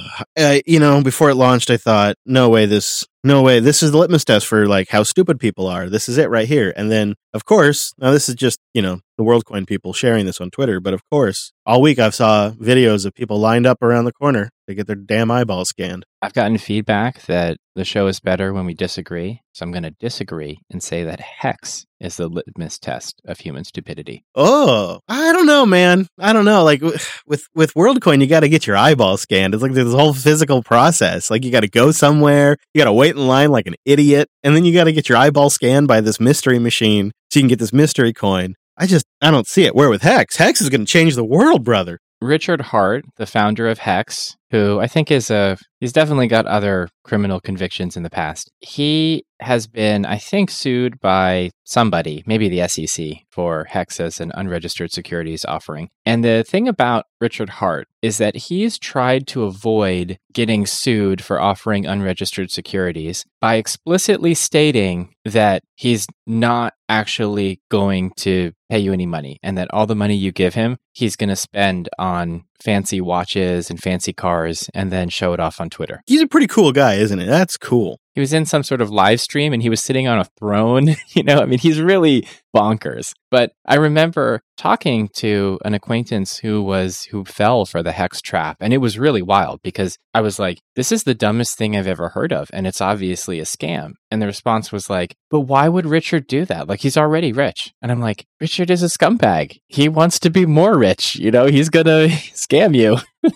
you 0.67 0.81
know, 0.81 1.03
before 1.03 1.31
it 1.31 1.37
launched, 1.37 1.71
I 1.71 1.77
thought, 1.77 2.17
no 2.27 2.49
way, 2.49 2.67
this, 2.67 3.07
no 3.23 3.43
way, 3.43 3.61
this 3.61 3.83
is 3.83 3.93
the 3.93 3.99
litmus 3.99 4.25
test 4.25 4.47
for 4.47 4.67
like 4.67 4.89
how 4.89 5.03
stupid 5.03 5.39
people 5.39 5.67
are. 5.67 5.89
This 5.89 6.09
is 6.09 6.19
it 6.19 6.31
right 6.31 6.49
here. 6.49 6.73
And 6.77 6.91
then, 6.91 7.15
of 7.35 7.45
course, 7.45 7.93
now 7.99 8.11
this 8.11 8.29
is 8.29 8.35
just, 8.35 8.59
you 8.75 8.83
know, 8.83 9.01
the 9.19 9.25
WorldCoin 9.25 9.67
people 9.67 9.93
sharing 9.93 10.25
this 10.25 10.41
on 10.41 10.51
Twitter, 10.51 10.81
but 10.81 10.95
of 10.95 11.03
course, 11.11 11.53
all 11.67 11.83
week 11.83 11.99
I've 11.99 12.15
saw 12.15 12.51
videos 12.51 13.05
of 13.05 13.15
people 13.15 13.39
lined 13.39 13.67
up 13.67 13.83
around 13.83 14.07
the 14.07 14.13
corner 14.13 14.49
to 14.67 14.75
get 14.75 14.87
their 14.87 14.97
damn 14.97 15.31
eyeball 15.31 15.65
scanned. 15.65 16.07
I've 16.23 16.33
gotten 16.33 16.57
feedback 16.59 17.23
that 17.27 17.59
the 17.75 17.85
show 17.85 18.07
is 18.07 18.21
better 18.21 18.53
when 18.53 18.67
we 18.67 18.75
disagree. 18.75 19.41
So 19.53 19.65
I'm 19.65 19.73
going 19.73 19.83
to 19.85 19.91
disagree 19.91 20.61
and 20.71 20.83
say 20.83 21.05
that 21.05 21.21
Hex 21.21 21.87
is 21.99 22.17
the 22.17 22.29
litmus 22.29 22.79
test 22.79 23.21
of 23.25 23.41
human 23.41 23.65
stupidity. 23.65 24.25
Oh, 24.35 25.01
I 25.09 25.33
don't 25.33 25.47
know, 25.47 25.67
man. 25.67 26.07
I 26.19 26.33
don't 26.33 26.45
know. 26.45 26.65
Like 26.65 26.83
with 27.27 27.49
with 27.55 27.75
WorldCoin, 27.75 28.21
you 28.21 28.27
got 28.27 28.41
to 28.41 28.49
get 28.49 28.67
your 28.67 28.77
eyeball 28.77 29.17
scanned. 29.17 29.55
It's 29.55 29.63
like 29.63 29.73
this 29.73 29.93
whole 29.93 30.15
physical 30.15 30.63
process. 30.63 31.31
Like 31.31 31.45
you 31.45 31.51
got 31.51 31.61
to 31.61 31.69
go 31.69 31.91
somewhere, 31.91 32.57
you 32.75 32.81
got 32.81 32.87
to 32.87 32.93
wait 32.93 33.10
in 33.17 33.27
line 33.27 33.51
like 33.51 33.67
an 33.67 33.75
idiot, 33.85 34.29
and 34.43 34.55
then 34.55 34.65
you 34.65 34.73
got 34.73 34.85
to 34.85 34.93
get 34.93 35.09
your 35.09 35.19
eyeball 35.19 35.51
scanned 35.51 35.89
by 35.89 36.01
this 36.01 36.21
mystery 36.21 36.59
machine 36.59 37.13
so 37.31 37.39
you 37.39 37.43
can 37.43 37.49
get 37.49 37.59
this 37.59 37.73
mystery 37.73 38.13
coin. 38.13 38.55
I 38.77 38.87
just 38.87 39.05
I 39.21 39.31
don't 39.31 39.47
see 39.47 39.65
it. 39.65 39.75
Where 39.75 39.91
with 39.91 40.03
Hex? 40.03 40.37
Hex 40.37 40.61
is 40.61 40.71
going 40.71 40.81
to 40.81 40.87
change 40.87 41.15
the 41.15 41.25
world, 41.25 41.65
brother. 41.65 41.99
Richard 42.21 42.61
Heart, 42.61 43.07
the 43.17 43.27
founder 43.27 43.69
of 43.69 43.79
Hex, 43.79 44.37
who 44.51 44.81
I 44.81 44.87
think 44.87 45.11
is 45.11 45.31
a 45.31 45.57
he's 45.81 45.93
definitely 45.93 46.27
got 46.27 46.47
other 46.47 46.89
criminal 47.05 47.41
convictions 47.41 47.97
in 47.97 48.03
the 48.03 48.11
past. 48.11 48.51
He 48.61 49.25
has 49.41 49.67
been, 49.67 50.05
I 50.05 50.19
think, 50.19 50.51
sued 50.51 51.01
by 51.01 51.51
somebody, 51.65 52.23
maybe 52.27 52.49
the 52.49 52.69
SEC, 52.69 53.19
for 53.31 53.65
Hex 53.65 54.01
as 54.01 54.21
an 54.21 54.33
unregistered 54.35 54.93
securities 54.93 55.45
offering. 55.45 55.89
And 56.05 56.23
the 56.23 56.45
thing 56.47 56.69
about 56.69 57.07
Richard 57.21 57.49
Heart 57.49 57.89
is 58.03 58.19
that 58.19 58.37
he's 58.37 58.79
tried 58.79 59.27
to 59.29 59.45
avoid 59.45 60.19
getting 60.33 60.67
sued 60.67 61.23
for 61.23 61.41
offering 61.41 61.87
unregistered 61.87 62.51
securities 62.51 63.25
by 63.41 63.55
explicitly 63.55 64.35
stating 64.35 65.15
that 65.25 65.63
he's 65.75 66.07
not 66.27 66.75
actually 66.89 67.61
going 67.71 68.13
to 68.17 68.53
pay 68.71 68.79
you 68.79 68.93
any 68.93 69.07
money 69.07 69.39
and 69.43 69.59
that 69.59 69.73
all 69.73 69.87
the 69.87 69.95
money 69.95 70.15
you 70.15 70.33
give 70.33 70.55
him, 70.55 70.79
he's 70.93 71.17
going 71.17 71.29
to 71.29 71.37
spend 71.37 71.89
on 71.99 72.45
fancy 72.63 73.01
watches 73.01 73.71
and 73.71 73.81
fancy 73.81 74.13
cars 74.13 74.69
and 74.75 74.91
then 74.91 75.09
show 75.09 75.33
it 75.33 75.41
off 75.41 75.61
on 75.61 75.71
Twitter. 75.71 76.03
He's 76.07 76.23
a 76.23 76.27
pretty 76.27 76.47
cool 76.47 76.73
guy, 76.73 76.95
isn't 76.95 77.19
it? 77.19 77.27
That's 77.27 77.57
cool. 77.57 77.99
He 78.15 78.21
was 78.21 78.33
in 78.33 78.45
some 78.45 78.63
sort 78.63 78.81
of 78.81 78.91
live 78.91 79.21
stream 79.21 79.53
and 79.53 79.63
he 79.63 79.71
was 79.71 79.83
sitting 79.83 80.09
on 80.09 80.19
a 80.19 80.25
throne. 80.39 80.97
you 81.09 81.23
know, 81.23 81.41
I 81.41 81.47
mean, 81.47 81.59
he's 81.59 81.81
really 81.81 82.27
bonkers. 82.55 83.13
But 83.31 83.53
I 83.65 83.77
remember 83.77 84.43
talking 84.57 85.09
to 85.15 85.59
an 85.65 85.75
acquaintance 85.75 86.39
who 86.39 86.63
was 86.63 87.05
who 87.05 87.25
fell 87.25 87.65
for 87.65 87.83
the 87.83 87.93
hex 87.93 88.21
trap 88.21 88.57
and 88.61 88.73
it 88.73 88.79
was 88.79 88.99
really 88.99 89.23
wild 89.23 89.61
because 89.63 89.97
I 90.13 90.21
was 90.21 90.41
like, 90.41 90.61
this 90.75 90.91
is 90.91 91.05
the 91.05 91.15
dumbest 91.15 91.57
thing 91.57 91.77
I've 91.77 91.87
ever 91.87 92.09
heard 92.09 92.33
of 92.33 92.51
and 92.53 92.67
it's 92.67 92.81
obviously 92.81 93.39
a 93.39 93.45
scam. 93.45 93.93
And 94.11 94.21
the 94.21 94.27
response 94.27 94.73
was 94.73 94.91
like, 94.91 95.15
but 95.31 95.41
why 95.41 95.69
would 95.69 95.87
Richard 95.87 96.27
do 96.27 96.45
that? 96.47 96.67
Like 96.67 96.81
he's 96.81 96.97
already 96.97 97.33
rich. 97.33 97.73
And 97.81 97.93
I'm 97.93 98.01
like, 98.01 98.27
Richard 98.41 98.71
is 98.71 98.83
a 98.83 98.87
scumbag. 98.87 99.61
He 99.69 99.89
wants 99.89 100.19
to 100.21 100.31
be 100.31 100.45
more 100.47 100.77
rich, 100.77 101.15
you 101.15 101.31
know, 101.31 101.47
he's 101.47 101.69
going 101.69 101.87
to 101.87 102.09
scam 102.51 102.75
you. 102.75 102.99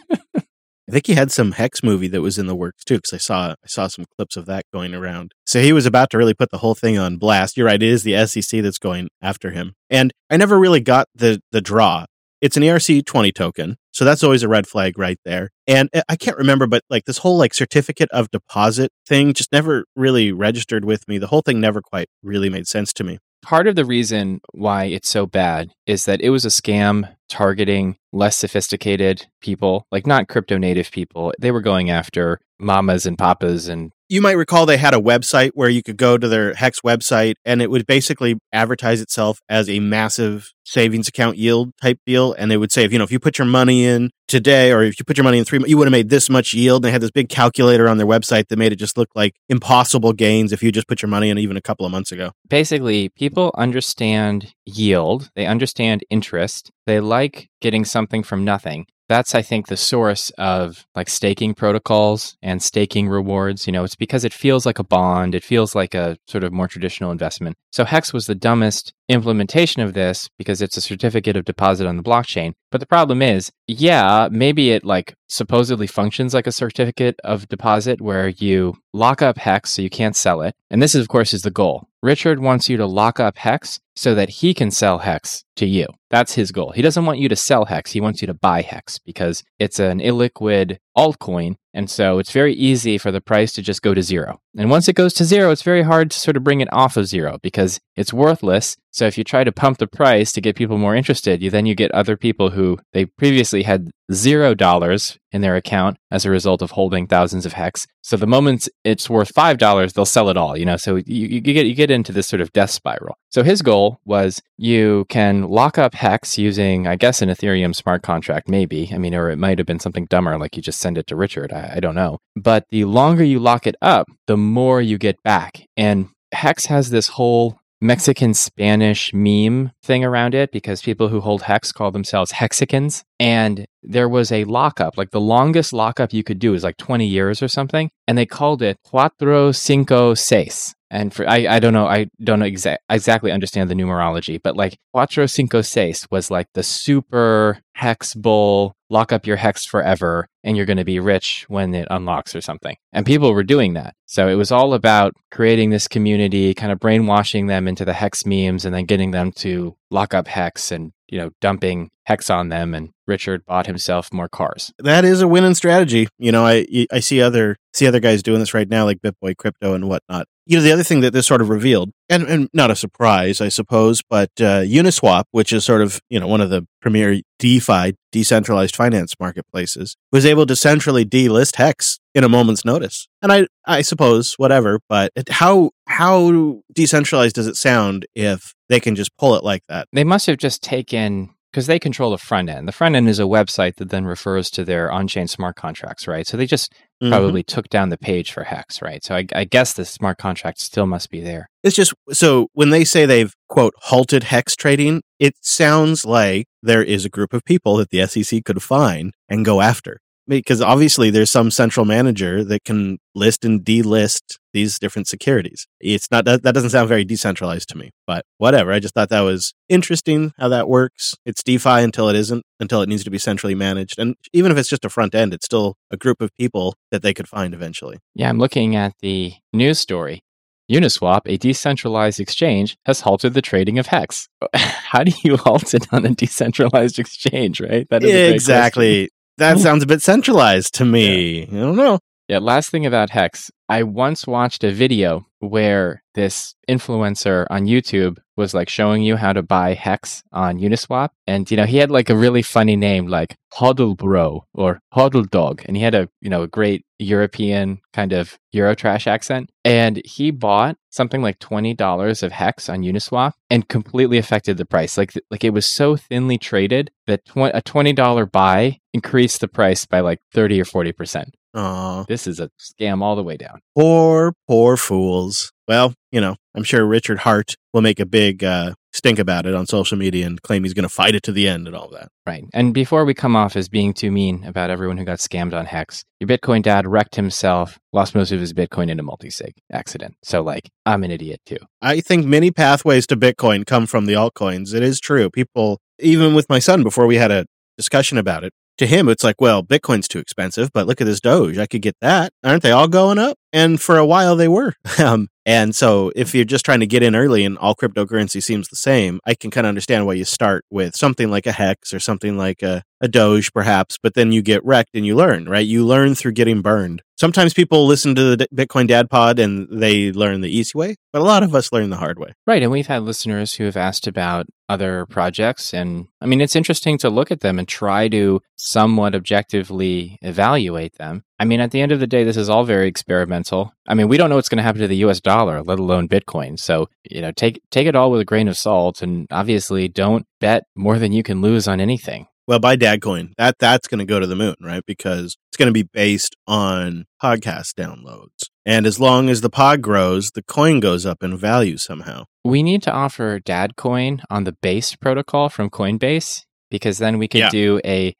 I 0.88 0.92
think 0.92 1.06
he 1.06 1.14
had 1.14 1.32
some 1.32 1.52
hex 1.52 1.82
movie 1.82 2.08
that 2.08 2.20
was 2.20 2.38
in 2.38 2.46
the 2.46 2.54
works 2.54 2.84
too, 2.84 2.96
because 2.96 3.14
I 3.14 3.18
saw 3.18 3.50
I 3.52 3.66
saw 3.66 3.86
some 3.86 4.04
clips 4.16 4.36
of 4.36 4.44
that 4.46 4.64
going 4.72 4.94
around. 4.94 5.32
So 5.46 5.62
he 5.62 5.72
was 5.72 5.86
about 5.86 6.10
to 6.10 6.18
really 6.18 6.34
put 6.34 6.50
the 6.50 6.58
whole 6.58 6.74
thing 6.74 6.98
on 6.98 7.16
blast. 7.16 7.56
You're 7.56 7.66
right; 7.66 7.82
it 7.82 7.88
is 7.88 8.02
the 8.02 8.26
SEC 8.26 8.62
that's 8.62 8.78
going 8.78 9.08
after 9.22 9.50
him. 9.50 9.72
And 9.88 10.12
I 10.30 10.36
never 10.36 10.58
really 10.58 10.80
got 10.80 11.08
the 11.14 11.40
the 11.52 11.62
draw. 11.62 12.04
It's 12.42 12.58
an 12.58 12.62
ERC 12.62 13.06
twenty 13.06 13.32
token, 13.32 13.76
so 13.92 14.04
that's 14.04 14.22
always 14.22 14.42
a 14.42 14.48
red 14.48 14.66
flag 14.66 14.98
right 14.98 15.18
there. 15.24 15.48
And 15.66 15.88
eh, 15.94 16.02
I 16.06 16.16
can't 16.16 16.36
remember, 16.36 16.66
but 16.66 16.82
like 16.90 17.06
this 17.06 17.18
whole 17.18 17.38
like 17.38 17.54
certificate 17.54 18.10
of 18.10 18.30
deposit 18.30 18.92
thing 19.08 19.32
just 19.32 19.52
never 19.52 19.86
really 19.96 20.32
registered 20.32 20.84
with 20.84 21.08
me. 21.08 21.16
The 21.16 21.28
whole 21.28 21.40
thing 21.40 21.60
never 21.60 21.80
quite 21.80 22.08
really 22.22 22.50
made 22.50 22.66
sense 22.66 22.92
to 22.94 23.04
me 23.04 23.18
part 23.44 23.66
of 23.66 23.76
the 23.76 23.84
reason 23.84 24.40
why 24.52 24.84
it's 24.84 25.10
so 25.10 25.26
bad 25.26 25.70
is 25.86 26.06
that 26.06 26.22
it 26.22 26.30
was 26.30 26.46
a 26.46 26.48
scam 26.48 27.14
targeting 27.34 27.96
less 28.12 28.36
sophisticated 28.36 29.26
people, 29.40 29.88
like 29.90 30.06
not 30.06 30.28
crypto 30.28 30.56
native 30.56 30.92
people. 30.92 31.34
They 31.40 31.50
were 31.50 31.60
going 31.60 31.90
after 31.90 32.38
mamas 32.60 33.06
and 33.06 33.18
papas 33.18 33.66
and 33.66 33.90
you 34.08 34.20
might 34.20 34.32
recall 34.32 34.66
they 34.66 34.76
had 34.76 34.94
a 34.94 34.98
website 34.98 35.52
where 35.54 35.68
you 35.68 35.82
could 35.82 35.96
go 35.96 36.18
to 36.18 36.28
their 36.28 36.54
Hex 36.54 36.80
website 36.82 37.34
and 37.44 37.62
it 37.62 37.70
would 37.70 37.86
basically 37.86 38.36
advertise 38.52 39.00
itself 39.00 39.40
as 39.48 39.68
a 39.68 39.80
massive 39.80 40.52
savings 40.64 41.08
account 41.08 41.36
yield 41.36 41.72
type 41.80 41.98
deal. 42.06 42.34
And 42.34 42.50
they 42.50 42.56
would 42.56 42.70
say, 42.70 42.84
if 42.84 42.92
you 42.92 42.98
know, 42.98 43.04
if 43.04 43.10
you 43.10 43.18
put 43.18 43.38
your 43.38 43.46
money 43.46 43.84
in 43.84 44.10
today 44.28 44.72
or 44.72 44.82
if 44.82 44.98
you 44.98 45.04
put 45.04 45.16
your 45.16 45.24
money 45.24 45.38
in 45.38 45.44
three 45.44 45.58
months, 45.58 45.70
you 45.70 45.78
would 45.78 45.86
have 45.86 45.92
made 45.92 46.10
this 46.10 46.28
much 46.28 46.52
yield. 46.52 46.84
And 46.84 46.88
they 46.88 46.92
had 46.92 47.00
this 47.00 47.10
big 47.10 47.28
calculator 47.28 47.88
on 47.88 47.96
their 47.96 48.06
website 48.06 48.48
that 48.48 48.58
made 48.58 48.72
it 48.72 48.76
just 48.76 48.98
look 48.98 49.08
like 49.14 49.34
impossible 49.48 50.12
gains 50.12 50.52
if 50.52 50.62
you 50.62 50.70
just 50.70 50.86
put 50.86 51.00
your 51.00 51.08
money 51.08 51.30
in 51.30 51.38
even 51.38 51.56
a 51.56 51.62
couple 51.62 51.86
of 51.86 51.92
months 51.92 52.12
ago. 52.12 52.32
Basically, 52.48 53.08
people 53.08 53.52
understand 53.56 54.52
yield, 54.66 55.30
they 55.34 55.46
understand 55.46 56.04
interest, 56.10 56.70
they 56.86 57.00
like 57.00 57.48
getting 57.60 57.84
something 57.84 58.22
from 58.22 58.44
nothing. 58.44 58.86
That's 59.06 59.34
i 59.34 59.42
think 59.42 59.66
the 59.66 59.76
source 59.76 60.30
of 60.38 60.86
like 60.94 61.10
staking 61.10 61.52
protocols 61.54 62.36
and 62.42 62.62
staking 62.62 63.06
rewards 63.08 63.66
you 63.66 63.72
know? 63.72 63.84
It's 63.84 63.96
because 63.96 64.24
it 64.24 64.32
feels 64.32 64.64
like 64.64 64.78
a 64.78 64.84
bond. 64.84 65.34
It 65.34 65.44
feels 65.44 65.74
like 65.74 65.94
a 65.94 66.16
sort 66.26 66.42
of 66.44 66.52
more 66.52 66.68
traditional 66.68 67.10
investment. 67.10 67.56
So 67.70 67.84
hex 67.84 68.12
was 68.12 68.26
the 68.26 68.34
dumbest 68.34 68.94
implementation 69.08 69.82
of 69.82 69.92
this 69.92 70.28
because 70.38 70.62
it's 70.62 70.76
a 70.76 70.80
certificate 70.80 71.36
of 71.36 71.44
deposit 71.44 71.86
on 71.86 71.96
the 71.96 72.02
blockchain 72.02 72.54
but 72.70 72.80
the 72.80 72.86
problem 72.86 73.20
is 73.20 73.52
yeah 73.66 74.28
maybe 74.30 74.70
it 74.70 74.82
like 74.82 75.14
supposedly 75.28 75.86
functions 75.86 76.32
like 76.32 76.46
a 76.46 76.52
certificate 76.52 77.20
of 77.22 77.48
deposit 77.48 78.00
where 78.00 78.28
you 78.28 78.74
lock 78.94 79.20
up 79.20 79.36
hex 79.36 79.72
so 79.72 79.82
you 79.82 79.90
can't 79.90 80.16
sell 80.16 80.40
it 80.40 80.54
and 80.70 80.80
this 80.80 80.94
is 80.94 81.02
of 81.02 81.08
course 81.08 81.34
is 81.34 81.42
the 81.42 81.50
goal 81.50 81.86
richard 82.02 82.40
wants 82.40 82.68
you 82.68 82.78
to 82.78 82.86
lock 82.86 83.20
up 83.20 83.36
hex 83.36 83.78
so 83.94 84.14
that 84.14 84.30
he 84.30 84.54
can 84.54 84.70
sell 84.70 84.98
hex 84.98 85.44
to 85.54 85.66
you 85.66 85.86
that's 86.14 86.34
his 86.34 86.52
goal. 86.52 86.70
He 86.70 86.80
doesn't 86.80 87.06
want 87.06 87.18
you 87.18 87.28
to 87.28 87.34
sell 87.34 87.64
Hex. 87.64 87.90
He 87.90 88.00
wants 88.00 88.22
you 88.22 88.26
to 88.28 88.34
buy 88.34 88.62
Hex 88.62 88.98
because 88.98 89.42
it's 89.58 89.80
an 89.80 89.98
illiquid 89.98 90.76
altcoin. 90.96 91.56
And 91.72 91.90
so 91.90 92.20
it's 92.20 92.30
very 92.30 92.54
easy 92.54 92.98
for 92.98 93.10
the 93.10 93.20
price 93.20 93.52
to 93.54 93.62
just 93.62 93.82
go 93.82 93.94
to 93.94 94.00
zero. 94.00 94.38
And 94.56 94.70
once 94.70 94.86
it 94.86 94.94
goes 94.94 95.12
to 95.14 95.24
zero, 95.24 95.50
it's 95.50 95.62
very 95.62 95.82
hard 95.82 96.12
to 96.12 96.20
sort 96.20 96.36
of 96.36 96.44
bring 96.44 96.60
it 96.60 96.72
off 96.72 96.96
of 96.96 97.08
zero 97.08 97.40
because 97.42 97.80
it's 97.96 98.12
worthless. 98.12 98.76
So 98.94 99.06
if 99.06 99.18
you 99.18 99.24
try 99.24 99.42
to 99.42 99.50
pump 99.50 99.78
the 99.78 99.88
price 99.88 100.30
to 100.32 100.40
get 100.40 100.54
people 100.54 100.78
more 100.78 100.94
interested, 100.94 101.42
you 101.42 101.50
then 101.50 101.66
you 101.66 101.74
get 101.74 101.90
other 101.90 102.16
people 102.16 102.50
who 102.50 102.78
they 102.92 103.06
previously 103.06 103.64
had 103.64 103.90
zero 104.12 104.54
dollars 104.54 105.18
in 105.32 105.40
their 105.40 105.56
account 105.56 105.96
as 106.12 106.24
a 106.24 106.30
result 106.30 106.62
of 106.62 106.70
holding 106.70 107.08
thousands 107.08 107.44
of 107.44 107.54
hex. 107.54 107.88
So 108.02 108.16
the 108.16 108.28
moment 108.28 108.68
it's 108.84 109.10
worth 109.10 109.34
five 109.34 109.58
dollars, 109.58 109.94
they'll 109.94 110.06
sell 110.06 110.28
it 110.28 110.36
all. 110.36 110.56
You 110.56 110.64
know, 110.64 110.76
so 110.76 110.94
you, 110.94 111.26
you 111.26 111.40
get 111.40 111.66
you 111.66 111.74
get 111.74 111.90
into 111.90 112.12
this 112.12 112.28
sort 112.28 112.40
of 112.40 112.52
death 112.52 112.70
spiral. 112.70 113.16
So 113.30 113.42
his 113.42 113.62
goal 113.62 113.98
was 114.04 114.40
you 114.58 115.06
can 115.08 115.48
lock 115.48 115.76
up 115.76 115.94
hex 115.94 116.38
using, 116.38 116.86
I 116.86 116.94
guess, 116.94 117.20
an 117.20 117.30
Ethereum 117.30 117.74
smart 117.74 118.04
contract, 118.04 118.48
maybe. 118.48 118.92
I 118.94 118.98
mean, 118.98 119.12
or 119.12 119.28
it 119.28 119.38
might 119.38 119.58
have 119.58 119.66
been 119.66 119.80
something 119.80 120.06
dumber, 120.06 120.38
like 120.38 120.54
you 120.54 120.62
just 120.62 120.78
send 120.78 120.98
it 120.98 121.08
to 121.08 121.16
Richard. 121.16 121.52
I, 121.52 121.72
I 121.76 121.80
don't 121.80 121.96
know. 121.96 122.18
But 122.36 122.66
the 122.70 122.84
longer 122.84 123.24
you 123.24 123.40
lock 123.40 123.66
it 123.66 123.74
up, 123.82 124.06
the 124.28 124.36
more 124.36 124.80
you 124.80 124.98
get 124.98 125.20
back. 125.24 125.66
And 125.76 126.10
Hex 126.30 126.66
has 126.66 126.90
this 126.90 127.08
whole 127.08 127.58
Mexican 127.84 128.32
Spanish 128.32 129.12
meme 129.12 129.70
thing 129.82 130.02
around 130.02 130.34
it 130.34 130.50
because 130.50 130.80
people 130.80 131.08
who 131.08 131.20
hold 131.20 131.42
hex 131.42 131.70
call 131.70 131.90
themselves 131.90 132.30
hexicans. 132.30 133.04
And 133.20 133.66
there 133.82 134.08
was 134.08 134.32
a 134.32 134.44
lockup, 134.44 134.96
like 134.96 135.10
the 135.10 135.20
longest 135.20 135.74
lockup 135.74 136.14
you 136.14 136.24
could 136.24 136.38
do 136.38 136.54
is 136.54 136.64
like 136.64 136.78
20 136.78 137.06
years 137.06 137.42
or 137.42 137.48
something. 137.48 137.90
And 138.08 138.16
they 138.16 138.24
called 138.24 138.62
it 138.62 138.78
cuatro 138.90 139.54
cinco 139.54 140.14
seis. 140.14 140.74
And 140.90 141.12
for 141.12 141.28
I, 141.28 141.46
I 141.46 141.58
don't 141.58 141.74
know, 141.74 141.86
I 141.86 142.06
don't 142.22 142.38
know 142.38 142.46
exa- 142.46 142.78
exactly 142.88 143.30
understand 143.30 143.68
the 143.68 143.74
numerology, 143.74 144.40
but 144.42 144.56
like 144.56 144.78
cuatro 144.94 145.28
cinco 145.28 145.60
seis 145.60 146.06
was 146.10 146.30
like 146.30 146.46
the 146.54 146.62
super 146.62 147.60
hex 147.74 148.14
bull, 148.14 148.74
lock 148.88 149.12
up 149.12 149.26
your 149.26 149.36
hex 149.36 149.64
forever 149.64 150.28
and 150.42 150.56
you're 150.56 150.66
going 150.66 150.76
to 150.76 150.84
be 150.84 151.00
rich 151.00 151.44
when 151.48 151.74
it 151.74 151.88
unlocks 151.90 152.34
or 152.34 152.40
something. 152.40 152.76
And 152.92 153.04
people 153.04 153.32
were 153.32 153.42
doing 153.42 153.74
that. 153.74 153.94
So 154.06 154.28
it 154.28 154.34
was 154.34 154.52
all 154.52 154.74
about 154.74 155.14
creating 155.30 155.70
this 155.70 155.88
community, 155.88 156.54
kind 156.54 156.72
of 156.72 156.78
brainwashing 156.78 157.46
them 157.46 157.66
into 157.66 157.84
the 157.84 157.92
hex 157.92 158.24
memes 158.24 158.64
and 158.64 158.74
then 158.74 158.84
getting 158.84 159.10
them 159.10 159.32
to 159.32 159.76
lock 159.90 160.14
up 160.14 160.28
hex 160.28 160.70
and 160.70 160.92
you 161.14 161.18
know, 161.18 161.30
dumping 161.40 161.90
hex 162.06 162.28
on 162.28 162.48
them, 162.48 162.74
and 162.74 162.90
Richard 163.06 163.44
bought 163.46 163.66
himself 163.66 164.12
more 164.12 164.28
cars. 164.28 164.72
That 164.78 165.04
is 165.04 165.20
a 165.20 165.28
winning 165.28 165.54
strategy. 165.54 166.08
You 166.18 166.32
know, 166.32 166.44
I 166.44 166.66
I 166.92 166.98
see 166.98 167.22
other 167.22 167.56
see 167.72 167.86
other 167.86 168.00
guys 168.00 168.22
doing 168.22 168.40
this 168.40 168.52
right 168.52 168.68
now, 168.68 168.84
like 168.84 169.00
BitBoy 169.00 169.36
Crypto 169.36 169.74
and 169.74 169.88
whatnot. 169.88 170.26
You 170.46 170.58
know, 170.58 170.62
the 170.62 170.72
other 170.72 170.82
thing 170.82 171.00
that 171.00 171.12
this 171.12 171.26
sort 171.26 171.40
of 171.40 171.48
revealed, 171.48 171.90
and, 172.08 172.24
and 172.24 172.48
not 172.52 172.70
a 172.70 172.76
surprise, 172.76 173.40
I 173.40 173.48
suppose, 173.48 174.02
but 174.08 174.30
uh, 174.38 174.60
Uniswap, 174.60 175.24
which 175.30 175.52
is 175.52 175.64
sort 175.64 175.80
of 175.80 176.00
you 176.08 176.20
know 176.20 176.26
one 176.26 176.40
of 176.40 176.50
the 176.50 176.66
premier 176.80 177.20
DeFi, 177.38 177.96
decentralized 178.12 178.76
finance 178.76 179.14
marketplaces, 179.18 179.96
was 180.12 180.26
able 180.26 180.46
to 180.46 180.56
centrally 180.56 181.04
delist 181.04 181.56
Hex 181.56 181.98
in 182.14 182.24
a 182.24 182.28
moment's 182.28 182.64
notice. 182.64 183.08
And 183.22 183.32
I 183.32 183.46
I 183.66 183.82
suppose 183.82 184.34
whatever, 184.34 184.80
but 184.88 185.12
how 185.30 185.70
how 185.86 186.60
decentralized 186.72 187.34
does 187.34 187.46
it 187.46 187.56
sound 187.56 188.06
if 188.14 188.54
they 188.68 188.80
can 188.80 188.94
just 188.94 189.16
pull 189.16 189.34
it 189.36 189.44
like 189.44 189.62
that? 189.68 189.88
They 189.92 190.04
must 190.04 190.26
have 190.26 190.38
just 190.38 190.62
taken 190.62 191.33
because 191.54 191.68
they 191.68 191.78
control 191.78 192.10
the 192.10 192.18
front 192.18 192.50
end. 192.50 192.66
The 192.66 192.72
front 192.72 192.96
end 192.96 193.08
is 193.08 193.20
a 193.20 193.22
website 193.22 193.76
that 193.76 193.90
then 193.90 194.06
refers 194.06 194.50
to 194.50 194.64
their 194.64 194.90
on 194.90 195.06
chain 195.06 195.28
smart 195.28 195.54
contracts, 195.54 196.08
right? 196.08 196.26
So 196.26 196.36
they 196.36 196.46
just 196.46 196.72
Mhm. 197.00 197.10
probably 197.10 197.44
took 197.44 197.68
down 197.68 197.90
the 197.90 197.96
page 197.96 198.32
for 198.32 198.42
Hex, 198.42 198.82
right? 198.82 199.04
So 199.04 199.14
I, 199.14 199.24
I 199.32 199.44
guess 199.44 199.72
the 199.72 199.84
smart 199.84 200.18
contract 200.18 200.58
still 200.60 200.86
must 200.86 201.10
be 201.10 201.20
there. 201.20 201.48
It's 201.62 201.76
just 201.76 201.94
so 202.12 202.48
when 202.54 202.70
they 202.70 202.82
say 202.84 203.06
they've 203.06 203.32
quote 203.48 203.74
halted 203.82 204.24
hex 204.24 204.56
trading, 204.56 205.02
it 205.20 205.34
sounds 205.42 206.04
like 206.04 206.46
there 206.60 206.82
is 206.82 207.04
a 207.04 207.08
group 207.08 207.32
of 207.32 207.44
people 207.44 207.76
that 207.76 207.90
the 207.90 208.00
SEC 208.08 208.42
could 208.44 208.60
find 208.60 209.12
and 209.28 209.44
go 209.44 209.60
after. 209.60 210.00
Because 210.26 210.60
obviously 210.60 211.10
there's 211.10 211.30
some 211.30 211.50
central 211.50 211.84
manager 211.84 212.44
that 212.44 212.64
can 212.64 212.98
list 213.14 213.44
and 213.44 213.62
delist 213.62 214.38
these 214.52 214.78
different 214.78 215.06
securities. 215.06 215.66
It's 215.80 216.10
not 216.10 216.24
that 216.24 216.42
that 216.44 216.54
doesn't 216.54 216.70
sound 216.70 216.88
very 216.88 217.04
decentralized 217.04 217.68
to 217.70 217.78
me, 217.78 217.90
but 218.06 218.24
whatever. 218.38 218.72
I 218.72 218.78
just 218.78 218.94
thought 218.94 219.10
that 219.10 219.20
was 219.20 219.52
interesting 219.68 220.32
how 220.38 220.48
that 220.48 220.68
works. 220.68 221.14
It's 221.26 221.42
DeFi 221.42 221.82
until 221.82 222.08
it 222.08 222.16
isn't, 222.16 222.44
until 222.58 222.80
it 222.80 222.88
needs 222.88 223.04
to 223.04 223.10
be 223.10 223.18
centrally 223.18 223.54
managed. 223.54 223.98
And 223.98 224.14
even 224.32 224.50
if 224.50 224.58
it's 224.58 224.68
just 224.68 224.84
a 224.84 224.90
front 224.90 225.14
end, 225.14 225.34
it's 225.34 225.44
still 225.44 225.74
a 225.90 225.96
group 225.96 226.20
of 226.22 226.30
people 226.38 226.74
that 226.90 227.02
they 227.02 227.12
could 227.12 227.28
find 227.28 227.52
eventually. 227.52 227.98
Yeah, 228.14 228.28
I'm 228.28 228.38
looking 228.38 228.76
at 228.76 228.94
the 229.00 229.34
news 229.52 229.78
story. 229.78 230.22
Uniswap, 230.70 231.20
a 231.26 231.36
decentralized 231.36 232.20
exchange, 232.20 232.76
has 232.86 233.00
halted 233.00 233.34
the 233.34 233.42
trading 233.42 233.78
of 233.78 233.86
Hex. 233.86 234.28
How 234.54 235.04
do 235.04 235.12
you 235.22 235.36
halt 235.44 235.74
it 235.74 235.86
on 235.92 236.06
a 236.06 236.10
decentralized 236.10 236.98
exchange, 237.00 237.60
right? 237.60 237.86
That 237.90 238.02
is 238.02 238.32
exactly. 238.32 239.10
That 239.38 239.58
sounds 239.58 239.82
a 239.82 239.86
bit 239.86 240.02
centralized 240.02 240.74
to 240.74 240.84
me. 240.84 241.42
I 241.42 241.46
don't 241.46 241.76
know. 241.76 241.98
Yeah, 242.26 242.38
last 242.38 242.70
thing 242.70 242.86
about 242.86 243.10
Hex. 243.10 243.50
I 243.68 243.82
once 243.82 244.26
watched 244.26 244.64
a 244.64 244.72
video 244.72 245.26
where 245.40 246.02
this 246.14 246.54
influencer 246.66 247.44
on 247.50 247.66
YouTube 247.66 248.16
was 248.34 248.54
like 248.54 248.70
showing 248.70 249.02
you 249.02 249.16
how 249.16 249.34
to 249.34 249.42
buy 249.42 249.74
Hex 249.74 250.22
on 250.32 250.58
Uniswap. 250.58 251.10
And, 251.26 251.50
you 251.50 251.58
know, 251.58 251.66
he 251.66 251.76
had 251.76 251.90
like 251.90 252.08
a 252.08 252.16
really 252.16 252.40
funny 252.40 252.76
name 252.76 253.08
like 253.08 253.36
Hodl 253.52 253.94
Bro 253.94 254.46
or 254.54 254.80
Huddle 254.92 255.24
Dog. 255.24 255.62
And 255.66 255.76
he 255.76 255.82
had 255.82 255.94
a, 255.94 256.08
you 256.22 256.30
know, 256.30 256.42
a 256.42 256.48
great 256.48 256.86
European 256.98 257.80
kind 257.92 258.12
of 258.14 258.38
Eurotrash 258.54 259.06
accent. 259.06 259.50
And 259.62 260.00
he 260.06 260.30
bought 260.30 260.78
something 260.88 261.20
like 261.20 261.38
$20 261.40 262.22
of 262.22 262.32
Hex 262.32 262.70
on 262.70 262.82
Uniswap 262.82 263.32
and 263.50 263.68
completely 263.68 264.16
affected 264.16 264.56
the 264.56 264.64
price. 264.64 264.96
Like, 264.96 265.12
like 265.30 265.44
it 265.44 265.50
was 265.50 265.66
so 265.66 265.94
thinly 265.94 266.38
traded 266.38 266.90
that 267.06 267.26
tw- 267.26 267.52
a 267.52 267.60
$20 267.60 268.32
buy 268.32 268.80
increased 268.94 269.40
the 269.40 269.48
price 269.48 269.84
by 269.84 270.00
like 270.00 270.20
30 270.32 270.62
or 270.62 270.64
40%. 270.64 271.26
Aw, 271.54 272.04
This 272.08 272.26
is 272.26 272.40
a 272.40 272.50
scam 272.58 273.02
all 273.02 273.16
the 273.16 273.22
way 273.22 273.36
down. 273.36 273.60
poor, 273.76 274.32
poor 274.48 274.76
fools. 274.76 275.52
Well, 275.66 275.94
you 276.12 276.20
know, 276.20 276.36
I'm 276.54 276.64
sure 276.64 276.84
Richard 276.84 277.20
Heart 277.20 277.54
will 277.72 277.80
make 277.80 277.98
a 277.98 278.04
big 278.06 278.44
uh, 278.44 278.74
stink 278.92 279.18
about 279.18 279.46
it 279.46 279.54
on 279.54 279.66
social 279.66 279.96
media 279.96 280.26
and 280.26 280.40
claim 280.42 280.62
he's 280.62 280.74
going 280.74 280.82
to 280.82 280.88
fight 280.90 281.14
it 281.14 281.22
to 281.22 281.32
the 281.32 281.48
end 281.48 281.66
and 281.66 281.74
all 281.74 281.88
that. 281.88 282.08
Right. 282.26 282.44
And 282.52 282.74
before 282.74 283.04
we 283.04 283.14
come 283.14 283.34
off 283.34 283.56
as 283.56 283.68
being 283.68 283.94
too 283.94 284.10
mean 284.10 284.44
about 284.44 284.68
everyone 284.68 284.98
who 284.98 285.04
got 285.04 285.18
scammed 285.20 285.54
on 285.54 285.64
Hex, 285.64 286.04
your 286.20 286.28
Bitcoin 286.28 286.62
dad 286.62 286.86
wrecked 286.86 287.16
himself, 287.16 287.78
lost 287.92 288.14
most 288.14 288.30
of 288.30 288.40
his 288.40 288.52
Bitcoin 288.52 288.90
in 288.90 289.00
a 289.00 289.04
multisig 289.04 289.52
accident. 289.72 290.16
So, 290.22 290.42
like, 290.42 290.70
I'm 290.84 291.02
an 291.02 291.10
idiot 291.10 291.40
too. 291.46 291.58
I 291.80 292.00
think 292.00 292.26
many 292.26 292.50
pathways 292.50 293.06
to 293.06 293.16
Bitcoin 293.16 293.64
come 293.64 293.86
from 293.86 294.04
the 294.04 294.14
altcoins. 294.14 294.74
It 294.74 294.82
is 294.82 295.00
true. 295.00 295.30
People, 295.30 295.78
even 295.98 296.34
with 296.34 296.48
my 296.50 296.58
son, 296.58 296.82
before 296.82 297.06
we 297.06 297.16
had 297.16 297.30
a 297.30 297.46
discussion 297.78 298.18
about 298.18 298.44
it, 298.44 298.52
to 298.78 298.86
him, 298.86 299.08
it's 299.08 299.24
like, 299.24 299.40
well, 299.40 299.62
Bitcoin's 299.62 300.08
too 300.08 300.18
expensive, 300.18 300.70
but 300.72 300.86
look 300.86 301.00
at 301.00 301.06
this 301.06 301.20
Doge. 301.20 301.58
I 301.58 301.66
could 301.66 301.82
get 301.82 301.96
that. 302.00 302.32
Aren't 302.42 302.62
they 302.62 302.72
all 302.72 302.88
going 302.88 303.18
up? 303.18 303.38
And 303.54 303.80
for 303.80 303.96
a 303.96 304.04
while 304.04 304.34
they 304.34 304.48
were. 304.48 304.74
um, 304.98 305.28
and 305.46 305.76
so 305.76 306.10
if 306.16 306.34
you're 306.34 306.44
just 306.44 306.64
trying 306.64 306.80
to 306.80 306.86
get 306.86 307.02
in 307.02 307.14
early 307.14 307.44
and 307.44 307.56
all 307.58 307.74
cryptocurrency 307.74 308.42
seems 308.42 308.68
the 308.68 308.76
same, 308.76 309.20
I 309.26 309.34
can 309.34 309.50
kind 309.50 309.66
of 309.66 309.68
understand 309.68 310.06
why 310.06 310.14
you 310.14 310.24
start 310.24 310.64
with 310.70 310.96
something 310.96 311.30
like 311.30 311.46
a 311.46 311.52
Hex 311.52 311.92
or 311.92 312.00
something 312.00 312.36
like 312.36 312.62
a, 312.62 312.82
a 313.00 313.08
Doge, 313.08 313.52
perhaps, 313.52 313.98
but 314.02 314.14
then 314.14 314.32
you 314.32 314.42
get 314.42 314.64
wrecked 314.64 314.94
and 314.94 315.06
you 315.06 315.14
learn, 315.14 315.48
right? 315.48 315.66
You 315.66 315.84
learn 315.84 316.14
through 316.14 316.32
getting 316.32 316.62
burned. 316.62 317.02
Sometimes 317.16 317.54
people 317.54 317.86
listen 317.86 318.14
to 318.14 318.36
the 318.36 318.48
Bitcoin 318.54 318.88
Dad 318.88 319.08
Pod 319.08 319.38
and 319.38 319.68
they 319.70 320.10
learn 320.10 320.40
the 320.40 320.48
easy 320.48 320.76
way, 320.76 320.96
but 321.12 321.22
a 321.22 321.24
lot 321.24 321.42
of 321.42 321.54
us 321.54 321.72
learn 321.72 321.90
the 321.90 321.96
hard 321.96 322.18
way. 322.18 322.32
Right. 322.46 322.62
And 322.62 322.72
we've 322.72 322.86
had 322.86 323.02
listeners 323.02 323.54
who 323.54 323.64
have 323.64 323.76
asked 323.76 324.06
about 324.06 324.46
other 324.68 325.06
projects. 325.06 325.74
And 325.74 326.06
I 326.20 326.26
mean, 326.26 326.40
it's 326.40 326.56
interesting 326.56 326.98
to 326.98 327.10
look 327.10 327.30
at 327.30 327.40
them 327.40 327.58
and 327.58 327.68
try 327.68 328.08
to 328.08 328.40
somewhat 328.56 329.14
objectively 329.14 330.18
evaluate 330.22 330.94
them. 330.94 331.22
I 331.38 331.44
mean, 331.44 331.60
at 331.60 331.72
the 331.72 331.80
end 331.80 331.90
of 331.92 332.00
the 332.00 332.06
day, 332.06 332.22
this 332.24 332.36
is 332.36 332.48
all 332.48 332.64
very 332.64 332.86
experimental. 332.86 333.72
I 333.88 333.94
mean, 333.94 334.08
we 334.08 334.16
don't 334.16 334.30
know 334.30 334.36
what's 334.36 334.48
going 334.48 334.58
to 334.58 334.62
happen 334.62 334.80
to 334.80 334.88
the 334.88 334.96
US 335.04 335.20
dollar, 335.20 335.62
let 335.62 335.78
alone 335.78 336.08
Bitcoin. 336.08 336.58
So, 336.58 336.88
you 337.10 337.20
know, 337.20 337.32
take 337.32 337.60
take 337.70 337.86
it 337.86 337.96
all 337.96 338.10
with 338.10 338.20
a 338.20 338.24
grain 338.24 338.48
of 338.48 338.56
salt 338.56 339.02
and 339.02 339.26
obviously 339.30 339.88
don't 339.88 340.26
bet 340.40 340.64
more 340.76 340.98
than 340.98 341.12
you 341.12 341.22
can 341.22 341.40
lose 341.40 341.66
on 341.66 341.80
anything. 341.80 342.26
Well, 342.46 342.58
buy 342.58 342.76
Dadcoin. 342.76 343.32
That 343.38 343.56
that's 343.58 343.88
going 343.88 344.00
to 344.00 344.04
go 344.04 344.20
to 344.20 344.26
the 344.26 344.36
moon, 344.36 344.56
right? 344.60 344.82
Because 344.86 345.36
it's 345.48 345.56
going 345.56 345.68
to 345.68 345.72
be 345.72 345.88
based 345.92 346.36
on 346.46 347.06
podcast 347.22 347.72
downloads. 347.74 348.50
And 348.66 348.86
as 348.86 349.00
long 349.00 349.28
as 349.30 349.40
the 349.40 349.48
pod 349.50 349.80
grows, 349.82 350.30
the 350.32 350.42
coin 350.42 350.78
goes 350.78 351.06
up 351.06 351.22
in 351.22 351.36
value 351.38 351.78
somehow. 351.78 352.24
We 352.44 352.62
need 352.62 352.82
to 352.82 352.92
offer 352.92 353.40
Dadcoin 353.40 354.20
on 354.30 354.44
the 354.44 354.52
base 354.52 354.94
protocol 354.94 355.48
from 355.48 355.70
Coinbase 355.70 356.42
because 356.70 356.98
then 356.98 357.18
we 357.18 357.28
could 357.28 357.38
Yeah. 357.40 357.50
do 357.50 357.80
a 357.84 358.14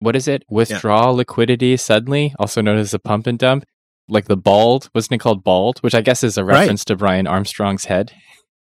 what 0.00 0.16
is 0.16 0.28
it? 0.28 0.44
Withdraw 0.48 1.10
liquidity 1.10 1.76
suddenly, 1.76 2.34
also 2.38 2.60
known 2.62 2.78
as 2.78 2.94
a 2.94 2.98
pump 2.98 3.26
and 3.26 3.38
dump. 3.38 3.64
Like 4.08 4.24
the 4.26 4.36
bald, 4.36 4.88
wasn't 4.94 5.14
it 5.14 5.18
called 5.18 5.44
bald? 5.44 5.78
Which 5.80 5.94
I 5.94 6.00
guess 6.00 6.24
is 6.24 6.38
a 6.38 6.44
Right. 6.44 6.60
reference 6.60 6.84
to 6.86 6.96
Brian 6.96 7.26
Armstrong's 7.26 7.84
head. 7.86 8.12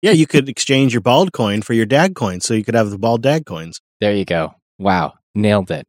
Yeah, 0.03 0.11
you 0.11 0.27
could 0.27 0.49
exchange 0.49 0.93
your 0.93 1.01
bald 1.01 1.33
coin 1.33 1.63
for 1.63 1.73
your 1.73 1.87
dad 1.87 2.15
coin, 2.15 2.41
so 2.41 2.53
you 2.55 2.65
could 2.65 2.75
have 2.75 2.91
the 2.91 2.99
bald 2.99 3.23
dad 3.23 3.47
coins. 3.47 3.81
There 4.01 4.15
you 4.15 4.25
go. 4.25 4.55
Wow. 4.79 5.15
Nailed 5.35 5.71
it. 5.71 5.87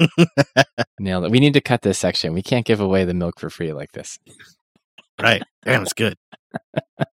Nailed 1.00 1.26
it. 1.26 1.32
We 1.32 1.39
need 1.39 1.54
to 1.54 1.62
cut 1.62 1.82
this 1.82 1.98
section. 1.98 2.34
We 2.34 2.41
can't 2.43 2.66
give 2.66 2.80
away 2.80 3.06
the 3.06 3.14
milk 3.14 3.39
for 3.39 3.50
free 3.50 3.74
like 3.74 3.91
this. 3.93 4.18
Right. 5.22 5.41
Damn, 5.65 5.82
it's 5.82 5.93
good. 5.93 6.15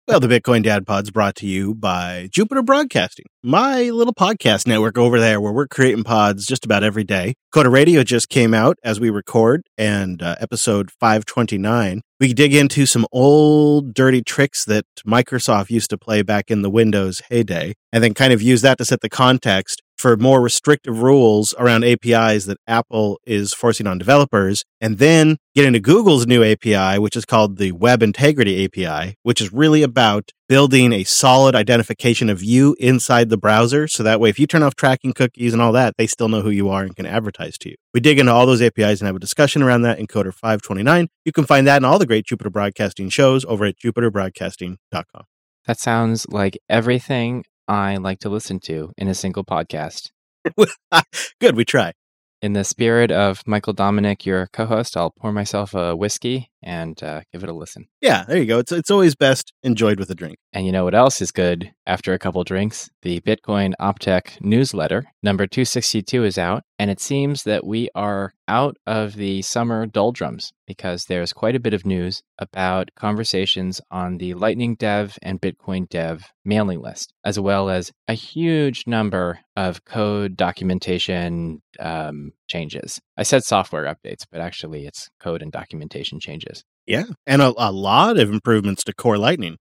well, 0.07 0.19
the 0.19 0.27
Bitcoin 0.27 0.63
Dad 0.63 0.85
Pod's 0.85 1.11
brought 1.11 1.35
to 1.37 1.47
you 1.47 1.73
by 1.73 2.29
Jupiter 2.31 2.61
Broadcasting, 2.61 3.25
my 3.41 3.89
little 3.89 4.13
podcast 4.13 4.67
network 4.67 4.97
over 4.97 5.19
there 5.19 5.39
where 5.39 5.53
we're 5.53 5.67
creating 5.67 6.03
pods 6.03 6.45
just 6.45 6.65
about 6.65 6.83
every 6.83 7.03
day. 7.03 7.35
Coder 7.53 7.71
Radio 7.71 8.03
just 8.03 8.29
came 8.29 8.53
out 8.53 8.77
as 8.83 8.99
we 8.99 9.09
record, 9.09 9.63
and 9.77 10.21
uh, 10.21 10.35
episode 10.39 10.91
529. 10.99 12.01
We 12.19 12.33
dig 12.33 12.53
into 12.53 12.85
some 12.85 13.05
old 13.11 13.93
dirty 13.93 14.21
tricks 14.21 14.65
that 14.65 14.85
Microsoft 15.05 15.69
used 15.69 15.89
to 15.89 15.97
play 15.97 16.21
back 16.21 16.49
in 16.49 16.61
the 16.61 16.69
Windows 16.69 17.21
heyday, 17.29 17.73
and 17.91 18.03
then 18.03 18.13
kind 18.13 18.33
of 18.33 18.41
use 18.41 18.61
that 18.61 18.77
to 18.79 18.85
set 18.85 19.01
the 19.01 19.09
context 19.09 19.81
for 19.97 20.17
more 20.17 20.41
restrictive 20.41 21.01
rules 21.01 21.53
around 21.57 21.83
APIs 21.83 22.45
that 22.45 22.57
Apple 22.67 23.19
is 23.25 23.53
forcing 23.53 23.87
on 23.87 23.97
developers, 23.97 24.65
and 24.81 24.97
then 24.97 25.37
get 25.55 25.65
into 25.65 25.79
Google's 25.79 26.27
new 26.27 26.43
API, 26.43 26.99
which 26.99 27.15
is 27.15 27.25
called 27.25 27.57
the 27.57 27.71
Web 27.71 28.03
Integrity 28.03 28.65
API, 28.65 29.15
which 29.23 29.39
is 29.39 29.53
really 29.53 29.83
about 29.83 30.31
building 30.49 30.91
a 30.91 31.03
solid 31.03 31.55
identification 31.55 32.29
of 32.29 32.43
you 32.43 32.75
inside 32.79 33.29
the 33.29 33.37
browser. 33.37 33.87
So 33.87 34.03
that 34.03 34.19
way, 34.19 34.29
if 34.29 34.39
you 34.39 34.45
turn 34.45 34.63
off 34.63 34.75
tracking 34.75 35.13
cookies 35.13 35.53
and 35.53 35.61
all 35.61 35.71
that, 35.71 35.95
they 35.97 36.07
still 36.07 36.27
know 36.27 36.41
who 36.41 36.49
you 36.49 36.69
are 36.69 36.83
and 36.83 36.95
can 36.95 37.05
advertise 37.05 37.57
to 37.59 37.69
you. 37.69 37.75
We 37.93 37.99
dig 37.99 38.19
into 38.19 38.31
all 38.31 38.45
those 38.45 38.61
APIs 38.61 38.99
and 38.99 39.07
have 39.07 39.15
a 39.15 39.19
discussion 39.19 39.63
around 39.63 39.83
that 39.83 39.99
in 39.99 40.07
Coder 40.07 40.33
529. 40.33 41.07
You 41.25 41.31
can 41.31 41.45
find 41.45 41.65
that 41.67 41.77
and 41.77 41.85
all 41.85 41.99
the 41.99 42.05
great 42.05 42.25
Jupiter 42.25 42.49
Broadcasting 42.49 43.09
shows 43.09 43.45
over 43.45 43.65
at 43.65 43.77
jupiterbroadcasting.com. 43.77 45.23
That 45.65 45.79
sounds 45.79 46.27
like 46.27 46.57
everything 46.69 47.45
I 47.67 47.97
like 47.97 48.19
to 48.19 48.29
listen 48.29 48.59
to 48.61 48.91
in 48.97 49.07
a 49.07 49.13
single 49.13 49.43
podcast. 49.43 50.09
Good, 51.39 51.55
we 51.55 51.65
try. 51.65 51.93
In 52.41 52.53
the 52.53 52.63
spirit 52.63 53.11
of 53.11 53.41
Michael 53.47 53.73
Dominick, 53.73 54.25
your 54.25 54.47
co 54.51 54.65
host, 54.65 54.97
I'll 54.97 55.11
pour 55.11 55.31
myself 55.31 55.73
a 55.73 55.95
whiskey 55.95 56.49
and 56.63 57.01
uh, 57.03 57.21
give 57.31 57.43
it 57.43 57.49
a 57.49 57.53
listen. 57.53 57.87
Yeah, 58.01 58.25
there 58.25 58.37
you 58.37 58.45
go. 58.45 58.59
It's 58.59 58.71
it's 58.71 58.91
always 58.91 59.15
best 59.15 59.53
enjoyed 59.63 59.99
with 59.99 60.09
a 60.09 60.15
drink. 60.15 60.37
And 60.51 60.65
you 60.65 60.71
know 60.71 60.83
what 60.83 60.95
else 60.95 61.21
is 61.21 61.31
good 61.31 61.73
after 61.85 62.13
a 62.13 62.19
couple 62.19 62.43
drinks? 62.43 62.89
The 63.01 63.19
Bitcoin 63.21 63.73
Optech 63.79 64.39
newsletter, 64.41 65.05
number 65.21 65.47
262, 65.47 66.23
is 66.23 66.37
out. 66.37 66.63
And 66.79 66.91
it 66.91 66.99
seems 66.99 67.43
that 67.43 67.65
we 67.65 67.89
are 67.95 68.33
out 68.47 68.77
of 68.85 69.15
the 69.15 69.41
summer 69.41 69.85
doldrums 69.85 70.51
because 70.67 71.05
there's 71.05 71.33
quite 71.33 71.55
a 71.55 71.59
bit 71.59 71.73
of 71.73 71.85
news 71.85 72.21
about 72.39 72.91
conversations 72.95 73.79
on 73.89 74.17
the 74.17 74.33
Lightning 74.33 74.75
Dev 74.75 75.17
and 75.21 75.41
Bitcoin 75.41 75.87
Dev 75.89 76.25
mailing 76.43 76.81
list, 76.81 77.13
as 77.23 77.39
well 77.39 77.69
as 77.69 77.91
a 78.07 78.13
huge 78.13 78.85
number 78.85 79.39
of 79.55 79.85
code 79.85 80.35
documentation 80.35 81.61
um, 81.79 82.33
changes. 82.47 82.99
I 83.17 83.23
said 83.23 83.43
software 83.43 83.83
updates, 83.83 84.25
but 84.31 84.41
actually 84.41 84.85
it's 84.85 85.09
code 85.19 85.41
and 85.41 85.51
documentation 85.51 86.19
changes. 86.19 86.63
Yeah, 86.85 87.05
and 87.27 87.41
a, 87.41 87.53
a 87.57 87.71
lot 87.71 88.17
of 88.17 88.31
improvements 88.31 88.83
to 88.85 88.93
Core 88.93 89.17
Lightning. 89.17 89.57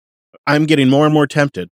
I'm 0.47 0.67
getting 0.67 0.89
more 0.89 1.05
and 1.05 1.15
more 1.15 1.27
tempted. 1.27 1.69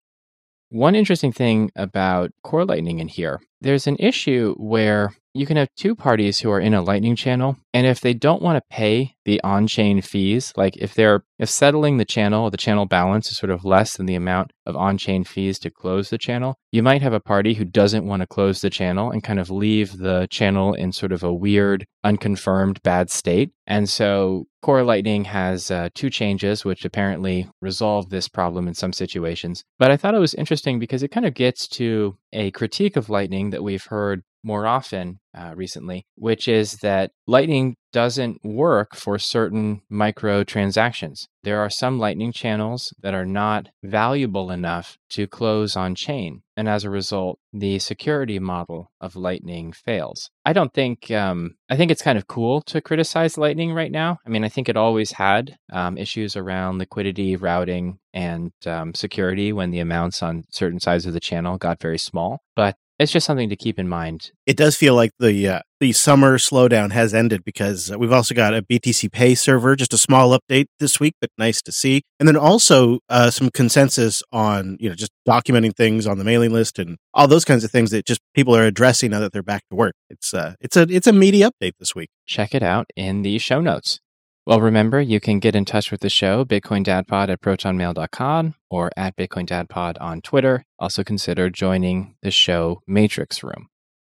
One 0.71 0.95
interesting 0.95 1.33
thing 1.33 1.71
about 1.77 2.31
Core 2.43 2.65
Lightning 2.65 2.99
in 2.99 3.09
here 3.09 3.41
there's 3.65 3.87
an 3.87 3.97
issue 3.99 4.55
where 4.59 5.13
you 5.33 5.47
can 5.47 5.57
have 5.57 5.69
two 5.75 5.97
parties 5.97 6.39
who 6.39 6.51
are 6.51 6.61
in 6.61 6.75
a 6.75 6.83
lightning 6.83 7.17
channel 7.17 7.57
and 7.73 7.87
if 7.87 8.01
they 8.01 8.15
don't 8.15 8.43
want 8.43 8.57
to 8.57 8.75
pay 8.77 9.17
the 9.25 9.41
on-chain 9.43 10.01
fees 10.01 10.53
like 10.57 10.77
if 10.77 10.95
they're 10.95 11.25
if 11.39 11.49
settling 11.49 11.97
the 11.97 12.05
channel 12.05 12.51
the 12.51 12.57
channel 12.57 12.85
balance 12.85 13.31
is 13.31 13.39
sort 13.39 13.51
of 13.51 13.65
less 13.65 13.97
than 13.97 14.07
the 14.07 14.15
amount 14.15 14.53
of 14.67 14.77
on-chain 14.77 15.25
fees 15.25 15.59
to 15.59 15.71
close 15.71 16.11
the 16.11 16.19
channel 16.19 16.57
you 16.75 16.83
might 16.83 17.03
have 17.03 17.13
a 17.13 17.21
party 17.21 17.55
who 17.55 17.65
doesn't 17.65 18.05
want 18.05 18.21
to 18.21 18.27
close 18.27 18.61
the 18.61 18.69
channel 18.69 19.09
and 19.13 19.23
kind 19.23 19.39
of 19.39 19.49
leave 19.49 19.97
the 19.99 20.27
channel 20.29 20.75
in 20.75 20.91
sort 20.91 21.13
of 21.13 21.23
a 21.23 21.33
weird 21.33 21.87
unconfirmed 22.03 22.83
bad 22.83 23.11
state. 23.11 23.53
And 23.69 23.89
so 23.89 24.47
core 24.61 24.83
lightning 24.83 25.25
has 25.27 25.71
uh, 25.71 25.91
two 25.95 26.11
changes 26.11 26.65
which 26.65 26.85
apparently 26.85 27.49
resolve 27.61 28.11
this 28.11 28.27
problem 28.27 28.67
in 28.67 28.75
some 28.75 28.93
situations. 28.93 29.63
But 29.79 29.93
i 29.93 29.97
thought 29.97 30.17
it 30.17 30.19
was 30.19 30.35
interesting 30.35 30.81
because 30.81 31.05
it 31.05 31.13
kind 31.13 31.27
of 31.27 31.35
gets 31.35 31.69
to 31.69 32.17
a 32.33 32.51
critique 32.51 32.97
of 32.97 33.09
lightning 33.09 33.51
that 33.55 33.63
we've 33.63 33.87
heard 33.87 34.23
more 34.45 34.67
often 34.67 35.19
uh, 35.37 35.53
recently, 35.57 36.05
which 36.17 36.47
is 36.47 36.75
that 36.83 37.11
Lightning 37.27 37.77
doesn't 37.93 38.45
work 38.45 38.95
for 38.95 39.19
certain 39.19 39.81
micro 39.89 40.45
transactions. 40.45 41.29
There 41.45 41.61
are 41.61 41.71
some 41.71 41.99
Lightning 41.99 42.33
channels 42.33 42.93
that 43.03 43.15
are 43.15 43.25
not 43.25 43.69
valuable 43.83 44.51
enough 44.51 44.99
to 45.11 45.27
close 45.27 45.77
on 45.77 45.95
chain. 45.95 46.43
And 46.57 46.69
as 46.69 46.85
a 46.85 46.91
result, 46.91 47.39
the 47.53 47.79
security 47.79 48.39
model 48.39 48.91
of 49.01 49.17
Lightning 49.17 49.73
fails. 49.73 50.31
I 50.45 50.53
don't 50.53 50.75
think, 50.75 51.11
um, 51.11 51.55
I 51.71 51.77
think 51.77 51.91
it's 51.91 52.03
kind 52.03 52.19
of 52.19 52.27
cool 52.27 52.61
to 52.63 52.81
criticize 52.81 53.39
Lightning 53.39 53.73
right 53.73 53.93
now. 53.93 54.19
I 54.27 54.29
mean, 54.29 54.45
I 54.45 54.49
think 54.49 54.69
it 54.69 54.77
always 54.77 55.13
had 55.13 55.57
um, 55.73 55.97
issues 55.97 56.37
around 56.37 56.79
liquidity, 56.79 57.37
routing, 57.37 57.99
and 58.13 58.53
um, 58.67 58.95
security 58.95 59.53
when 59.53 59.71
the 59.71 59.81
amounts 59.81 60.23
on 60.23 60.45
certain 60.51 60.81
sides 60.81 61.07
of 61.07 61.13
the 61.13 61.21
channel 61.21 61.59
got 61.59 61.81
very 61.81 61.99
small. 61.99 62.41
But 62.55 62.77
it's 62.99 63.13
just 63.13 63.27
something 63.27 63.49
to 63.49 63.57
keep 63.57 63.79
in 63.79 63.89
mind. 63.89 64.31
It 64.47 64.57
does 64.57 64.77
feel 64.77 64.95
like 64.95 65.11
the 65.19 65.49
uh, 65.49 65.61
the 65.81 65.93
summer 65.93 66.39
slowdown 66.39 66.93
has 66.93 67.13
ended 67.13 67.45
because 67.45 67.95
we've 67.97 68.13
also 68.13 68.35
got 68.35 68.55
a 68.55 68.63
BTC 68.63 69.11
Pay 69.11 69.35
server, 69.35 69.75
just 69.77 69.93
a 69.93 69.99
small 69.99 70.39
update 70.39 70.67
this 70.79 71.01
week, 71.01 71.15
but 71.21 71.31
nice 71.37 71.61
to 71.63 71.73
see. 71.73 72.03
And 72.21 72.29
then 72.29 72.37
also 72.37 73.01
uh, 73.09 73.31
some 73.31 73.51
consensus 73.51 74.23
on 74.33 74.77
you 74.81 74.89
know 74.89 74.95
just 74.95 75.11
documenting 75.27 75.75
things 75.75 76.07
on 76.07 76.19
the 76.19 76.25
mailing 76.25 76.53
list 76.53 76.79
and 76.79 76.97
all 77.13 77.27
those 77.27 77.45
kinds 77.45 77.65
of 77.65 77.71
things 77.71 77.91
that 77.91 78.07
just 78.07 78.21
people 78.35 78.57
are 78.57 78.65
addressing 78.65 79.11
now 79.11 79.21
that 79.21 79.33
they're 79.33 79.43
back 79.43 79.63
to 79.71 79.77
work. 79.77 79.95
It's 80.09 80.33
uh, 80.33 80.55
it's 80.61 80.77
a 80.77 80.83
it's 80.83 81.07
a 81.07 81.13
meaty 81.13 81.41
update 81.41 81.73
this 81.79 81.95
week. 81.95 82.11
Check 82.27 82.55
it 82.55 82.63
out 82.63 82.87
in 82.97 83.23
the 83.23 83.39
show 83.39 83.61
notes. 83.61 84.01
Well, 84.47 84.61
remember, 84.61 85.01
you 85.01 85.21
can 85.21 85.39
get 85.39 85.57
in 85.57 85.65
touch 85.65 85.91
with 85.91 86.03
the 86.03 86.11
show, 86.11 86.45
Bitcoin 86.45 86.85
BitcoinDadPod 86.85 87.31
at 87.31 87.41
protonmail.com 87.41 88.55
or 88.69 88.91
at 88.95 89.17
Bitcoin 89.17 89.47
BitcoinDadPod 89.47 89.97
on 90.03 90.21
Twitter. 90.21 90.67
Also 90.79 91.03
consider 91.03 91.49
joining 91.49 92.17
the 92.23 92.31
show 92.31 92.83
Matrix 92.87 93.43
Room. 93.43 93.69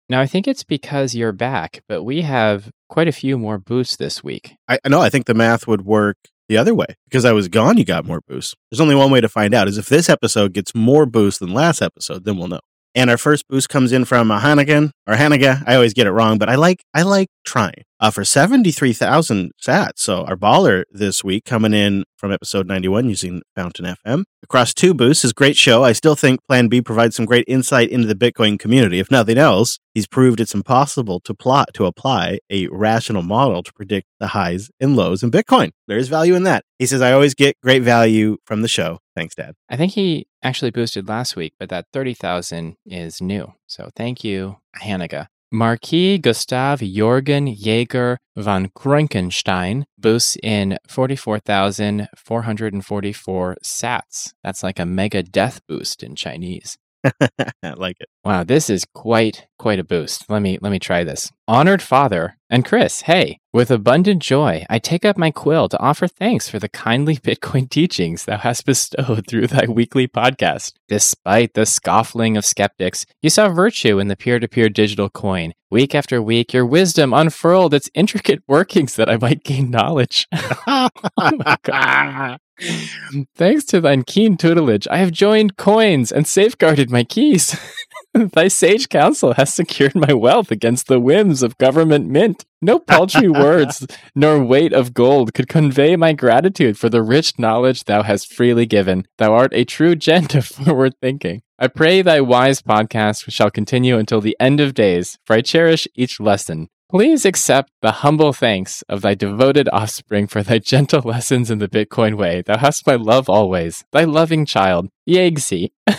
Now, 0.09 0.21
I 0.21 0.25
think 0.25 0.47
it's 0.47 0.63
because 0.63 1.13
you're 1.13 1.31
back, 1.33 1.83
but 1.87 2.03
we 2.03 2.21
have 2.21 2.71
quite 2.89 3.07
a 3.07 3.11
few 3.11 3.37
more 3.37 3.59
boosts 3.59 3.95
this 3.95 4.23
week. 4.23 4.55
I 4.67 4.79
know. 4.87 5.01
I 5.01 5.09
think 5.09 5.27
the 5.27 5.33
math 5.35 5.67
would 5.67 5.85
work 5.85 6.17
the 6.49 6.57
other 6.57 6.73
way. 6.73 6.87
Because 7.05 7.25
I 7.25 7.31
was 7.31 7.47
gone, 7.47 7.77
you 7.77 7.85
got 7.85 8.05
more 8.05 8.21
boosts. 8.27 8.55
There's 8.71 8.81
only 8.81 8.95
one 8.95 9.11
way 9.11 9.21
to 9.21 9.29
find 9.29 9.53
out 9.53 9.67
is 9.67 9.77
if 9.77 9.87
this 9.87 10.09
episode 10.09 10.53
gets 10.53 10.73
more 10.73 11.05
boosts 11.05 11.39
than 11.39 11.53
last 11.53 11.81
episode, 11.81 12.25
then 12.25 12.37
we'll 12.37 12.47
know. 12.47 12.59
And 12.95 13.09
our 13.09 13.17
first 13.17 13.47
boost 13.47 13.69
comes 13.69 13.91
in 13.91 14.05
from 14.05 14.29
Hanagan 14.29 14.91
or 15.07 15.15
Hanaga. 15.15 15.63
I 15.65 15.75
always 15.75 15.93
get 15.93 16.07
it 16.07 16.11
wrong, 16.11 16.37
but 16.37 16.49
I 16.49 16.55
like 16.55 16.83
I 16.93 17.01
like 17.01 17.29
trying. 17.45 17.83
Uh, 17.99 18.11
for 18.11 18.25
seventy 18.25 18.71
three 18.71 18.93
thousand 18.93 19.51
sats. 19.65 19.97
So 19.97 20.25
our 20.25 20.35
baller 20.35 20.83
this 20.91 21.23
week 21.23 21.45
coming 21.45 21.73
in 21.73 22.03
from 22.17 22.31
episode 22.31 22.67
ninety 22.67 22.87
one 22.87 23.09
using 23.09 23.41
Fountain 23.55 23.95
FM 24.05 24.25
across 24.43 24.73
two 24.73 24.93
boosts. 24.93 25.25
Is 25.25 25.33
great 25.33 25.55
show. 25.55 25.83
I 25.83 25.93
still 25.93 26.15
think 26.15 26.41
Plan 26.47 26.67
B 26.67 26.81
provides 26.81 27.15
some 27.15 27.25
great 27.25 27.45
insight 27.47 27.89
into 27.89 28.07
the 28.07 28.15
Bitcoin 28.15 28.59
community. 28.59 28.99
If 28.99 29.09
nothing 29.09 29.37
else, 29.37 29.79
he's 29.93 30.05
proved 30.05 30.39
it's 30.39 30.53
impossible 30.53 31.19
to 31.21 31.33
plot 31.33 31.69
to 31.75 31.85
apply 31.85 32.39
a 32.49 32.67
rational 32.67 33.23
model 33.23 33.63
to 33.63 33.73
predict 33.73 34.07
the 34.19 34.27
highs 34.27 34.69
and 34.79 34.95
lows 34.95 35.23
in 35.23 35.31
Bitcoin. 35.31 35.71
There 35.87 35.97
is 35.97 36.09
value 36.09 36.35
in 36.35 36.43
that. 36.43 36.63
He 36.77 36.85
says 36.85 37.01
I 37.01 37.13
always 37.13 37.33
get 37.33 37.55
great 37.63 37.81
value 37.81 38.37
from 38.45 38.61
the 38.61 38.67
show. 38.67 38.99
Thanks, 39.15 39.35
Dad. 39.35 39.53
I 39.69 39.77
think 39.77 39.93
he 39.93 40.27
actually 40.43 40.71
boosted 40.71 41.07
last 41.07 41.35
week, 41.35 41.53
but 41.59 41.69
that 41.69 41.85
30,000 41.93 42.77
is 42.85 43.21
new. 43.21 43.53
So 43.67 43.91
thank 43.95 44.23
you, 44.23 44.57
Hanaga. 44.81 45.27
Marquis 45.51 46.17
Gustav 46.17 46.79
Jorgen 46.79 47.53
Jaeger 47.55 48.17
von 48.35 48.69
Krankenstein 48.69 49.83
boosts 49.99 50.35
in 50.41 50.79
44,444 50.87 53.57
sats. 53.63 54.33
That's 54.43 54.63
like 54.63 54.79
a 54.79 54.85
mega 54.85 55.21
death 55.21 55.61
boost 55.67 56.01
in 56.01 56.15
Chinese. 56.15 56.79
I 57.63 57.73
like 57.75 57.97
it. 57.99 58.07
Wow, 58.23 58.43
this 58.43 58.69
is 58.69 58.85
quite 58.93 59.47
quite 59.59 59.79
a 59.79 59.83
boost. 59.83 60.29
Let 60.29 60.41
me 60.41 60.57
let 60.61 60.71
me 60.71 60.79
try 60.79 61.03
this. 61.03 61.31
Honored 61.47 61.81
Father 61.81 62.37
and 62.49 62.63
Chris, 62.63 63.01
hey, 63.01 63.39
with 63.51 63.69
abundant 63.69 64.21
joy, 64.21 64.65
I 64.69 64.79
take 64.79 65.03
up 65.03 65.17
my 65.17 65.31
quill 65.31 65.67
to 65.69 65.79
offer 65.79 66.07
thanks 66.07 66.47
for 66.47 66.59
the 66.59 66.69
kindly 66.69 67.15
Bitcoin 67.23 67.69
teachings 67.69 68.25
thou 68.25 68.37
hast 68.37 68.65
bestowed 68.65 69.27
through 69.27 69.47
thy 69.47 69.65
weekly 69.65 70.07
podcast. 70.07 70.73
Despite 70.87 71.53
the 71.53 71.65
scoffing 71.65 72.37
of 72.37 72.45
skeptics, 72.45 73.05
you 73.21 73.29
saw 73.29 73.49
virtue 73.49 73.99
in 73.99 74.07
the 74.07 74.15
peer-to-peer 74.15 74.69
digital 74.69 75.09
coin. 75.09 75.53
Week 75.69 75.95
after 75.95 76.21
week, 76.21 76.53
your 76.53 76.65
wisdom 76.65 77.13
unfurled 77.13 77.73
its 77.73 77.89
intricate 77.93 78.43
workings 78.47 78.95
that 78.95 79.09
I 79.09 79.17
might 79.17 79.43
gain 79.43 79.71
knowledge. 79.71 80.27
oh 80.67 80.89
my 81.17 81.57
god. 81.63 82.39
Thanks 83.35 83.65
to 83.65 83.81
thine 83.81 84.03
keen 84.03 84.37
tutelage, 84.37 84.87
I 84.89 84.97
have 84.97 85.11
joined 85.11 85.57
coins 85.57 86.11
and 86.11 86.27
safeguarded 86.27 86.91
my 86.91 87.03
keys. 87.03 87.59
Thy 88.13 88.47
sage 88.47 88.89
counsel 88.89 89.33
has 89.33 89.51
secured 89.51 89.95
my 89.95 90.13
wealth 90.13 90.51
against 90.51 90.87
the 90.87 90.99
whims 90.99 91.41
of 91.41 91.57
government 91.57 92.07
mint. 92.07 92.45
No 92.61 92.77
paltry 92.77 93.27
words 93.29 93.87
nor 94.13 94.43
weight 94.43 94.71
of 94.71 94.93
gold 94.93 95.33
could 95.33 95.49
convey 95.49 95.95
my 95.95 96.13
gratitude 96.13 96.77
for 96.77 96.89
the 96.89 97.01
rich 97.01 97.39
knowledge 97.39 97.85
thou 97.85 98.03
hast 98.03 98.31
freely 98.31 98.67
given. 98.67 99.07
Thou 99.17 99.33
art 99.33 99.51
a 99.53 99.65
true 99.65 99.95
gent 99.95 100.35
of 100.35 100.45
forward 100.45 100.93
thinking. 101.01 101.41
I 101.57 101.67
pray 101.67 102.01
thy 102.03 102.21
wise 102.21 102.61
podcast 102.61 103.31
shall 103.31 103.49
continue 103.49 103.97
until 103.97 104.21
the 104.21 104.37
end 104.39 104.59
of 104.59 104.75
days, 104.75 105.17
for 105.25 105.35
I 105.35 105.41
cherish 105.41 105.87
each 105.95 106.19
lesson. 106.19 106.69
Please 106.93 107.25
accept 107.25 107.71
the 107.81 107.91
humble 107.91 108.33
thanks 108.33 108.83
of 108.83 109.01
thy 109.01 109.15
devoted 109.15 109.67
offspring 109.73 110.27
for 110.27 110.43
thy 110.43 110.59
gentle 110.59 111.01
lessons 111.05 111.49
in 111.49 111.57
the 111.57 111.67
Bitcoin 111.67 112.17
way. 112.17 112.43
Thou 112.43 112.59
hast 112.59 112.85
my 112.85 112.93
love 112.93 113.27
always. 113.27 113.83
Thy 113.91 114.03
loving 114.03 114.45
child, 114.45 114.89
Yegsi. 115.09 115.71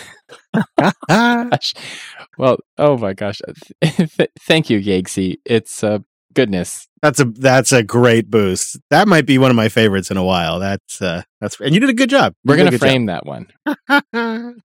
well, 2.39 2.59
oh 2.79 2.97
my 2.97 3.13
gosh. 3.13 3.41
Thank 3.83 4.71
you, 4.71 4.79
Yegsi. 4.79 5.39
It's 5.45 5.83
uh, 5.83 5.99
goodness. 6.33 6.87
That's 7.03 7.19
a 7.19 7.25
that's 7.25 7.73
a 7.73 7.83
great 7.83 8.31
boost. 8.31 8.79
That 8.91 9.09
might 9.09 9.27
be 9.27 9.37
one 9.37 9.51
of 9.51 9.57
my 9.57 9.69
favorites 9.69 10.13
in 10.13 10.17
a 10.17 10.25
while. 10.25 10.61
That's 10.61 11.03
uh 11.03 11.23
that's 11.41 11.59
and 11.61 11.75
you 11.75 11.81
did 11.81 11.91
a 11.91 11.95
good 11.95 12.09
job. 12.09 12.35
You 12.45 12.51
We're 12.51 12.57
gonna 12.57 12.79
frame 12.79 13.09
job. 13.09 13.25
that 13.25 13.27
one. 13.27 14.63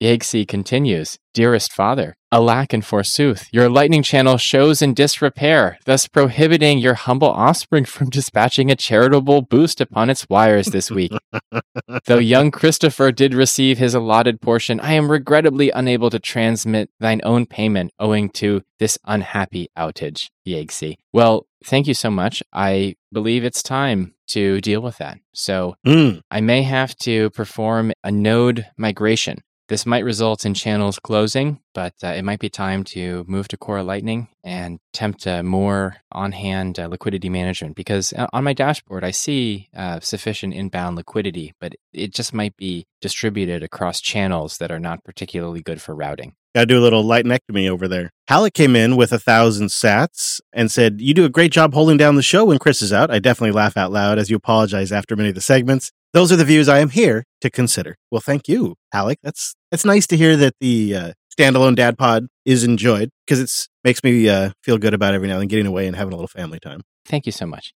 Yegsi 0.00 0.46
continues, 0.46 1.18
Dearest 1.34 1.72
Father, 1.72 2.16
alack 2.30 2.72
and 2.72 2.84
forsooth, 2.84 3.48
your 3.52 3.68
lightning 3.68 4.02
channel 4.04 4.36
shows 4.36 4.80
in 4.80 4.94
disrepair, 4.94 5.76
thus 5.86 6.06
prohibiting 6.06 6.78
your 6.78 6.94
humble 6.94 7.30
offspring 7.30 7.84
from 7.84 8.08
dispatching 8.08 8.70
a 8.70 8.76
charitable 8.76 9.42
boost 9.42 9.80
upon 9.80 10.08
its 10.08 10.28
wires 10.28 10.66
this 10.66 10.88
week. 10.88 11.10
Though 12.06 12.18
young 12.18 12.52
Christopher 12.52 13.10
did 13.10 13.34
receive 13.34 13.78
his 13.78 13.94
allotted 13.94 14.40
portion, 14.40 14.78
I 14.78 14.92
am 14.92 15.10
regrettably 15.10 15.70
unable 15.70 16.10
to 16.10 16.20
transmit 16.20 16.90
thine 17.00 17.20
own 17.24 17.46
payment 17.46 17.92
owing 17.98 18.30
to 18.30 18.62
this 18.78 18.98
unhappy 19.04 19.68
outage, 19.76 20.30
Yegsi. 20.46 20.96
Well, 21.12 21.46
thank 21.64 21.88
you 21.88 21.94
so 21.94 22.10
much. 22.10 22.40
I 22.52 22.94
believe 23.12 23.44
it's 23.44 23.64
time 23.64 24.14
to 24.28 24.60
deal 24.60 24.80
with 24.80 24.98
that. 24.98 25.18
So 25.34 25.74
mm. 25.84 26.20
I 26.30 26.40
may 26.40 26.62
have 26.62 26.94
to 26.98 27.30
perform 27.30 27.92
a 28.04 28.12
node 28.12 28.66
migration 28.76 29.38
this 29.68 29.84
might 29.84 30.04
result 30.04 30.44
in 30.44 30.54
channels 30.54 30.98
closing, 30.98 31.60
but 31.74 31.94
uh, 32.02 32.08
it 32.08 32.22
might 32.22 32.40
be 32.40 32.48
time 32.48 32.84
to 32.84 33.24
move 33.28 33.48
to 33.48 33.56
Core 33.56 33.82
Lightning 33.82 34.28
and 34.42 34.80
attempt 34.94 35.26
uh, 35.26 35.42
more 35.42 35.96
on 36.10 36.32
hand 36.32 36.78
uh, 36.78 36.86
liquidity 36.86 37.28
management 37.28 37.76
because 37.76 38.12
uh, 38.14 38.26
on 38.32 38.44
my 38.44 38.54
dashboard, 38.54 39.04
I 39.04 39.10
see 39.10 39.68
uh, 39.76 40.00
sufficient 40.00 40.54
inbound 40.54 40.96
liquidity, 40.96 41.54
but 41.60 41.74
it 41.92 42.14
just 42.14 42.32
might 42.32 42.56
be 42.56 42.86
distributed 43.00 43.62
across 43.62 44.00
channels 44.00 44.58
that 44.58 44.72
are 44.72 44.80
not 44.80 45.04
particularly 45.04 45.60
good 45.60 45.80
for 45.82 45.94
routing. 45.94 46.34
Got 46.54 46.62
to 46.62 46.66
do 46.66 46.78
a 46.78 46.80
little 46.80 47.04
lightnectomy 47.04 47.68
over 47.68 47.86
there. 47.86 48.10
Halleck 48.26 48.54
came 48.54 48.74
in 48.74 48.96
with 48.96 49.12
a 49.12 49.18
thousand 49.18 49.66
sats 49.66 50.40
and 50.52 50.70
said, 50.70 51.00
You 51.00 51.14
do 51.14 51.24
a 51.24 51.30
great 51.30 51.52
job 51.52 51.74
holding 51.74 51.96
down 51.96 52.14
the 52.14 52.22
show 52.22 52.46
when 52.46 52.58
Chris 52.58 52.80
is 52.80 52.92
out. 52.92 53.10
I 53.10 53.18
definitely 53.18 53.52
laugh 53.52 53.76
out 53.76 53.92
loud 53.92 54.18
as 54.18 54.30
you 54.30 54.36
apologize 54.36 54.90
after 54.90 55.14
many 55.14 55.28
of 55.28 55.34
the 55.34 55.40
segments. 55.40 55.92
Those 56.14 56.32
are 56.32 56.36
the 56.36 56.44
views 56.44 56.68
I 56.68 56.78
am 56.78 56.88
here 56.88 57.24
to 57.42 57.50
consider. 57.50 57.96
Well, 58.10 58.22
thank 58.22 58.48
you, 58.48 58.76
Halleck. 58.92 59.18
That's 59.22 59.54
it's 59.70 59.84
nice 59.84 60.06
to 60.06 60.16
hear 60.16 60.36
that 60.36 60.54
the 60.58 60.94
uh, 60.94 61.12
standalone 61.38 61.76
dad 61.76 61.98
pod 61.98 62.26
is 62.46 62.64
enjoyed 62.64 63.10
because 63.26 63.40
it's 63.40 63.68
makes 63.84 64.02
me 64.02 64.28
uh, 64.28 64.50
feel 64.62 64.78
good 64.78 64.94
about 64.94 65.14
every 65.14 65.28
now 65.28 65.34
and 65.34 65.42
then 65.42 65.48
getting 65.48 65.66
away 65.66 65.86
and 65.86 65.96
having 65.96 66.12
a 66.12 66.16
little 66.16 66.28
family 66.28 66.58
time. 66.58 66.80
Thank 67.04 67.26
you 67.26 67.32
so 67.32 67.46
much. 67.46 67.74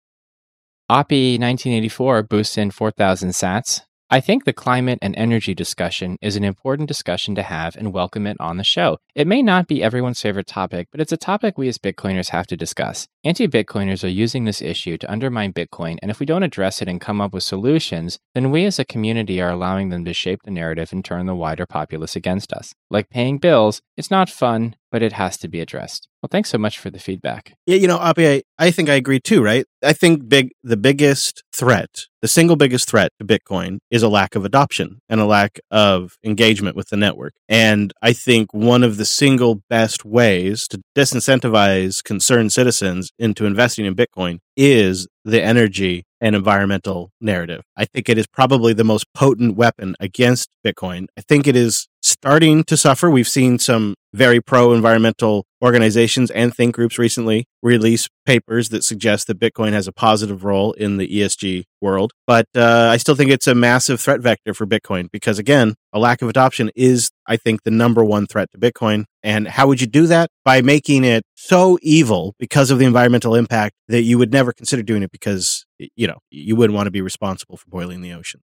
Oppie 0.91 1.39
1984 1.39 2.23
boosts 2.23 2.57
in 2.57 2.71
4,000 2.71 3.31
sats. 3.31 3.83
I 4.11 4.21
think 4.21 4.45
the 4.47 4.55
climate 4.55 4.99
and 5.03 5.15
energy 5.19 5.55
discussion 5.55 6.17
is 6.23 6.35
an 6.35 6.43
important 6.43 6.89
discussion 6.89 7.35
to 7.35 7.43
have 7.43 7.77
and 7.77 7.93
welcome 7.93 8.27
it 8.27 8.39
on 8.41 8.57
the 8.57 8.65
show. 8.65 8.97
It 9.15 9.27
may 9.27 9.43
not 9.43 9.69
be 9.69 9.83
everyone's 9.83 10.23
favorite 10.23 10.47
topic, 10.47 10.89
but 10.91 11.03
it's 11.03 11.13
a 11.13 11.19
topic 11.19 11.59
we 11.59 11.69
as 11.69 11.77
Bitcoiners 11.77 12.31
have 12.31 12.47
to 12.47 12.57
discuss. 12.57 13.07
Anti 13.23 13.47
Bitcoiners 13.47 14.03
are 14.03 14.09
using 14.09 14.47
this 14.47 14.63
issue 14.63 14.97
to 14.97 15.13
undermine 15.13 15.53
Bitcoin, 15.53 15.99
and 16.01 16.11
if 16.11 16.21
we 16.21 16.25
don't 16.25 16.43
address 16.43 16.81
it 16.81 16.89
and 16.89 17.03
come 17.03 17.21
up 17.21 17.35
with 17.35 17.43
solutions, 17.43 18.19
then 18.35 18.51
we 18.51 18.65
as 18.65 18.79
a 18.79 18.85
community 18.87 19.43
are 19.43 19.51
allowing 19.51 19.91
them 19.91 20.07
to 20.07 20.15
shape 20.15 20.41
the 20.43 20.51
narrative 20.51 20.91
and 20.91 21.05
turn 21.05 21.27
the 21.27 21.35
wider 21.35 21.67
populace 21.67 22.17
against 22.17 22.51
us. 22.55 22.73
Like 22.91 23.11
paying 23.11 23.37
bills, 23.37 23.83
it's 23.99 24.11
not 24.11 24.31
fun, 24.31 24.75
but 24.91 25.03
it 25.03 25.13
has 25.13 25.37
to 25.39 25.49
be 25.49 25.61
addressed. 25.61 26.09
Well, 26.23 26.29
thanks 26.31 26.51
so 26.51 26.59
much 26.59 26.79
for 26.79 26.91
the 26.91 26.99
feedback. 26.99 27.55
Yeah, 27.67 27.77
you 27.77 27.87
know, 27.87 28.01
Appy, 28.01 28.29
I, 28.29 28.43
I 28.59 28.71
think 28.71 28.89
I 28.89 28.95
agree 28.95 29.21
too, 29.21 29.43
right? 29.43 29.65
I 29.85 29.93
think 29.93 30.29
big 30.29 30.51
the 30.65 30.77
biggest 30.77 31.45
threat, 31.55 32.07
the 32.23 32.29
single 32.29 32.57
biggest 32.57 32.89
threat 32.89 33.13
to 33.21 33.25
Bitcoin 33.25 33.79
is 33.91 34.03
a 34.03 34.09
lack 34.09 34.35
of 34.35 34.45
adoption 34.45 35.01
and 35.09 35.21
a 35.21 35.27
lack 35.27 35.61
of 35.71 36.17
engagement 36.25 36.75
with 36.75 36.89
the 36.89 36.97
network. 36.97 37.35
And 37.49 37.93
I 38.03 38.13
think 38.13 38.53
one 38.53 38.83
of 38.83 38.97
the 38.97 39.05
single 39.05 39.63
best 39.71 40.05
ways 40.05 40.67
to 40.69 40.81
disincentivize 40.97 42.03
concerned 42.03 42.53
citizens 42.53 43.13
into 43.19 43.47
investing 43.47 43.85
in 43.85 43.95
Bitcoin 43.95 44.39
is 44.57 45.07
the 45.25 45.41
energy 45.41 46.05
and 46.21 46.35
environmental 46.35 47.13
narrative. 47.21 47.63
I 47.77 47.85
think 47.85 48.09
it 48.09 48.19
is 48.19 48.27
probably 48.27 48.73
the 48.73 48.83
most 48.83 49.07
potent 49.15 49.57
weapon 49.57 49.95
against 50.01 50.49
Bitcoin. 50.67 51.07
I 51.17 51.21
think 51.21 51.47
it 51.47 51.55
is 51.55 51.87
starting 52.09 52.65
to 52.65 52.77
suffer. 52.77 53.11
We've 53.11 53.29
seen 53.29 53.59
some 53.59 53.95
very 54.13 54.41
pro 54.41 54.73
environmental 54.73 55.45
organizations 55.63 56.31
and 56.31 56.55
think 56.55 56.75
groups 56.75 56.99
recently 56.99 57.47
release 57.63 58.09
papers 58.25 58.71
that 58.71 58.85
suggest 58.85 59.27
that 59.27 59.39
Bitcoin 59.39 59.73
has 59.73 59.87
a 59.87 59.93
positive 59.93 60.45
role 60.45 60.73
in 60.73 60.97
the 60.97 61.07
ESG 61.07 61.65
world. 61.81 62.13
But 62.27 62.47
uh, 62.57 62.89
I 62.91 62.97
still 62.97 63.15
think 63.15 63.31
it's 63.31 63.47
a 63.47 63.55
massive 63.55 64.01
threat 64.01 64.21
vector 64.21 64.55
for 64.55 64.67
Bitcoin 64.67 65.11
because, 65.11 65.39
again, 65.39 65.75
a 65.93 65.99
lack 65.99 66.23
of 66.23 66.29
adoption 66.29 66.71
is, 66.75 67.11
I 67.27 67.37
think, 67.37 67.65
the 67.65 67.71
number 67.71 68.05
one 68.05 68.27
threat 68.27 68.49
to 68.53 68.59
Bitcoin. 68.59 69.05
And 69.23 69.49
how 69.49 69.67
would 69.67 69.81
you 69.81 69.87
do 69.87 70.07
that? 70.07 70.31
By 70.45 70.63
making 70.63 71.05
it 71.05 71.23
so 71.35 71.79
evil 71.83 72.35
because 72.39 72.71
of 72.71 72.79
the 72.79 72.87
environmental 72.87 73.35
impact 73.35 73.75
that 73.89 74.03
you 74.03 74.17
would 74.19 74.33
never 74.33 74.53
consider 74.53 74.83
doing 74.83 75.03
it 75.03 75.13
because, 75.13 75.67
you 75.97 76.07
know, 76.07 76.19
you 76.31 76.57
wouldn't 76.57 76.77
want 76.77 76.87
to 76.87 76.93
be 76.93 77.03
responsible 77.03 77.57
for 77.57 77.67
boiling 77.69 78.01
the 78.01 78.13
ocean. 78.13 78.41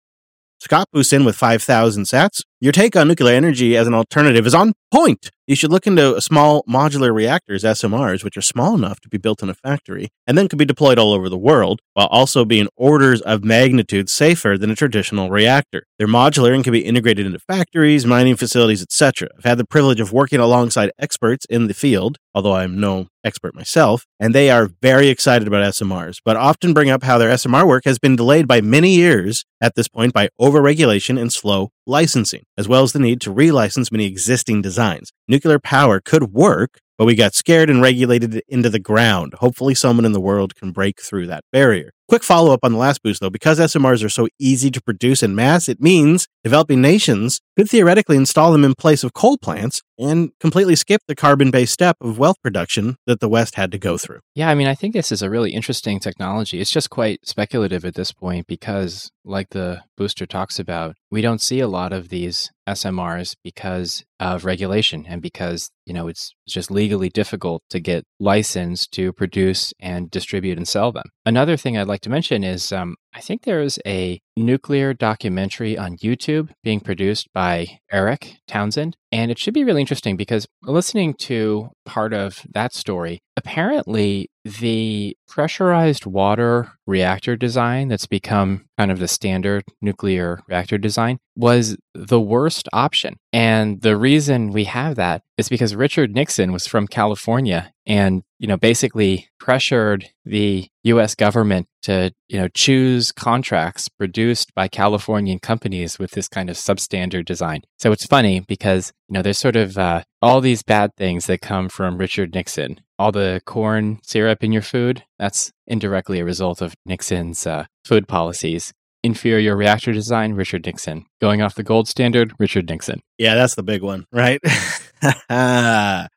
Scott 0.62 0.86
boosts 0.92 1.12
in 1.12 1.24
with 1.24 1.34
5,000 1.34 2.04
sats. 2.04 2.42
Your 2.62 2.70
take 2.70 2.94
on 2.94 3.08
nuclear 3.08 3.34
energy 3.34 3.76
as 3.76 3.88
an 3.88 3.94
alternative 3.94 4.46
is 4.46 4.54
on 4.54 4.74
point. 4.92 5.32
You 5.48 5.56
should 5.56 5.72
look 5.72 5.88
into 5.88 6.20
small 6.20 6.62
modular 6.68 7.12
reactors, 7.12 7.64
SMRs, 7.64 8.22
which 8.22 8.36
are 8.36 8.42
small 8.42 8.76
enough 8.76 9.00
to 9.00 9.08
be 9.08 9.18
built 9.18 9.42
in 9.42 9.50
a 9.50 9.54
factory 9.54 10.10
and 10.28 10.38
then 10.38 10.46
could 10.46 10.60
be 10.60 10.64
deployed 10.64 10.96
all 10.96 11.12
over 11.12 11.28
the 11.28 11.36
world 11.36 11.80
while 11.94 12.06
also 12.06 12.44
being 12.44 12.68
orders 12.76 13.20
of 13.22 13.42
magnitude 13.42 14.08
safer 14.08 14.56
than 14.56 14.70
a 14.70 14.76
traditional 14.76 15.28
reactor. 15.28 15.82
They're 15.98 16.06
modular 16.06 16.54
and 16.54 16.62
can 16.62 16.72
be 16.72 16.84
integrated 16.84 17.26
into 17.26 17.40
factories, 17.40 18.06
mining 18.06 18.36
facilities, 18.36 18.80
etc. 18.80 19.30
I've 19.36 19.44
had 19.44 19.58
the 19.58 19.64
privilege 19.64 19.98
of 19.98 20.12
working 20.12 20.38
alongside 20.38 20.92
experts 21.00 21.44
in 21.46 21.66
the 21.66 21.74
field, 21.74 22.18
although 22.32 22.54
I'm 22.54 22.78
no 22.78 23.08
expert 23.24 23.54
myself, 23.54 24.04
and 24.20 24.34
they 24.34 24.50
are 24.50 24.70
very 24.80 25.08
excited 25.08 25.48
about 25.48 25.74
SMRs, 25.74 26.18
but 26.24 26.36
often 26.36 26.72
bring 26.72 26.90
up 26.90 27.02
how 27.02 27.18
their 27.18 27.30
SMR 27.30 27.66
work 27.66 27.84
has 27.84 27.98
been 27.98 28.16
delayed 28.16 28.46
by 28.46 28.60
many 28.60 28.94
years 28.94 29.44
at 29.60 29.74
this 29.74 29.88
point 29.88 30.12
by 30.12 30.28
overregulation 30.40 31.20
and 31.20 31.32
slow 31.32 31.70
licensing, 31.86 32.44
as 32.56 32.68
well 32.68 32.82
as 32.82 32.92
the 32.92 32.98
need 32.98 33.20
to 33.22 33.32
relicense 33.32 33.90
many 33.92 34.06
existing 34.06 34.62
designs. 34.62 35.12
Nuclear 35.28 35.58
power 35.58 36.00
could 36.00 36.32
work, 36.32 36.78
but 36.98 37.06
we 37.06 37.14
got 37.14 37.34
scared 37.34 37.70
and 37.70 37.82
regulated 37.82 38.34
it 38.36 38.44
into 38.48 38.70
the 38.70 38.78
ground. 38.78 39.34
Hopefully, 39.38 39.74
someone 39.74 40.04
in 40.04 40.12
the 40.12 40.20
world 40.20 40.54
can 40.54 40.72
break 40.72 41.00
through 41.02 41.26
that 41.26 41.44
barrier. 41.52 41.92
Quick 42.08 42.22
follow 42.22 42.52
up 42.52 42.60
on 42.62 42.72
the 42.72 42.78
last 42.78 43.02
boost 43.02 43.20
though, 43.20 43.30
because 43.30 43.58
SMRs 43.58 44.04
are 44.04 44.10
so 44.10 44.28
easy 44.38 44.70
to 44.70 44.82
produce 44.82 45.22
in 45.22 45.34
mass, 45.34 45.68
it 45.68 45.80
means 45.80 46.28
developing 46.44 46.82
nations 46.82 47.40
could 47.56 47.70
theoretically 47.70 48.16
install 48.16 48.52
them 48.52 48.64
in 48.64 48.74
place 48.74 49.02
of 49.02 49.14
coal 49.14 49.38
plants 49.38 49.80
and 49.98 50.30
completely 50.40 50.76
skip 50.76 51.02
the 51.06 51.14
carbon 51.14 51.50
based 51.50 51.72
step 51.72 51.96
of 52.00 52.18
wealth 52.18 52.36
production 52.42 52.96
that 53.06 53.20
the 53.20 53.28
West 53.28 53.54
had 53.54 53.72
to 53.72 53.78
go 53.78 53.96
through. 53.98 54.20
Yeah, 54.34 54.48
I 54.48 54.54
mean, 54.54 54.66
I 54.66 54.74
think 54.74 54.94
this 54.94 55.12
is 55.12 55.22
a 55.22 55.30
really 55.30 55.52
interesting 55.52 56.00
technology. 56.00 56.60
It's 56.60 56.70
just 56.70 56.90
quite 56.90 57.20
speculative 57.26 57.84
at 57.84 57.94
this 57.94 58.12
point 58.12 58.46
because, 58.46 59.10
like 59.24 59.50
the 59.50 59.82
booster 59.96 60.26
talks 60.26 60.58
about, 60.58 60.96
we 61.10 61.22
don't 61.22 61.40
see 61.40 61.60
a 61.60 61.68
lot 61.68 61.92
of 61.92 62.08
these 62.08 62.50
SMRs 62.68 63.34
because 63.42 64.04
of 64.18 64.44
regulation 64.44 65.04
and 65.06 65.20
because, 65.20 65.70
you 65.84 65.92
know, 65.92 66.08
it's 66.08 66.32
just 66.48 66.70
legally 66.70 67.08
difficult 67.08 67.62
to 67.70 67.80
get 67.80 68.04
licensed 68.20 68.92
to 68.92 69.12
produce 69.12 69.72
and 69.80 70.10
distribute 70.10 70.56
and 70.56 70.66
sell 70.66 70.92
them. 70.92 71.04
Another 71.26 71.56
thing 71.56 71.76
I'd 71.76 71.88
like 71.88 72.02
to 72.02 72.10
mention 72.10 72.44
is 72.44 72.72
um, 72.72 72.96
I 73.14 73.20
think 73.20 73.42
there 73.42 73.60
is 73.60 73.78
a 73.86 74.20
nuclear 74.36 74.94
documentary 74.94 75.76
on 75.76 75.98
YouTube 75.98 76.50
being 76.64 76.80
produced 76.80 77.28
by 77.34 77.80
Erik 77.90 78.38
Townsend. 78.48 78.96
And 79.10 79.30
it 79.30 79.38
should 79.38 79.52
be 79.52 79.64
really 79.64 79.82
interesting 79.82 80.16
because 80.16 80.46
listening 80.62 81.14
to 81.20 81.68
part 81.84 82.12
of 82.12 82.46
that 82.52 82.74
story, 82.74 83.20
apparently 83.36 84.28
the 84.44 85.16
pressurized 85.28 86.04
water 86.04 86.72
reactor 86.86 87.36
design 87.36 87.88
that's 87.88 88.06
become 88.06 88.64
kind 88.76 88.90
of 88.90 88.98
the 88.98 89.08
standard 89.08 89.62
nuclear 89.80 90.40
reactor 90.48 90.78
design 90.78 91.18
was 91.36 91.76
the 91.94 92.20
worst 92.20 92.68
option. 92.72 93.14
And 93.32 93.80
the 93.80 93.96
reason 93.96 94.50
we 94.50 94.64
have 94.64 94.96
that 94.96 95.22
is 95.38 95.48
because 95.48 95.74
Richard 95.74 96.14
Nixon 96.14 96.52
was 96.52 96.66
from 96.66 96.88
California 96.88 97.72
and, 97.86 98.22
you 98.38 98.46
know, 98.46 98.56
basically 98.56 99.28
pressured 99.38 100.08
the 100.24 100.68
US 100.84 101.14
government 101.14 101.66
to, 101.82 102.12
you 102.28 102.38
know, 102.38 102.48
choose 102.48 103.12
contracts 103.12 103.88
produced 103.88 104.54
by 104.54 104.68
Californian 104.68 105.38
companies 105.38 105.98
with 105.98 106.12
this 106.12 106.28
kind 106.28 106.50
of 106.50 106.56
substandard 106.56 107.24
design. 107.24 107.62
So 107.78 107.92
it's 107.92 108.06
funny 108.06 108.40
because, 108.40 108.92
you 109.08 109.14
know, 109.14 109.22
there's 109.22 109.38
sort 109.38 109.56
of 109.56 109.78
uh, 109.78 110.02
all 110.22 110.40
these 110.40 110.62
bad 110.62 110.94
things 110.96 111.26
that 111.26 111.40
come 111.40 111.68
from 111.68 111.98
Richard 111.98 112.34
Nixon. 112.34 112.80
All 112.98 113.10
the 113.10 113.42
corn 113.44 113.98
syrup 114.04 114.44
in 114.44 114.52
your 114.52 114.62
food, 114.62 115.02
that's 115.18 115.50
indirectly 115.66 116.20
a 116.20 116.24
result 116.24 116.62
of 116.62 116.74
Nixon's 116.86 117.46
uh, 117.46 117.66
food 117.84 118.06
policies. 118.06 118.72
Inferior 119.02 119.56
reactor 119.56 119.92
design, 119.92 120.34
Richard 120.34 120.64
Nixon. 120.64 121.06
Going 121.22 121.40
off 121.40 121.54
the 121.54 121.62
gold 121.62 121.86
standard, 121.86 122.32
Richard 122.40 122.68
Nixon. 122.68 123.00
Yeah, 123.16 123.36
that's 123.36 123.54
the 123.54 123.62
big 123.62 123.80
one, 123.80 124.06
right? 124.10 124.40
yeah. 125.30 126.08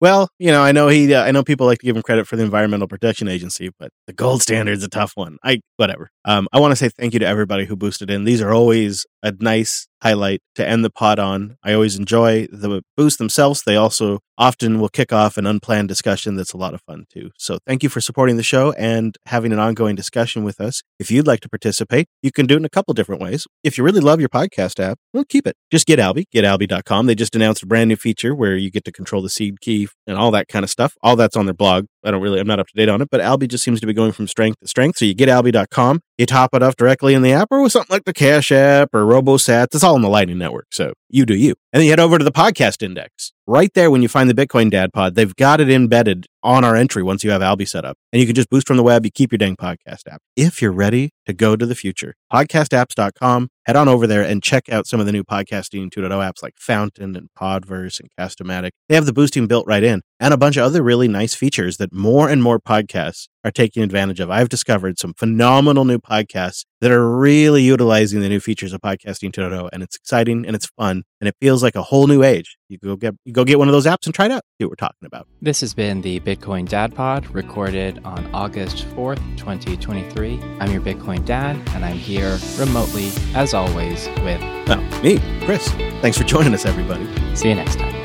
Well, 0.00 0.30
you 0.38 0.50
know, 0.50 0.62
I 0.62 0.72
know 0.72 0.88
he, 0.88 1.12
uh, 1.12 1.22
I 1.22 1.30
know 1.30 1.42
people 1.42 1.66
like 1.66 1.80
to 1.80 1.84
give 1.84 1.94
him 1.94 2.02
credit 2.02 2.26
for 2.26 2.36
the 2.36 2.42
Environmental 2.42 2.88
Protection 2.88 3.28
Agency, 3.28 3.70
but 3.78 3.90
the 4.06 4.14
gold 4.14 4.40
standard's 4.40 4.82
a 4.82 4.88
tough 4.88 5.12
one. 5.14 5.36
I, 5.44 5.60
whatever. 5.76 6.08
Um, 6.24 6.48
I 6.54 6.60
want 6.60 6.72
to 6.72 6.76
say 6.76 6.88
thank 6.88 7.12
you 7.12 7.18
to 7.18 7.26
everybody 7.26 7.66
who 7.66 7.76
boosted 7.76 8.08
in. 8.08 8.24
These 8.24 8.40
are 8.40 8.54
always 8.54 9.06
a 9.22 9.34
nice 9.40 9.86
highlight 10.02 10.40
to 10.54 10.66
end 10.66 10.84
the 10.84 10.90
pod 10.90 11.18
on. 11.18 11.56
I 11.62 11.74
always 11.74 11.96
enjoy 11.96 12.46
the 12.50 12.82
boosts 12.96 13.18
themselves. 13.18 13.62
They 13.62 13.76
also 13.76 14.20
often 14.38 14.80
will 14.80 14.88
kick 14.88 15.12
off 15.12 15.36
an 15.36 15.46
unplanned 15.46 15.88
discussion 15.88 16.36
that's 16.36 16.54
a 16.54 16.56
lot 16.56 16.72
of 16.72 16.80
fun 16.82 17.04
too. 17.12 17.30
So 17.36 17.58
thank 17.66 17.82
you 17.82 17.90
for 17.90 18.00
supporting 18.00 18.38
the 18.38 18.42
show 18.42 18.72
and 18.72 19.16
having 19.26 19.52
an 19.52 19.58
ongoing 19.58 19.96
discussion 19.96 20.42
with 20.44 20.60
us. 20.60 20.82
If 20.98 21.10
you'd 21.10 21.26
like 21.26 21.40
to 21.40 21.48
participate, 21.50 22.06
you 22.22 22.32
can 22.32 22.46
do 22.46 22.54
it 22.54 22.58
in 22.58 22.64
a 22.64 22.70
couple 22.70 22.94
different 22.94 23.20
ways. 23.20 23.46
If 23.62 23.76
you 23.76 23.84
really 23.84 24.00
love 24.00 24.20
your 24.20 24.29
podcast 24.30 24.80
app, 24.80 24.98
well, 25.12 25.24
keep 25.24 25.46
it. 25.46 25.56
Just 25.70 25.86
get 25.86 25.98
Alby, 25.98 26.26
getalby.com. 26.34 27.06
They 27.06 27.14
just 27.14 27.34
announced 27.34 27.62
a 27.62 27.66
brand 27.66 27.88
new 27.88 27.96
feature 27.96 28.34
where 28.34 28.56
you 28.56 28.70
get 28.70 28.84
to 28.84 28.92
control 28.92 29.22
the 29.22 29.28
seed 29.28 29.60
key 29.60 29.88
and 30.06 30.16
all 30.16 30.30
that 30.30 30.48
kind 30.48 30.64
of 30.64 30.70
stuff. 30.70 30.94
All 31.02 31.16
that's 31.16 31.36
on 31.36 31.46
their 31.46 31.54
blog. 31.54 31.86
I 32.04 32.10
don't 32.10 32.22
really, 32.22 32.40
I'm 32.40 32.46
not 32.46 32.58
up 32.58 32.68
to 32.68 32.74
date 32.74 32.88
on 32.88 33.02
it, 33.02 33.08
but 33.10 33.20
Alby 33.20 33.46
just 33.46 33.64
seems 33.64 33.80
to 33.80 33.86
be 33.86 33.92
going 33.92 34.12
from 34.12 34.26
strength 34.26 34.60
to 34.60 34.68
strength. 34.68 34.98
So 34.98 35.04
you 35.04 35.14
get 35.14 35.28
Alby.com, 35.28 36.00
you 36.20 36.26
top 36.26 36.54
it 36.54 36.62
off 36.62 36.76
directly 36.76 37.14
in 37.14 37.22
the 37.22 37.32
app 37.32 37.48
or 37.50 37.62
with 37.62 37.72
something 37.72 37.92
like 37.92 38.04
the 38.04 38.12
Cash 38.12 38.52
App 38.52 38.94
or 38.94 39.04
RoboSats. 39.04 39.74
It's 39.74 39.82
all 39.82 39.96
in 39.96 40.02
the 40.02 40.08
Lightning 40.08 40.38
Network. 40.38 40.66
So 40.70 40.92
you 41.08 41.24
do 41.24 41.34
you. 41.34 41.54
And 41.72 41.80
then 41.80 41.84
you 41.84 41.90
head 41.90 41.98
over 41.98 42.18
to 42.18 42.24
the 42.24 42.30
podcast 42.30 42.82
index. 42.82 43.32
Right 43.46 43.72
there, 43.74 43.90
when 43.90 44.02
you 44.02 44.08
find 44.08 44.28
the 44.28 44.34
Bitcoin 44.34 44.70
Dad 44.70 44.92
Pod, 44.92 45.14
they've 45.14 45.34
got 45.34 45.60
it 45.60 45.70
embedded 45.70 46.26
on 46.42 46.62
our 46.62 46.76
entry 46.76 47.02
once 47.02 47.24
you 47.24 47.30
have 47.30 47.42
Alby 47.42 47.64
set 47.64 47.84
up. 47.84 47.96
And 48.12 48.20
you 48.20 48.26
can 48.26 48.34
just 48.34 48.50
boost 48.50 48.66
from 48.66 48.76
the 48.76 48.82
web. 48.82 49.04
You 49.04 49.10
keep 49.10 49.32
your 49.32 49.38
dang 49.38 49.56
podcast 49.56 50.06
app. 50.08 50.20
If 50.36 50.60
you're 50.60 50.72
ready 50.72 51.10
to 51.26 51.32
go 51.32 51.56
to 51.56 51.64
the 51.64 51.74
future, 51.74 52.14
podcastapps.com, 52.32 53.48
head 53.64 53.76
on 53.76 53.88
over 53.88 54.06
there 54.06 54.22
and 54.22 54.42
check 54.42 54.68
out 54.68 54.86
some 54.86 55.00
of 55.00 55.06
the 55.06 55.12
new 55.12 55.24
podcasting 55.24 55.90
2.0 55.90 56.10
apps 56.10 56.42
like 56.42 56.54
Fountain 56.58 57.16
and 57.16 57.28
Podverse 57.36 57.98
and 57.98 58.10
Castamatic. 58.18 58.70
They 58.88 58.94
have 58.94 59.06
the 59.06 59.12
boosting 59.12 59.46
built 59.46 59.66
right 59.66 59.82
in 59.82 60.02
and 60.20 60.34
a 60.34 60.36
bunch 60.36 60.56
of 60.58 60.64
other 60.64 60.82
really 60.82 61.08
nice 61.08 61.34
features 61.34 61.78
that 61.78 61.92
more 61.92 62.28
and 62.28 62.42
more 62.42 62.60
podcasts 62.60 63.26
are 63.42 63.50
taking 63.50 63.82
advantage 63.82 64.20
of. 64.20 64.30
I've 64.30 64.50
discovered 64.50 64.98
some 64.98 65.14
phenomenal 65.14 65.86
new 65.86 65.98
podcasts 65.98 66.66
that 66.82 66.90
are 66.90 67.10
really 67.10 67.62
utilizing 67.62 68.20
the 68.20 68.28
new 68.28 68.38
features 68.38 68.74
of 68.74 68.82
podcasting 68.82 69.32
2.0 69.32 69.70
and 69.72 69.82
it's 69.82 69.96
exciting 69.96 70.44
and 70.46 70.54
it's 70.54 70.66
fun 70.66 71.04
and 71.20 71.28
it 71.28 71.34
feels 71.40 71.62
like 71.62 71.74
a 71.74 71.82
whole 71.82 72.06
new 72.06 72.22
age. 72.22 72.58
You 72.68 72.78
go 72.78 72.96
get 72.96 73.14
you 73.24 73.32
go 73.32 73.44
get 73.44 73.58
one 73.58 73.66
of 73.66 73.72
those 73.72 73.86
apps 73.86 74.04
and 74.04 74.14
try 74.14 74.26
it 74.26 74.30
out. 74.30 74.42
See 74.60 74.66
what 74.66 74.70
we're 74.70 74.76
talking 74.76 75.06
about. 75.06 75.26
This 75.40 75.60
has 75.62 75.72
been 75.72 76.02
the 76.02 76.20
Bitcoin 76.20 76.68
Dad 76.68 76.94
Pod 76.94 77.26
recorded 77.34 78.00
on 78.04 78.32
August 78.34 78.86
4th, 78.90 79.18
2023. 79.38 80.38
I'm 80.60 80.70
your 80.70 80.82
Bitcoin 80.82 81.24
Dad 81.24 81.56
and 81.70 81.84
I'm 81.84 81.96
here 81.96 82.38
remotely 82.58 83.10
as 83.34 83.54
always 83.54 84.06
with 84.22 84.40
oh, 84.68 85.00
me, 85.02 85.18
Chris. 85.46 85.68
Thanks 86.02 86.18
for 86.18 86.24
joining 86.24 86.52
us 86.52 86.66
everybody. 86.66 87.08
See 87.34 87.48
you 87.48 87.54
next 87.54 87.78
time. 87.78 87.99